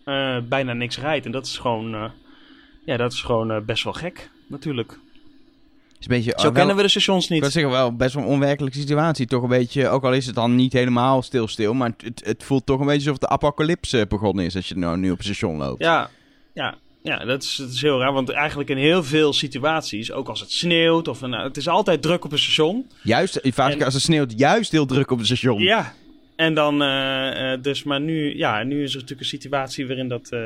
eh, 0.05 0.37
bijna 0.49 0.73
niks 0.73 0.99
rijdt. 0.99 1.25
En 1.25 1.31
dat 1.31 1.45
is 1.45 1.57
gewoon, 1.57 2.11
ja, 2.85 2.97
dat 2.97 3.13
is 3.13 3.21
gewoon 3.21 3.65
best 3.65 3.83
wel 3.83 3.93
gek, 3.93 4.29
natuurlijk. 4.47 4.91
Is 5.99 6.09
een 6.09 6.15
beetje, 6.15 6.33
Zo 6.35 6.43
wel- 6.43 6.51
kennen 6.51 6.75
we 6.75 6.81
de 6.81 6.87
stations 6.87 7.29
niet. 7.29 7.45
zeggen, 7.45 7.71
wel 7.71 7.95
best 7.95 8.13
wel 8.13 8.23
een 8.23 8.29
onwerkelijke 8.29 8.77
situatie. 8.79 9.25
Toch 9.27 9.43
een 9.43 9.49
beetje, 9.49 9.87
ook 9.89 10.03
al 10.03 10.13
is 10.13 10.25
het 10.25 10.35
dan 10.35 10.55
niet 10.55 10.73
helemaal 10.73 11.21
stil-stil, 11.21 11.73
maar 11.73 11.91
het, 11.97 12.21
het 12.25 12.43
voelt 12.43 12.65
toch 12.65 12.79
een 12.79 12.85
beetje 12.85 13.09
alsof 13.09 13.17
de 13.17 13.29
apocalypse 13.29 14.05
begonnen 14.09 14.45
is 14.45 14.55
als 14.55 14.67
je 14.67 14.77
nou 14.77 14.97
nu 14.97 15.11
op 15.11 15.17
het 15.17 15.25
station 15.25 15.57
loopt. 15.57 15.83
Ja, 15.83 16.09
ja, 16.53 16.75
ja 17.03 17.25
dat, 17.25 17.43
is, 17.43 17.55
dat 17.55 17.69
is 17.69 17.81
heel 17.81 17.99
raar. 17.99 18.13
Want 18.13 18.29
eigenlijk 18.29 18.69
in 18.69 18.77
heel 18.77 19.03
veel 19.03 19.33
situaties, 19.33 20.11
ook 20.11 20.27
als 20.29 20.39
het 20.39 20.51
sneeuwt 20.51 21.07
of 21.07 21.21
een, 21.21 21.31
het 21.31 21.57
is 21.57 21.67
altijd 21.67 22.01
druk 22.01 22.25
op 22.25 22.31
een 22.31 22.37
station. 22.39 22.85
Juist, 23.03 23.39
vaak 23.43 23.71
En- 23.73 23.83
als 23.83 23.93
het 23.93 24.03
sneeuwt, 24.03 24.33
juist 24.37 24.71
heel 24.71 24.85
druk 24.85 25.11
op 25.11 25.17
het 25.17 25.27
station. 25.27 25.61
Ja. 25.61 25.93
En 26.35 26.53
dan, 26.53 26.81
eh, 26.81 27.53
eh, 27.53 27.61
dus, 27.61 27.83
maar 27.83 28.01
nu, 28.01 28.37
ja, 28.37 28.63
nu 28.63 28.83
is 28.83 28.89
er 28.89 28.95
natuurlijk 28.95 29.19
een 29.21 29.25
situatie 29.39 29.87
waarin 29.87 30.07
dat, 30.07 30.29
eh, 30.29 30.39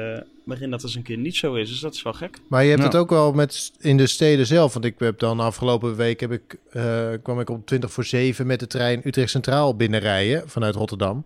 waarin 0.44 0.70
dat 0.70 0.84
eens 0.84 0.96
een 0.96 1.02
keer 1.02 1.18
niet 1.18 1.36
zo 1.36 1.54
is. 1.54 1.70
Dus 1.70 1.80
dat 1.80 1.94
is 1.94 2.02
wel 2.02 2.14
gek. 2.14 2.38
Maar 2.48 2.64
je 2.64 2.70
hebt 2.70 2.82
Ja. 2.82 2.88
het 2.88 2.96
ook 2.98 3.10
wel 3.10 3.32
met 3.34 3.72
in 3.80 3.98
de 3.98 4.08
steden 4.08 4.46
zelf. 4.46 4.74
Want 4.74 4.86
ik 4.86 4.96
heb 4.98 5.20
dan 5.20 5.40
afgelopen 5.40 5.96
week 5.96 6.20
heb 6.20 6.32
ik, 6.32 6.58
eh, 6.72 7.08
kwam 7.24 7.40
ik 7.40 7.50
om 7.50 7.64
20 7.66 7.92
voor 7.92 8.06
7 8.06 8.48
met 8.48 8.60
de 8.60 8.68
trein 8.68 9.02
Utrecht 9.04 9.30
Centraal 9.30 9.76
binnenrijden 9.76 10.50
vanuit 10.50 10.76
Rotterdam. 10.76 11.26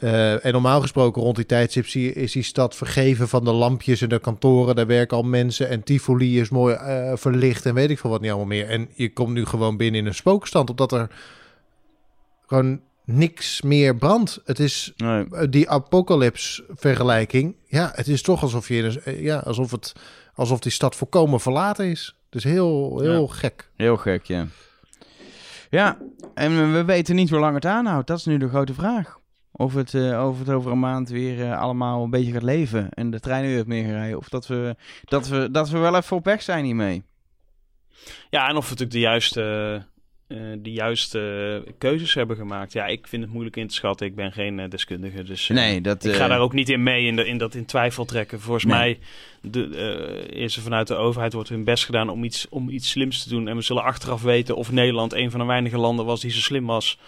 Eh, 0.00 0.44
en 0.44 0.52
normaal 0.52 0.80
gesproken 0.80 1.22
rond 1.22 1.36
die 1.36 1.46
tijdstip 1.46 1.86
je- 1.86 2.12
is 2.12 2.32
die 2.32 2.42
stad 2.42 2.74
vergeven 2.74 3.28
van 3.28 3.44
de 3.44 3.52
lampjes 3.52 4.00
en 4.00 4.08
de 4.08 4.18
kantoren. 4.18 4.76
Daar 4.76 4.86
werken 4.86 5.16
al 5.16 5.22
mensen 5.22 5.68
en 5.68 5.82
Tivoli 5.82 6.40
is 6.40 6.48
mooi 6.48 6.74
eh, 6.74 7.12
verlicht 7.14 7.66
en 7.66 7.74
weet 7.74 7.90
ik 7.90 7.98
veel 7.98 8.10
wat 8.10 8.20
niet 8.20 8.30
allemaal 8.30 8.48
meer. 8.48 8.68
En 8.68 8.88
je 8.94 9.12
komt 9.12 9.32
nu 9.32 9.44
gewoon 9.44 9.76
binnen 9.76 10.00
in 10.00 10.06
een 10.06 10.14
spookstand 10.14 10.70
omdat 10.70 10.92
er 10.92 11.08
gewoon 12.46 12.80
niks 13.04 13.62
meer 13.62 13.96
brandt. 13.96 14.40
Het 14.44 14.58
is 14.58 14.92
Nee. 14.96 15.26
eh, 15.30 15.46
die 15.50 15.70
apocalypse 15.70 16.64
vergelijking. 16.74 17.54
Ja, 17.66 17.90
het 17.94 18.08
is 18.08 18.22
toch 18.22 18.42
alsof 18.42 18.68
je 18.68 19.00
ja, 19.20 19.38
alsof 19.38 19.70
het 19.70 19.92
alsof 20.34 20.58
die 20.60 20.72
stad 20.72 20.96
volkomen 20.96 21.40
verlaten 21.40 21.86
is. 21.86 22.16
Dus 22.30 22.44
heel 22.44 23.00
heel 23.00 23.26
gek. 23.28 23.70
Heel 23.76 23.96
gek, 23.96 24.24
ja. 24.24 24.46
Ja, 25.70 25.98
en 26.34 26.72
we 26.72 26.84
weten 26.84 27.14
niet 27.14 27.30
hoe 27.30 27.38
lang 27.38 27.54
het 27.54 27.64
aanhoudt. 27.66 28.06
Dat 28.06 28.18
is 28.18 28.24
nu 28.24 28.38
de 28.38 28.48
grote 28.48 28.74
vraag. 28.74 29.17
Of 29.60 29.74
het, 29.74 29.94
of 29.94 30.38
het 30.38 30.50
over 30.50 30.72
een 30.72 30.78
maand 30.78 31.08
weer 31.08 31.42
eh, 31.42 31.60
allemaal 31.60 32.04
een 32.04 32.10
beetje 32.10 32.32
gaat 32.32 32.42
leven 32.42 32.88
en 32.90 33.10
de 33.10 33.20
treinen 33.20 33.50
weer 33.50 33.66
meer 33.66 33.84
gaan 33.84 33.92
rijden. 33.92 34.18
Of 34.18 34.28
dat 34.28 34.46
we, 34.46 34.76
dat, 35.04 35.28
we, 35.28 35.50
dat 35.50 35.70
we 35.70 35.78
wel 35.78 35.96
even 35.96 36.16
op 36.16 36.24
weg 36.24 36.42
zijn 36.42 36.64
hiermee. 36.64 37.02
Ja, 38.30 38.48
en 38.48 38.56
of 38.56 38.64
we 38.64 38.70
natuurlijk 38.70 38.90
de 38.90 38.98
juiste, 38.98 39.42
eh, 40.26 40.38
de 40.58 40.72
juiste 40.72 41.64
keuzes 41.78 42.14
hebben 42.14 42.36
gemaakt. 42.36 42.72
Ja, 42.72 42.86
ik 42.86 43.06
vind 43.06 43.22
het 43.22 43.32
moeilijk 43.32 43.56
in 43.56 43.66
te 43.66 43.74
schatten. 43.74 44.06
Ik 44.06 44.14
ben 44.14 44.32
geen 44.32 44.68
deskundige, 44.68 45.22
dus... 45.22 45.48
Nee, 45.48 45.80
dat... 45.80 46.04
Ik 46.04 46.14
ga 46.14 46.28
daar 46.28 46.40
ook 46.40 46.52
niet 46.52 46.68
in 46.68 46.82
mee 46.82 47.06
in, 47.06 47.16
de, 47.16 47.26
in 47.26 47.38
dat 47.38 47.54
in 47.54 47.64
twijfel 47.64 48.04
trekken. 48.04 48.40
Volgens 48.40 48.64
Nee. 48.64 48.74
mij 48.76 48.98
de, 49.50 49.66
is 50.30 50.56
er 50.56 50.62
vanuit 50.62 50.86
de 50.86 50.94
overheid 50.94 51.32
wordt 51.32 51.48
hun 51.48 51.64
best 51.64 51.84
gedaan 51.84 52.08
om 52.08 52.24
iets, 52.24 52.48
om 52.48 52.68
iets 52.68 52.90
slims 52.90 53.22
te 53.22 53.28
doen. 53.28 53.48
En 53.48 53.56
we 53.56 53.62
zullen 53.62 53.84
achteraf 53.84 54.22
weten 54.22 54.56
of 54.56 54.72
Nederland 54.72 55.12
een 55.12 55.30
van 55.30 55.40
de 55.40 55.46
weinige 55.46 55.78
landen 55.78 56.04
was 56.04 56.20
die 56.20 56.30
zo 56.30 56.40
slim 56.40 56.66
was 56.66 56.98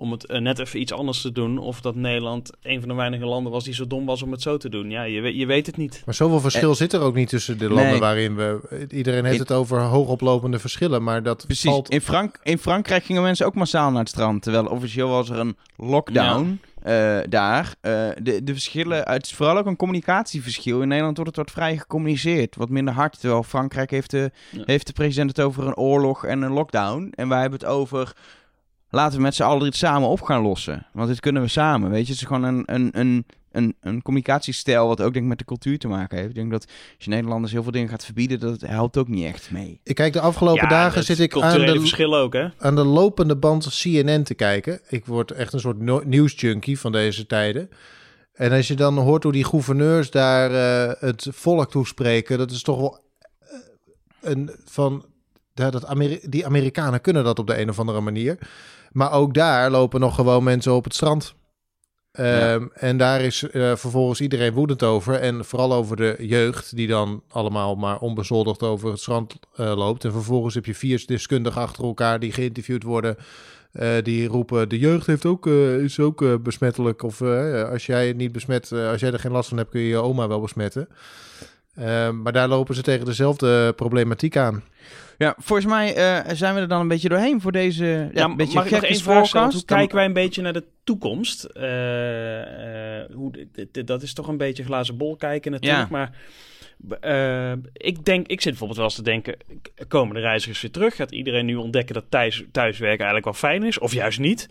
om 0.00 0.10
het 0.12 0.26
eh, 0.26 0.40
net 0.40 0.58
even 0.58 0.80
iets 0.80 0.92
anders 0.92 1.20
te 1.20 1.32
doen. 1.32 1.58
Of 1.58 1.80
dat 1.80 1.94
Nederland 1.94 2.50
een 2.62 2.80
van 2.80 2.88
de 2.88 2.94
weinige 2.94 3.24
landen 3.24 3.52
was 3.52 3.64
die 3.64 3.74
zo 3.74 3.86
dom 3.86 4.06
was 4.06 4.22
om 4.22 4.30
het 4.32 4.42
zo 4.42 4.56
te 4.56 4.68
doen. 4.68 4.90
Ja, 4.90 5.02
je, 5.02 5.20
weet- 5.20 5.36
je 5.36 5.46
weet 5.46 5.66
het 5.66 5.76
niet. 5.76 6.02
Maar 6.04 6.14
zoveel 6.14 6.40
verschil 6.40 6.74
zit 6.74 6.92
er 6.92 7.00
ook 7.00 7.14
niet 7.14 7.28
tussen 7.28 7.58
de 7.58 7.68
landen 7.68 7.90
Nee. 7.90 7.98
waarin 8.00 8.36
we... 8.36 8.86
Iedereen 8.90 9.22
heeft 9.24 9.34
In- 9.36 9.40
het 9.42 9.52
over 9.52 9.80
hoogoplopende 9.80 10.58
verschillen, 10.58 11.02
maar 11.02 11.22
dat 11.22 11.44
Precies. 11.46 11.70
valt... 11.70 11.88
In, 11.90 12.00
Frank 12.00 12.40
in 12.42 12.58
Frankrijk 12.58 13.04
gingen 13.04 13.22
mensen 13.22 13.46
ook 13.46 13.54
massaal 13.54 13.90
naar 13.90 14.00
het 14.00 14.08
strand. 14.08 14.42
Terwijl 14.42 14.66
officieel 14.66 15.08
was 15.08 15.30
er 15.30 15.38
een 15.38 15.56
lockdown 15.76 16.60
eh, 16.82 17.18
daar. 17.28 17.74
Eh, 17.80 17.92
de, 18.22 18.44
de 18.44 18.52
verschillen, 18.52 19.08
het 19.08 19.24
is 19.26 19.32
vooral 19.34 19.58
ook 19.58 19.66
een 19.66 19.76
communicatieverschil. 19.76 20.82
In 20.82 20.88
Nederland 20.88 21.16
wordt 21.16 21.36
het 21.36 21.46
wat 21.46 21.54
vrij 21.54 21.76
gecommuniceerd. 21.76 22.56
Wat 22.56 22.68
minder 22.68 22.94
hard. 22.94 23.20
Terwijl 23.20 23.42
Frankrijk 23.42 23.90
heeft 23.90 24.10
de, 24.10 24.30
Ja. 24.50 24.62
heeft 24.64 24.86
de 24.86 24.92
president 24.92 25.36
het 25.36 25.40
over 25.46 25.66
een 25.66 25.76
oorlog 25.76 26.24
en 26.24 26.42
een 26.42 26.52
lockdown. 26.52 27.12
En 27.14 27.28
wij 27.28 27.40
hebben 27.40 27.58
het 27.58 27.68
over... 27.68 28.12
Laten 28.90 29.16
we 29.16 29.22
met 29.22 29.34
z'n 29.34 29.42
allen 29.42 29.62
dit 29.64 29.76
samen 29.76 30.08
op 30.08 30.20
gaan 30.20 30.42
lossen. 30.42 30.86
Want 30.92 31.08
dit 31.08 31.20
kunnen 31.20 31.42
we 31.42 31.48
samen. 31.48 31.90
Weet 31.90 32.06
je, 32.06 32.12
het 32.12 32.20
is 32.20 32.26
gewoon 32.26 32.42
een, 32.42 32.62
een, 32.66 32.90
een, 32.92 33.26
een, 33.52 33.76
een 33.80 34.02
communicatiestijl 34.02 34.86
wat 34.86 35.00
ook 35.00 35.12
denk 35.12 35.24
ik 35.24 35.30
met 35.30 35.38
de 35.38 35.44
cultuur 35.44 35.78
te 35.78 35.88
maken 35.88 36.16
heeft. 36.16 36.28
Ik 36.28 36.34
denk 36.34 36.50
dat 36.50 36.64
als 36.66 37.04
je 37.04 37.10
Nederlanders 37.10 37.52
heel 37.52 37.62
veel 37.62 37.72
dingen 37.72 37.88
gaat 37.88 38.04
verbieden, 38.04 38.40
dat 38.40 38.60
helpt 38.60 38.96
ook 38.96 39.08
niet 39.08 39.24
echt 39.24 39.50
mee. 39.50 39.80
Ik 39.84 39.94
kijk, 39.94 40.12
de 40.12 40.20
afgelopen 40.20 40.62
Ja, 40.62 40.68
dagen 40.68 41.04
zit 41.04 41.18
ik 41.18 41.40
aan 41.40 41.60
de, 41.60 41.80
verschillen 41.80 42.18
ook, 42.18 42.32
hè? 42.32 42.48
aan 42.58 42.74
de 42.74 42.84
lopende 42.84 43.36
band 43.36 43.66
CNN 43.80 44.22
te 44.22 44.34
kijken. 44.34 44.80
Ik 44.88 45.06
word 45.06 45.30
echt 45.30 45.52
een 45.52 45.60
soort 45.60 45.78
no- 45.78 46.02
nieuwsjunkie 46.04 46.78
van 46.78 46.92
deze 46.92 47.26
tijden. 47.26 47.68
En 48.32 48.52
als 48.52 48.68
je 48.68 48.74
dan 48.74 48.98
hoort 48.98 49.22
hoe 49.22 49.32
die 49.32 49.44
gouverneurs 49.44 50.10
daar 50.10 50.50
eh, 50.50 50.94
het 51.00 51.28
volk 51.30 51.70
toespreken, 51.70 52.38
dat 52.38 52.50
is 52.50 52.62
toch 52.62 52.78
wel 52.78 52.98
eh, 53.38 53.48
een 54.20 54.50
van 54.64 55.04
ja, 55.54 55.70
dat 55.70 55.86
Ameri- 55.86 56.20
die 56.28 56.46
Amerikanen 56.46 57.00
kunnen 57.00 57.24
dat 57.24 57.38
op 57.38 57.46
de 57.46 57.60
een 57.60 57.68
of 57.68 57.78
andere 57.78 58.00
manier. 58.00 58.38
Maar 58.90 59.12
ook 59.12 59.34
daar 59.34 59.70
lopen 59.70 60.00
nog 60.00 60.14
gewoon 60.14 60.44
mensen 60.44 60.72
op 60.74 60.84
het 60.84 60.94
strand. 60.94 61.34
Ehm, 62.12 62.66
En 62.72 62.96
daar 62.96 63.20
is 63.20 63.42
eh, 63.50 63.76
vervolgens 63.76 64.20
iedereen 64.20 64.52
woedend 64.52 64.82
over. 64.82 65.14
En 65.14 65.44
vooral 65.44 65.72
over 65.72 65.96
de 65.96 66.16
jeugd, 66.18 66.76
die 66.76 66.86
dan 66.86 67.22
allemaal 67.28 67.74
maar 67.74 67.98
onbezoldigd 67.98 68.62
over 68.62 68.90
het 68.90 69.00
strand 69.00 69.38
eh, 69.54 69.76
loopt. 69.76 70.04
En 70.04 70.12
vervolgens 70.12 70.54
heb 70.54 70.64
je 70.66 70.74
vier 70.74 71.02
deskundigen 71.06 71.60
achter 71.60 71.84
elkaar 71.84 72.18
die 72.20 72.32
geïnterviewd 72.32 72.82
worden. 72.82 73.16
eh, 73.72 73.88
die 74.02 74.26
roepen: 74.28 74.68
de 74.68 74.78
jeugd 74.78 75.06
heeft 75.06 75.26
ook, 75.26 75.46
is 75.46 76.00
ook 76.00 76.42
besmettelijk. 76.42 77.02
Of 77.02 77.22
als 77.72 77.86
jij 77.86 78.06
het 78.06 78.16
niet 78.16 78.32
besmet, 78.32 78.72
als 78.72 79.00
jij 79.00 79.12
er 79.12 79.18
geen 79.18 79.32
last 79.32 79.48
van 79.48 79.58
hebt, 79.58 79.70
kun 79.70 79.80
je 79.80 79.88
je 79.88 79.96
oma 79.96 80.28
wel 80.28 80.40
besmetten. 80.40 80.88
Ehm, 81.74 82.22
maar 82.22 82.32
daar 82.32 82.48
lopen 82.48 82.74
ze 82.74 82.82
tegen 82.82 83.04
dezelfde 83.06 83.72
problematiek 83.72 84.36
aan. 84.36 84.62
Ja, 85.20 85.34
volgens 85.38 85.68
mij 85.68 85.94
eh, 85.94 86.34
zijn 86.34 86.54
we 86.54 86.60
er 86.60 86.68
dan 86.68 86.80
een 86.80 86.88
beetje 86.88 87.08
doorheen 87.08 87.40
voor 87.40 87.52
deze 87.52 87.84
ja, 87.84 88.08
Ja, 88.12 88.24
een 88.24 88.36
beetje 88.36 88.54
mag 88.54 88.64
ik 88.64 88.70
nog 88.70 88.80
gekke 88.80 88.86
één 88.86 89.02
vraag 89.02 89.26
stellen? 89.26 89.26
voorkast. 89.26 89.52
Hoe 89.52 89.62
Dan- 89.66 89.76
kijken 89.76 89.96
wij 89.96 90.04
een 90.04 90.12
beetje 90.12 90.42
naar 90.42 90.52
de 90.52 90.64
toekomst? 90.84 91.44
Eh, 91.44 93.00
eh, 93.00 93.10
hoe, 93.14 93.46
dat 93.84 94.02
is 94.02 94.12
toch 94.12 94.28
een 94.28 94.36
beetje 94.36 94.64
glazen 94.64 94.96
bol 94.96 95.16
kijken 95.16 95.52
natuurlijk. 95.52 95.82
Ja. 95.82 95.88
Maar 95.90 96.10
ik 97.72 98.04
denk, 98.04 98.26
ik 98.26 98.40
zit 98.40 98.50
bijvoorbeeld 98.50 98.78
wel 98.78 98.86
eens 98.86 98.94
te 98.94 99.02
denken, 99.02 99.36
komen 99.88 100.14
de 100.14 100.20
reizigers 100.20 100.60
weer 100.60 100.70
terug? 100.70 100.96
Gaat 100.96 101.10
iedereen 101.12 101.46
nu 101.46 101.54
ontdekken 101.56 101.94
dat 101.94 102.04
thuis, 102.08 102.44
thuiswerken 102.52 103.04
eigenlijk 103.06 103.24
wel 103.24 103.50
fijn 103.50 103.62
is? 103.62 103.78
Of 103.78 103.92
juist 103.92 104.18
niet? 104.18 104.48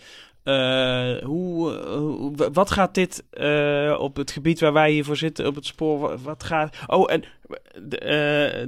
Eh, 0.50 1.18
eh, 1.18 1.24
hoe- 1.26 2.34
wat 2.54 2.72
gaat 2.72 2.94
dit 2.94 3.24
eh, 3.30 3.96
op 4.00 4.16
het 4.16 4.32
gebied 4.32 4.60
waar 4.60 4.74
wij 4.74 4.92
hiervoor 4.92 5.18
zitten, 5.18 5.48
op 5.48 5.56
het 5.56 5.66
spoor, 5.66 6.00
wa- 6.00 6.18
wat 6.18 6.44
gaat... 6.44 6.78
Oh, 6.88 7.12
en... 7.12 7.24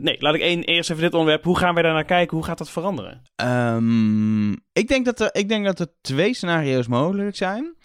nee, 0.02 0.16
laat 0.20 0.36
ik 0.36 0.42
één, 0.42 0.64
eerst 0.64 0.90
even 0.90 1.02
dit 1.04 1.14
onderwerp. 1.14 1.44
Hoe 1.44 1.58
gaan 1.58 1.74
wij 1.74 1.84
daar 1.84 1.94
naar 1.94 2.06
kijken? 2.06 2.38
Hoe 2.38 2.46
gaat 2.46 2.58
dat 2.58 2.70
veranderen? 2.70 3.22
Ehm, 3.36 4.52
ik, 4.52 4.88
denk 4.88 5.06
dat 5.06 5.20
er, 5.20 5.30
ik 5.32 5.50
denk 5.50 5.66
dat 5.66 5.80
er 5.80 5.88
twee 6.02 6.34
scenario's 6.34 6.88
mogelijk 6.88 7.36
zijn. 7.36 7.76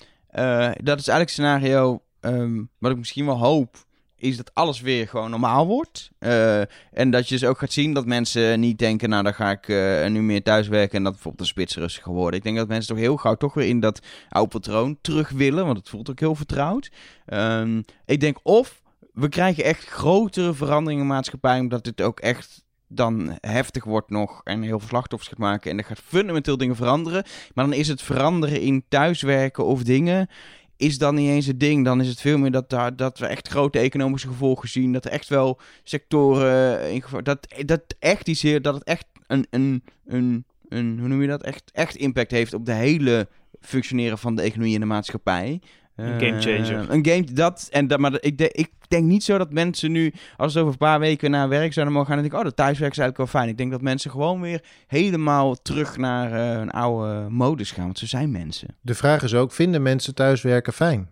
Dat 0.83 0.99
is 0.99 1.09
eigenlijk 1.09 1.29
scenario 1.31 2.03
ehm, 2.21 2.63
wat 2.79 2.91
ik 2.91 2.97
misschien 2.99 3.27
wel 3.27 3.39
hoop, 3.39 3.77
is 4.17 4.37
dat 4.37 4.55
alles 4.55 4.81
weer 4.81 5.09
gewoon 5.09 5.31
normaal 5.31 5.67
wordt. 5.67 6.11
Eh, 6.19 6.61
en 6.93 7.11
dat 7.11 7.29
je 7.29 7.39
dus 7.39 7.49
ook 7.49 7.59
gaat 7.59 7.73
zien 7.73 7.95
dat 7.95 8.07
mensen 8.07 8.61
niet 8.61 8.79
denken, 8.79 9.09
nou 9.09 9.23
dan 9.23 9.35
ga 9.35 9.51
ik 9.51 9.69
eh, 9.69 10.07
nu 10.07 10.23
meer 10.23 10.43
thuiswerken 10.43 10.97
en 10.97 11.03
dat 11.03 11.13
bijvoorbeeld 11.13 11.43
de 11.43 11.55
spits 11.55 11.77
rustiger 11.77 12.13
worden. 12.13 12.39
Ik 12.39 12.45
denk 12.45 12.57
dat 12.57 12.69
mensen 12.69 12.95
toch 12.95 13.05
heel 13.05 13.17
gauw 13.17 13.35
toch 13.35 13.55
weer 13.55 13.69
in 13.69 13.81
dat 13.81 14.01
oude 14.29 14.51
patroon 14.51 14.99
terug 15.01 15.31
willen, 15.31 15.65
want 15.65 15.79
het 15.79 15.89
voelt 15.89 16.11
ook 16.11 16.21
heel 16.21 16.35
vertrouwd. 16.35 16.91
Ehm, 17.27 17.83
ik 18.05 18.21
denk 18.21 18.39
of 18.43 18.83
we 19.13 19.29
krijgen 19.29 19.65
echt 19.65 19.85
grotere 19.85 20.55
veranderingen 20.55 21.03
in 21.03 21.09
de 21.09 21.15
maatschappij, 21.15 21.61
omdat 21.61 21.85
dit 21.85 22.03
ook 22.03 22.21
echt 22.21 22.65
dan 22.89 23.39
heftig 23.41 23.85
wordt 23.85 24.11
nog 24.11 24.41
en 24.45 24.63
heel 24.63 24.79
veel 24.79 24.89
slachtoffers 24.89 25.31
gaat 25.31 25.39
maken 25.39 25.71
en 25.71 25.79
er 25.79 25.85
gaat 25.85 26.01
fundamenteel 26.05 26.57
dingen 26.57 26.77
veranderen. 26.77 27.25
Maar 27.55 27.65
dan 27.65 27.75
is 27.75 27.89
het 27.89 28.03
veranderen 28.03 28.61
in 28.61 28.85
thuiswerken 28.89 29.65
of 29.65 29.83
dingen 29.83 30.29
is 30.77 30.99
dan 30.99 31.15
niet 31.15 31.29
eens 31.29 31.47
het 31.47 31.61
ding. 31.61 31.85
Dan 31.85 32.01
is 32.01 32.09
het 32.09 32.21
veel 32.21 32.39
meer 32.39 32.51
dat, 32.51 32.71
daar, 32.71 32.97
dat 32.97 33.19
we 33.19 33.27
echt 33.27 33.49
grote 33.49 33.79
economische 33.79 34.29
gevolgen 34.29 34.69
zien. 34.69 34.93
Dat 34.93 35.05
er 35.05 35.11
echt 35.11 35.29
wel 35.29 35.61
sectoren 35.83 36.91
in 36.93 37.03
geval. 37.03 37.23
Dat, 37.23 37.55
dat 37.65 37.83
echt 37.99 38.29
iets 38.29 38.43
dat 38.63 38.75
het 38.75 38.85
echt 38.85 39.07
een, 39.27 39.47
een, 39.51 39.83
een, 40.07 40.45
een, 40.69 40.99
hoe 40.99 41.09
noem 41.09 41.23
je 41.23 41.29
dat? 41.29 41.43
Echt, 41.43 41.71
echt 41.73 41.97
impact 41.97 42.31
heeft 42.31 42.55
op 42.55 42.67
de 42.67 42.73
hele 42.73 43.29
functioneren 43.61 44.19
van 44.19 44.35
de 44.35 44.43
economie 44.43 44.75
en 44.75 44.81
de 44.81 44.87
maatschappij. 44.87 45.61
Een 45.97 46.21
gamechanger. 46.21 46.89
Eh, 46.89 46.95
een 46.95 47.07
game, 47.07 47.25
dat, 47.25 47.69
en 47.71 47.87
dat, 47.87 47.99
maar 47.99 48.17
ik, 48.21 48.39
de- 48.39 48.53
ik 48.53 48.71
denk 48.89 49.05
niet 49.05 49.25
zo 49.25 49.39
dat 49.39 49.53
mensen 49.53 49.93
nu, 49.93 50.13
als 50.37 50.53
ze 50.53 50.59
over 50.59 50.73
een 50.73 50.79
paar 50.79 50.99
weken 51.01 51.31
naar 51.31 51.49
werk 51.49 51.73
zouden 51.73 51.95
mogen 51.95 52.09
gaan, 52.13 52.17
dan 52.23 52.25
denk 52.31 52.35
ik, 52.35 52.47
oh, 52.47 52.57
dat 52.57 52.65
thuiswerk 52.65 52.93
is 52.93 52.99
eigenlijk 52.99 53.31
wel 53.33 53.41
fijn. 53.41 53.53
Ik 53.53 53.59
denk 53.59 53.71
dat 53.71 53.81
mensen 53.83 54.11
gewoon 54.11 54.41
weer 54.41 54.63
helemaal 54.87 55.55
terug 55.55 55.97
naar 55.97 56.33
eh, 56.33 56.61
een 56.61 56.71
oude 56.71 57.29
modus 57.31 57.71
gaan, 57.71 57.85
want 57.85 57.99
zo 57.99 58.07
zijn 58.07 58.31
mensen. 58.31 58.77
De 58.81 58.95
vraag 58.95 59.23
is 59.23 59.35
ook, 59.35 59.53
vinden 59.53 59.83
mensen 59.83 60.15
thuiswerken 60.15 60.73
fijn? 60.73 61.09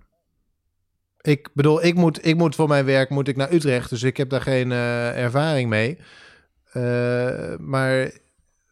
Ik 1.21 1.49
bedoel, 1.55 1.85
ik 1.85 1.95
moet, 1.95 2.27
ik 2.27 2.37
moet 2.37 2.55
voor 2.55 2.69
mijn 2.69 2.85
werk 2.85 3.11
moet 3.11 3.29
ik 3.29 3.37
naar 3.37 3.53
Utrecht, 3.53 3.91
dus 3.91 4.03
ik 4.03 4.17
heb 4.17 4.29
daar 4.31 4.43
geen 4.43 4.73
eh, 4.73 5.23
ervaring 5.23 5.69
mee. 5.69 5.99
Eh, 6.73 7.55
maar 7.59 8.11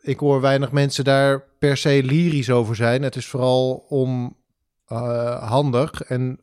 ik 0.01 0.19
hoor 0.19 0.41
weinig 0.41 0.73
mensen 0.73 1.05
daar 1.05 1.43
per 1.59 1.77
se 1.77 2.03
lyrisch 2.05 2.51
over 2.51 2.77
zijn. 2.77 3.03
Het 3.03 3.17
is 3.17 3.27
vooral 3.27 3.85
onhandig. 4.93 6.03
en, 6.03 6.41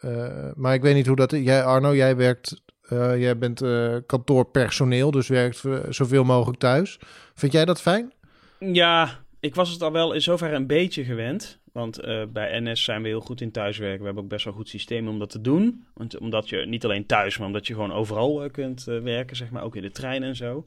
eh, 0.00 0.50
maar 0.54 0.74
ik 0.74 0.82
weet 0.82 0.94
niet 0.94 1.06
hoe 1.06 1.16
dat... 1.16 1.30
Jij, 1.30 1.64
Arno, 1.64 1.94
jij 1.94 2.16
werkt... 2.16 2.62
eh, 2.80 3.20
jij 3.20 3.38
bent 3.38 3.62
eh, 3.62 3.96
kantoorpersoneel, 4.06 5.10
dus 5.10 5.28
werkt 5.28 5.64
eh, 5.64 5.78
zoveel 5.88 6.24
mogelijk 6.24 6.58
thuis. 6.58 6.98
Vind 7.34 7.52
jij 7.52 7.64
dat 7.64 7.80
fijn? 7.80 8.12
Ja, 8.58 9.20
ik 9.40 9.54
was 9.54 9.70
het 9.70 9.82
al 9.82 9.92
wel 9.92 10.12
in 10.12 10.22
zoverre 10.22 10.54
een 10.56 10.66
beetje 10.66 11.04
gewend. 11.04 11.62
Want 11.72 11.98
eh, 11.98 12.22
bij 12.28 12.60
NS 12.60 12.84
zijn 12.84 13.02
we 13.02 13.08
heel 13.08 13.20
goed 13.20 13.40
in 13.40 13.50
thuiswerken. 13.50 13.98
We 13.98 14.04
hebben 14.04 14.22
ook 14.22 14.28
best 14.28 14.44
wel 14.44 14.54
goed 14.54 14.68
systeem 14.68 15.08
om 15.08 15.18
dat 15.18 15.30
te 15.30 15.40
doen. 15.40 15.84
Want, 15.94 16.18
omdat 16.18 16.48
je 16.48 16.56
niet 16.66 16.84
alleen 16.84 17.06
thuis, 17.06 17.38
maar 17.38 17.46
omdat 17.46 17.66
je 17.66 17.74
gewoon 17.74 17.92
overal 17.92 18.44
eh, 18.44 18.50
kunt 18.50 18.88
eh, 18.88 18.98
werken, 18.98 19.36
zeg 19.36 19.50
maar. 19.50 19.62
Ook 19.62 19.76
in 19.76 19.82
de 19.82 19.90
trein 19.90 20.22
en 20.22 20.36
zo. 20.36 20.66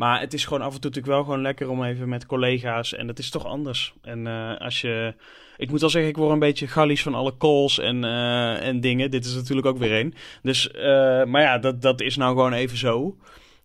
Maar 0.00 0.20
het 0.20 0.34
is 0.34 0.44
gewoon 0.44 0.62
af 0.62 0.74
en 0.74 0.80
toe 0.80 0.90
natuurlijk 0.90 1.14
wel 1.14 1.24
gewoon 1.24 1.42
lekker 1.42 1.68
om 1.68 1.84
even 1.84 2.08
met 2.08 2.26
collega's. 2.26 2.94
En 2.94 3.06
dat 3.06 3.18
is 3.18 3.30
toch 3.30 3.44
anders. 3.44 3.94
En 4.02 4.26
eh, 4.26 4.60
als 4.60 4.80
je... 4.80 5.14
Ik 5.56 5.70
moet 5.70 5.80
wel 5.80 5.90
zeggen, 5.90 6.10
ik 6.10 6.16
word 6.16 6.32
een 6.32 6.38
beetje 6.38 6.66
gallisch 6.66 7.02
van 7.02 7.14
alle 7.14 7.36
calls 7.36 7.78
en, 7.78 8.04
eh, 8.04 8.66
en 8.66 8.80
dingen. 8.80 9.10
Dit 9.10 9.24
is 9.24 9.34
natuurlijk 9.34 9.66
ook 9.66 9.78
weer 9.78 9.92
één. 9.92 10.14
Dus, 10.42 10.70
eh, 10.70 11.24
maar 11.24 11.40
ja, 11.40 11.58
dat, 11.58 11.82
dat 11.82 12.00
is 12.00 12.16
nou 12.16 12.30
gewoon 12.34 12.52
even 12.52 12.78
zo. 12.78 13.16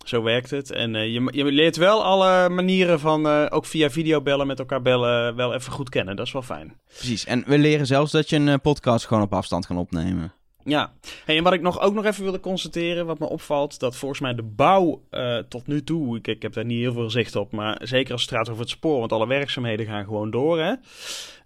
Zo 0.05 0.23
werkt 0.23 0.49
het. 0.49 0.71
En 0.71 1.11
je, 1.11 1.27
je 1.31 1.43
leert 1.45 1.75
wel 1.75 2.03
alle 2.03 2.49
manieren 2.49 2.99
van, 2.99 3.49
ook 3.49 3.65
via 3.65 3.89
videobellen 3.89 4.47
met 4.47 4.59
elkaar 4.59 4.81
bellen, 4.81 5.36
wel 5.36 5.53
even 5.53 5.71
goed 5.71 5.89
kennen. 5.89 6.15
Dat 6.15 6.25
is 6.25 6.33
wel 6.33 6.41
fijn. 6.41 6.79
Precies, 6.88 7.25
en 7.25 7.43
we 7.47 7.57
leren 7.57 7.86
zelfs 7.86 8.11
dat 8.11 8.29
je 8.29 8.36
een 8.36 8.61
podcast 8.61 9.05
gewoon 9.05 9.23
op 9.23 9.33
afstand 9.33 9.65
kan 9.65 9.77
opnemen. 9.77 10.33
Ja, 10.68 10.93
hey, 11.26 11.38
en 11.38 11.43
wat 11.43 11.53
ik 11.53 11.61
nog, 11.61 11.80
ook 11.80 11.93
nog 11.93 12.05
even 12.05 12.24
wilde 12.24 12.39
constateren, 12.39 13.05
wat 13.05 13.20
me 13.20 13.30
opvalt, 13.30 13.80
dat 13.80 13.95
volgens 13.95 14.20
mij 14.20 14.36
de 14.36 14.43
bouw 14.43 15.01
eh, 15.09 15.38
tot 15.38 15.68
nu 15.68 15.84
toe, 15.84 16.18
ik, 16.18 16.28
ik 16.28 16.41
heb 16.41 16.53
daar 16.53 16.66
niet 16.66 16.80
heel 16.80 16.93
veel 16.93 17.09
zicht 17.09 17.36
op, 17.36 17.51
maar 17.51 17.82
zeker 17.84 18.11
als 18.11 18.22
het 18.22 18.32
gaat 18.32 18.49
over 18.49 18.61
het 18.61 18.70
spoor, 18.70 18.99
want 18.99 19.11
alle 19.11 19.28
werkzaamheden 19.28 19.86
gaan 19.86 20.03
gewoon 20.03 20.32
door, 20.32 20.59
hè, 20.59 20.74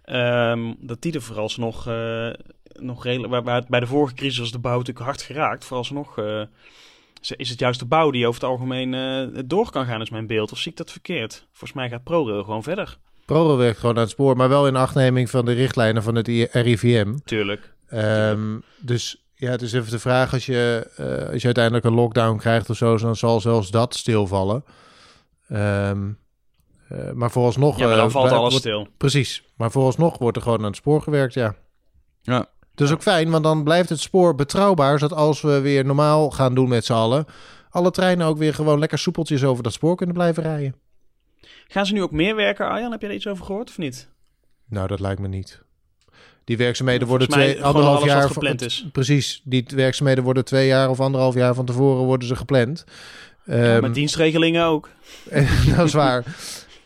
Ehm, 0.04 0.72
dat 0.78 1.02
die 1.02 1.12
er 1.12 1.22
vooralsnog 1.22 1.86
eh, 1.86 2.30
nog 2.72 3.04
redelijk, 3.04 3.44
waar, 3.44 3.64
bij 3.68 3.80
de 3.80 3.86
vorige 3.86 4.14
crisis 4.14 4.38
was 4.38 4.52
de 4.52 4.58
bouw 4.58 4.78
natuurlijk 4.78 5.06
hard 5.06 5.22
geraakt, 5.22 5.64
vooralsnog 5.64 6.18
eh, 6.18 6.42
is 7.36 7.50
het 7.50 7.58
juist 7.58 7.80
de 7.80 7.86
bouw 7.86 8.10
die 8.10 8.26
over 8.26 8.40
het 8.40 8.50
algemeen 8.50 8.90
door 9.46 9.70
kan 9.70 9.86
gaan, 9.86 10.00
is 10.00 10.10
mijn 10.10 10.26
beeld, 10.26 10.52
of 10.52 10.58
zie 10.58 10.70
ik 10.70 10.76
dat 10.76 10.90
verkeerd? 10.90 11.46
Volgens 11.48 11.72
mij 11.72 11.88
gaat 11.88 12.04
ProRail 12.04 12.44
gewoon 12.44 12.62
verder, 12.62 12.98
ProRail 13.24 13.56
werkt 13.56 13.78
gewoon 13.78 13.94
aan 13.94 14.00
het 14.00 14.10
spoor, 14.10 14.36
maar 14.36 14.48
wel 14.48 14.66
in 14.66 14.76
achtneming 14.76 15.30
van 15.30 15.44
de 15.44 15.52
richtlijnen 15.52 16.02
van 16.02 16.14
het 16.14 16.26
RIVM. 16.52 17.14
tuurlijk. 17.24 17.72
Ehm, 17.90 18.58
dus 18.80 19.24
ja, 19.34 19.50
het 19.50 19.62
is 19.62 19.72
even 19.72 19.90
de 19.90 19.98
vraag 19.98 20.32
als 20.32 20.46
je, 20.46 20.90
eh, 20.96 21.32
als 21.32 21.40
je 21.40 21.44
uiteindelijk 21.44 21.84
een 21.84 21.94
lockdown 21.94 22.36
krijgt 22.36 22.70
of 22.70 22.76
zo, 22.76 22.96
dan 22.96 23.16
zal 23.16 23.40
zelfs 23.40 23.70
dat 23.70 23.94
stilvallen. 23.94 24.64
Ehm, 25.48 26.10
eh, 26.88 27.10
maar 27.12 27.30
vooralsnog... 27.30 27.78
Ja, 27.78 27.86
maar 27.86 27.96
dan 27.96 28.06
eh, 28.06 28.12
valt 28.12 28.30
alles 28.30 28.40
wordt- 28.40 28.56
stil. 28.56 28.88
Precies, 28.96 29.44
maar 29.56 29.70
vooralsnog 29.70 30.18
wordt 30.18 30.36
er 30.36 30.42
gewoon 30.42 30.58
aan 30.58 30.64
het 30.64 30.76
spoor 30.76 31.02
gewerkt, 31.02 31.34
ja. 31.34 31.54
Ja. 32.22 32.46
Dat 32.74 32.88
is 32.88 32.94
ook 32.94 33.02
fijn, 33.02 33.30
want 33.30 33.44
dan 33.44 33.64
blijft 33.64 33.88
het 33.88 34.00
spoor 34.00 34.34
betrouwbaar, 34.34 34.98
zodat 34.98 35.18
als 35.18 35.40
we 35.40 35.60
weer 35.60 35.84
normaal 35.84 36.30
gaan 36.30 36.54
doen 36.54 36.68
met 36.68 36.84
z'n 36.84 36.92
allen, 36.92 37.24
alle 37.70 37.90
treinen 37.90 38.26
ook 38.26 38.38
weer 38.38 38.54
gewoon 38.54 38.78
lekker 38.78 38.98
soepeltjes 38.98 39.44
over 39.44 39.62
dat 39.62 39.72
spoor 39.72 39.96
kunnen 39.96 40.14
blijven 40.14 40.42
rijden. 40.42 40.74
Gaan 41.68 41.86
ze 41.86 41.92
nu 41.92 42.02
ook 42.02 42.10
meer 42.10 42.36
werken, 42.36 42.68
Arjan? 42.68 42.90
Heb 42.90 43.00
je 43.00 43.06
er 43.06 43.14
iets 43.14 43.26
over 43.26 43.44
gehoord 43.44 43.68
of 43.68 43.78
niet? 43.78 44.08
Nou, 44.68 44.86
dat 44.86 45.00
lijkt 45.00 45.20
me 45.20 45.28
niet. 45.28 45.62
Die 46.50 46.58
werkzaamheden 46.58 47.08
worden 47.08 47.28
twee, 47.28 47.64
anderhalf 47.64 48.04
jaar 48.04 48.28
gepland 48.30 48.58
van- 48.58 48.68
is. 48.68 48.86
Precies, 48.92 49.40
die 49.44 49.66
werkzaamheden 49.74 50.24
worden 50.24 50.44
twee 50.44 50.66
jaar 50.66 50.88
of 50.90 51.00
anderhalf 51.00 51.34
jaar 51.34 51.54
van 51.54 51.64
tevoren 51.64 52.04
worden 52.04 52.28
ze 52.28 52.36
gepland. 52.36 52.84
Ehm, 53.46 53.80
Met 53.80 53.94
dienstregelingen 53.94 54.64
ook. 54.64 54.88
dat 55.76 55.86
is 55.86 55.92
waar. 55.92 56.24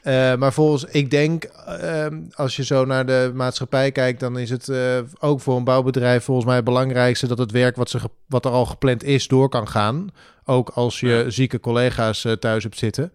Eh, 0.02 0.34
maar 0.34 0.52
volgens, 0.52 0.84
ik 0.84 1.10
denk, 1.10 1.44
ehm, 1.44 2.20
als 2.34 2.56
je 2.56 2.64
zo 2.64 2.84
naar 2.84 3.06
de 3.06 3.30
maatschappij 3.34 3.92
kijkt, 3.92 4.20
dan 4.20 4.38
is 4.38 4.50
het 4.50 4.68
eh, 4.68 4.98
ook 5.18 5.40
voor 5.40 5.56
een 5.56 5.64
bouwbedrijf 5.64 6.24
volgens 6.24 6.46
mij 6.46 6.56
het 6.56 6.64
belangrijkste 6.64 7.26
dat 7.26 7.38
het 7.38 7.50
werk 7.50 7.76
wat, 7.76 7.90
ze, 7.90 7.98
wat 8.28 8.44
er 8.44 8.50
al 8.50 8.66
gepland 8.66 9.04
is 9.04 9.28
door 9.28 9.48
kan 9.48 9.68
gaan. 9.68 10.08
Ook 10.44 10.68
als 10.70 11.00
je 11.00 11.08
Ja. 11.08 11.30
zieke 11.30 11.60
collega's 11.60 12.24
eh, 12.24 12.32
thuis 12.32 12.62
hebt 12.62 12.78
zitten. 12.78 13.12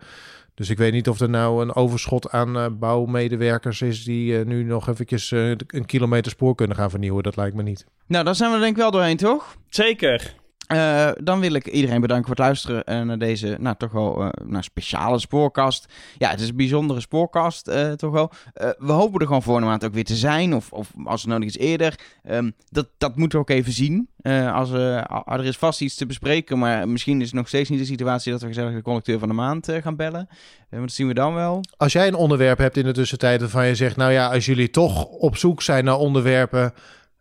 Dus 0.60 0.70
ik 0.70 0.78
weet 0.78 0.92
niet 0.92 1.10
of 1.10 1.20
er 1.20 1.30
nou 1.30 1.62
een 1.62 1.76
overschot 1.76 2.32
aan 2.32 2.58
eh, 2.58 2.66
bouwmedewerkers 2.72 3.82
is 3.82 4.04
die 4.04 4.40
eh, 4.40 4.46
nu 4.46 4.64
nog 4.64 4.88
eventjes 4.88 5.32
eh, 5.32 5.50
een 5.50 5.86
kilometer 5.86 6.32
spoor 6.32 6.56
kunnen 6.56 6.76
gaan 6.76 6.90
vernieuwen. 6.90 7.24
Dat 7.24 7.36
lijkt 7.36 7.56
me 7.56 7.64
niet. 7.64 7.86
Nou, 8.08 8.26
daar 8.26 8.36
zijn 8.36 8.52
we 8.52 8.60
denk 8.60 8.72
ik 8.72 8.78
wel 8.78 8.92
doorheen, 8.92 9.18
toch? 9.18 9.56
Zeker. 9.70 10.34
Eh, 10.70 11.10
dan 11.24 11.40
wil 11.40 11.54
ik 11.54 11.68
iedereen 11.68 12.02
bedanken 12.02 12.28
voor 12.28 12.36
het 12.36 12.46
luisteren 12.46 12.84
eh, 12.84 13.02
naar 13.02 13.18
deze, 13.18 13.58
nou 13.60 13.76
toch 13.78 13.92
wel, 13.92 14.32
nou, 14.44 14.64
speciale 14.64 15.20
spoorkast. 15.20 15.94
Ja, 16.18 16.30
het 16.30 16.40
is 16.40 16.50
een 16.50 16.56
bijzondere 16.56 17.00
spoorkast, 17.00 17.72
toch 17.96 18.12
wel. 18.12 18.32
We 18.78 18.92
hopen 18.92 19.20
er 19.20 19.26
gewoon 19.26 19.44
volgende 19.44 19.70
maand 19.70 19.86
ook 19.86 19.94
weer 19.94 20.04
te 20.04 20.16
zijn, 20.16 20.56
of, 20.56 20.72
of 20.72 20.92
als 21.06 21.22
het 21.22 21.32
nodig 21.32 21.48
is 21.48 21.58
eerder. 21.58 22.00
Ehm, 22.24 22.52
dat, 22.70 22.88
dat 22.98 23.16
moeten 23.16 23.40
we 23.40 23.44
ook 23.44 23.58
even 23.58 23.72
zien. 23.72 24.10
Als, 24.54 24.72
er 24.72 25.46
is 25.46 25.58
vast 25.58 25.82
iets 25.82 25.96
te 25.96 26.06
bespreken, 26.06 26.60
maar 26.60 26.90
misschien 26.90 27.20
is 27.22 27.26
het 27.26 27.36
nog 27.36 27.48
steeds 27.48 27.70
niet 27.70 27.80
de 27.80 27.86
situatie 27.86 28.32
dat 28.32 28.42
we 28.42 28.48
gezellig 28.48 28.74
de 28.74 28.82
conducteur 28.82 29.20
van 29.20 29.28
de 29.28 29.34
maand 29.34 29.72
gaan 29.82 29.96
bellen. 29.96 30.30
Dat 30.70 30.92
zien 30.92 31.08
we 31.08 31.14
dan 31.14 31.34
wel. 31.34 31.64
Als 31.78 31.94
jij 31.94 32.08
een 32.08 32.16
onderwerp 32.16 32.58
hebt 32.58 32.78
in 32.78 32.86
de 32.86 32.92
tussentijd 32.92 33.40
waarvan 33.40 33.68
je 33.68 33.76
zegt, 33.76 33.96
nou 33.96 34.12
ja, 34.12 34.34
als 34.34 34.46
jullie 34.46 34.70
toch 34.70 35.06
op 35.06 35.38
zoek 35.38 35.62
zijn 35.62 35.84
naar 35.84 35.98
onderwerpen, 35.98 36.74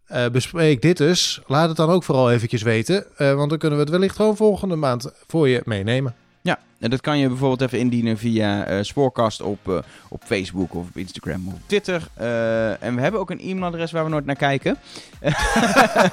eh, 0.08 0.26
bespreek 0.32 0.82
dit 0.82 1.00
eens. 1.00 1.40
Laat 1.46 1.68
het 1.68 1.76
dan 1.76 1.90
ook 1.90 2.04
vooral 2.04 2.30
eventjes 2.30 2.62
weten, 2.62 3.04
eh, 3.16 3.34
want 3.34 3.48
dan 3.50 3.58
kunnen 3.58 3.78
we 3.78 3.84
het 3.84 3.92
wellicht 3.92 4.16
gewoon 4.16 4.36
volgende 4.36 4.76
maand 4.76 5.10
voor 5.26 5.48
je 5.48 5.62
meenemen. 5.64 6.14
Ja, 6.42 6.58
en 6.80 6.90
dat 6.90 7.00
kan 7.00 7.18
je 7.18 7.28
bijvoorbeeld 7.28 7.60
even 7.60 7.78
indienen 7.78 8.18
via 8.18 8.64
eh, 8.64 8.78
Spoorkast 8.82 9.42
op, 9.42 9.68
eh, 9.68 9.78
op 10.08 10.22
Facebook 10.24 10.74
of 10.74 10.86
op 10.88 10.96
Instagram 10.96 11.48
of 11.48 11.54
Twitter. 11.66 12.02
Eh, 12.14 12.82
en 12.82 12.94
we 12.94 13.00
hebben 13.00 13.20
ook 13.20 13.30
een 13.30 13.40
e-mailadres 13.40 13.90
waar 13.92 14.04
we 14.04 14.10
nooit 14.10 14.26
naar 14.26 14.36
kijken. 14.36 14.76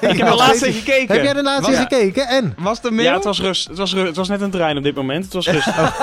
heb 0.00 0.20
er 0.28 0.34
laatst 0.34 0.60
weet 0.60 0.74
in 0.74 0.80
gekeken. 0.80 1.14
Heb 1.14 1.24
jij 1.24 1.32
de 1.32 1.42
laatste 1.42 1.70
Wat? 1.72 1.80
gekeken? 1.80 2.26
En? 2.28 2.54
Was 2.58 2.82
er 2.82 2.92
mail? 2.92 3.08
Ja, 3.08 3.14
het 3.14 3.24
was, 3.24 3.40
rust, 3.40 3.68
het, 3.68 3.78
was 3.78 3.94
ru- 3.94 4.06
het 4.06 4.16
was 4.16 4.28
net 4.28 4.40
een 4.40 4.50
trein 4.50 4.76
op 4.76 4.82
dit 4.82 4.94
moment. 4.94 5.24
Het 5.24 5.32
was 5.32 5.48
rustig. 5.48 5.76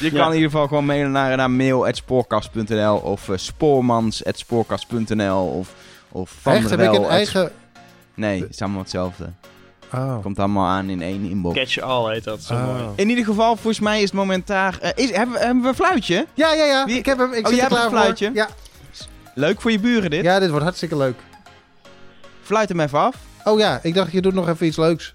Je 0.00 0.10
Ja. 0.12 0.18
kan 0.18 0.28
in 0.28 0.34
ieder 0.34 0.50
geval 0.50 0.66
gewoon 0.66 0.86
mailen 0.86 1.10
naar, 1.12 1.36
naar 1.36 1.50
mail.spoorkast.nl 1.50 2.96
of 2.96 3.28
uh, 3.28 3.36
spoormans.spoorkast.nl 3.36 5.46
of, 5.46 5.74
of 6.14 6.32
van 6.40 6.52
Echt, 6.52 6.70
heb 6.70 6.80
ik 6.80 6.92
een 6.92 7.04
eigen... 7.04 7.50
Nee, 8.14 8.40
het 8.40 8.50
is 8.50 8.62
allemaal 8.62 8.80
hetzelfde. 8.80 9.24
Oh. 9.94 10.22
Komt 10.22 10.38
allemaal 10.38 10.66
aan 10.66 10.88
in 10.90 11.02
één 11.02 11.24
inbox. 11.30 11.58
Catch 11.58 11.78
all 11.78 12.12
heet 12.12 12.24
dat. 12.24 12.42
Zo 12.42 12.54
Oh. 12.54 12.66
mooi. 12.66 12.84
In 12.96 13.08
ieder 13.08 13.24
geval, 13.24 13.54
volgens 13.54 13.80
mij 13.80 13.96
is 13.96 14.02
het 14.02 14.12
momentaar... 14.12 14.78
eh, 14.80 14.90
is, 14.94 15.10
hebben, 15.10 15.34
we- 15.38 15.44
hebben 15.44 15.62
we 15.62 15.68
een 15.68 15.74
fluitje? 15.74 16.26
Ja, 16.34 16.52
ja, 16.52 16.64
ja. 16.64 16.84
Wie- 16.86 16.96
Ik 16.96 17.06
heb 17.06 17.18
hem. 17.18 17.32
Ik 17.32 17.44
Oh, 17.44 17.48
zit 17.52 17.56
jij 17.60 17.64
er 17.68 17.70
hebt 17.70 17.74
klaar 17.74 17.84
een 17.84 17.90
voor. 17.90 17.98
fluitje? 18.00 18.30
Ja. 18.34 18.48
Leuk 19.34 19.60
voor 19.60 19.70
je 19.70 19.78
buren 19.78 20.10
dit. 20.10 20.22
ja, 20.24 20.38
dit 20.38 20.48
wordt 20.48 20.64
hartstikke 20.64 20.96
leuk. 20.96 21.16
Fluit 22.42 22.68
hem 22.68 22.80
even 22.80 22.98
af. 22.98 23.16
Oh 23.44 23.58
ja, 23.58 23.80
ik 23.82 23.94
dacht 23.94 24.12
je 24.12 24.20
doet 24.22 24.34
nog 24.34 24.48
even 24.48 24.66
iets 24.66 24.76
leuks. 24.76 25.14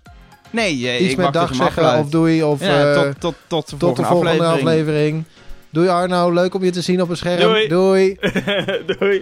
Nee, 0.49 0.87
eh, 0.89 1.01
Iets 1.01 1.11
ik 1.11 1.17
met 1.17 1.33
dag 1.33 1.49
je 1.49 1.55
zeggen 1.55 1.83
afluit. 1.83 2.03
of 2.03 2.09
doei 2.09 2.43
of 2.43 2.59
Ja, 2.59 2.93
eh, 2.93 3.01
tot, 3.01 3.15
tot, 3.19 3.35
tot 3.47 3.69
de 3.69 3.77
tot 3.77 3.95
de 3.95 4.03
volgende, 4.03 4.03
volgende 4.07 4.45
aflevering. 4.45 4.67
aflevering. 4.69 5.23
Doei 5.69 5.87
Arno, 5.87 6.31
leuk 6.33 6.53
om 6.53 6.63
je 6.63 6.71
te 6.71 6.81
zien 6.81 7.01
op 7.01 7.09
een 7.09 7.17
scherm. 7.17 7.39
Doei. 7.41 7.67
doei. 7.67 8.17
Doei. 8.99 9.19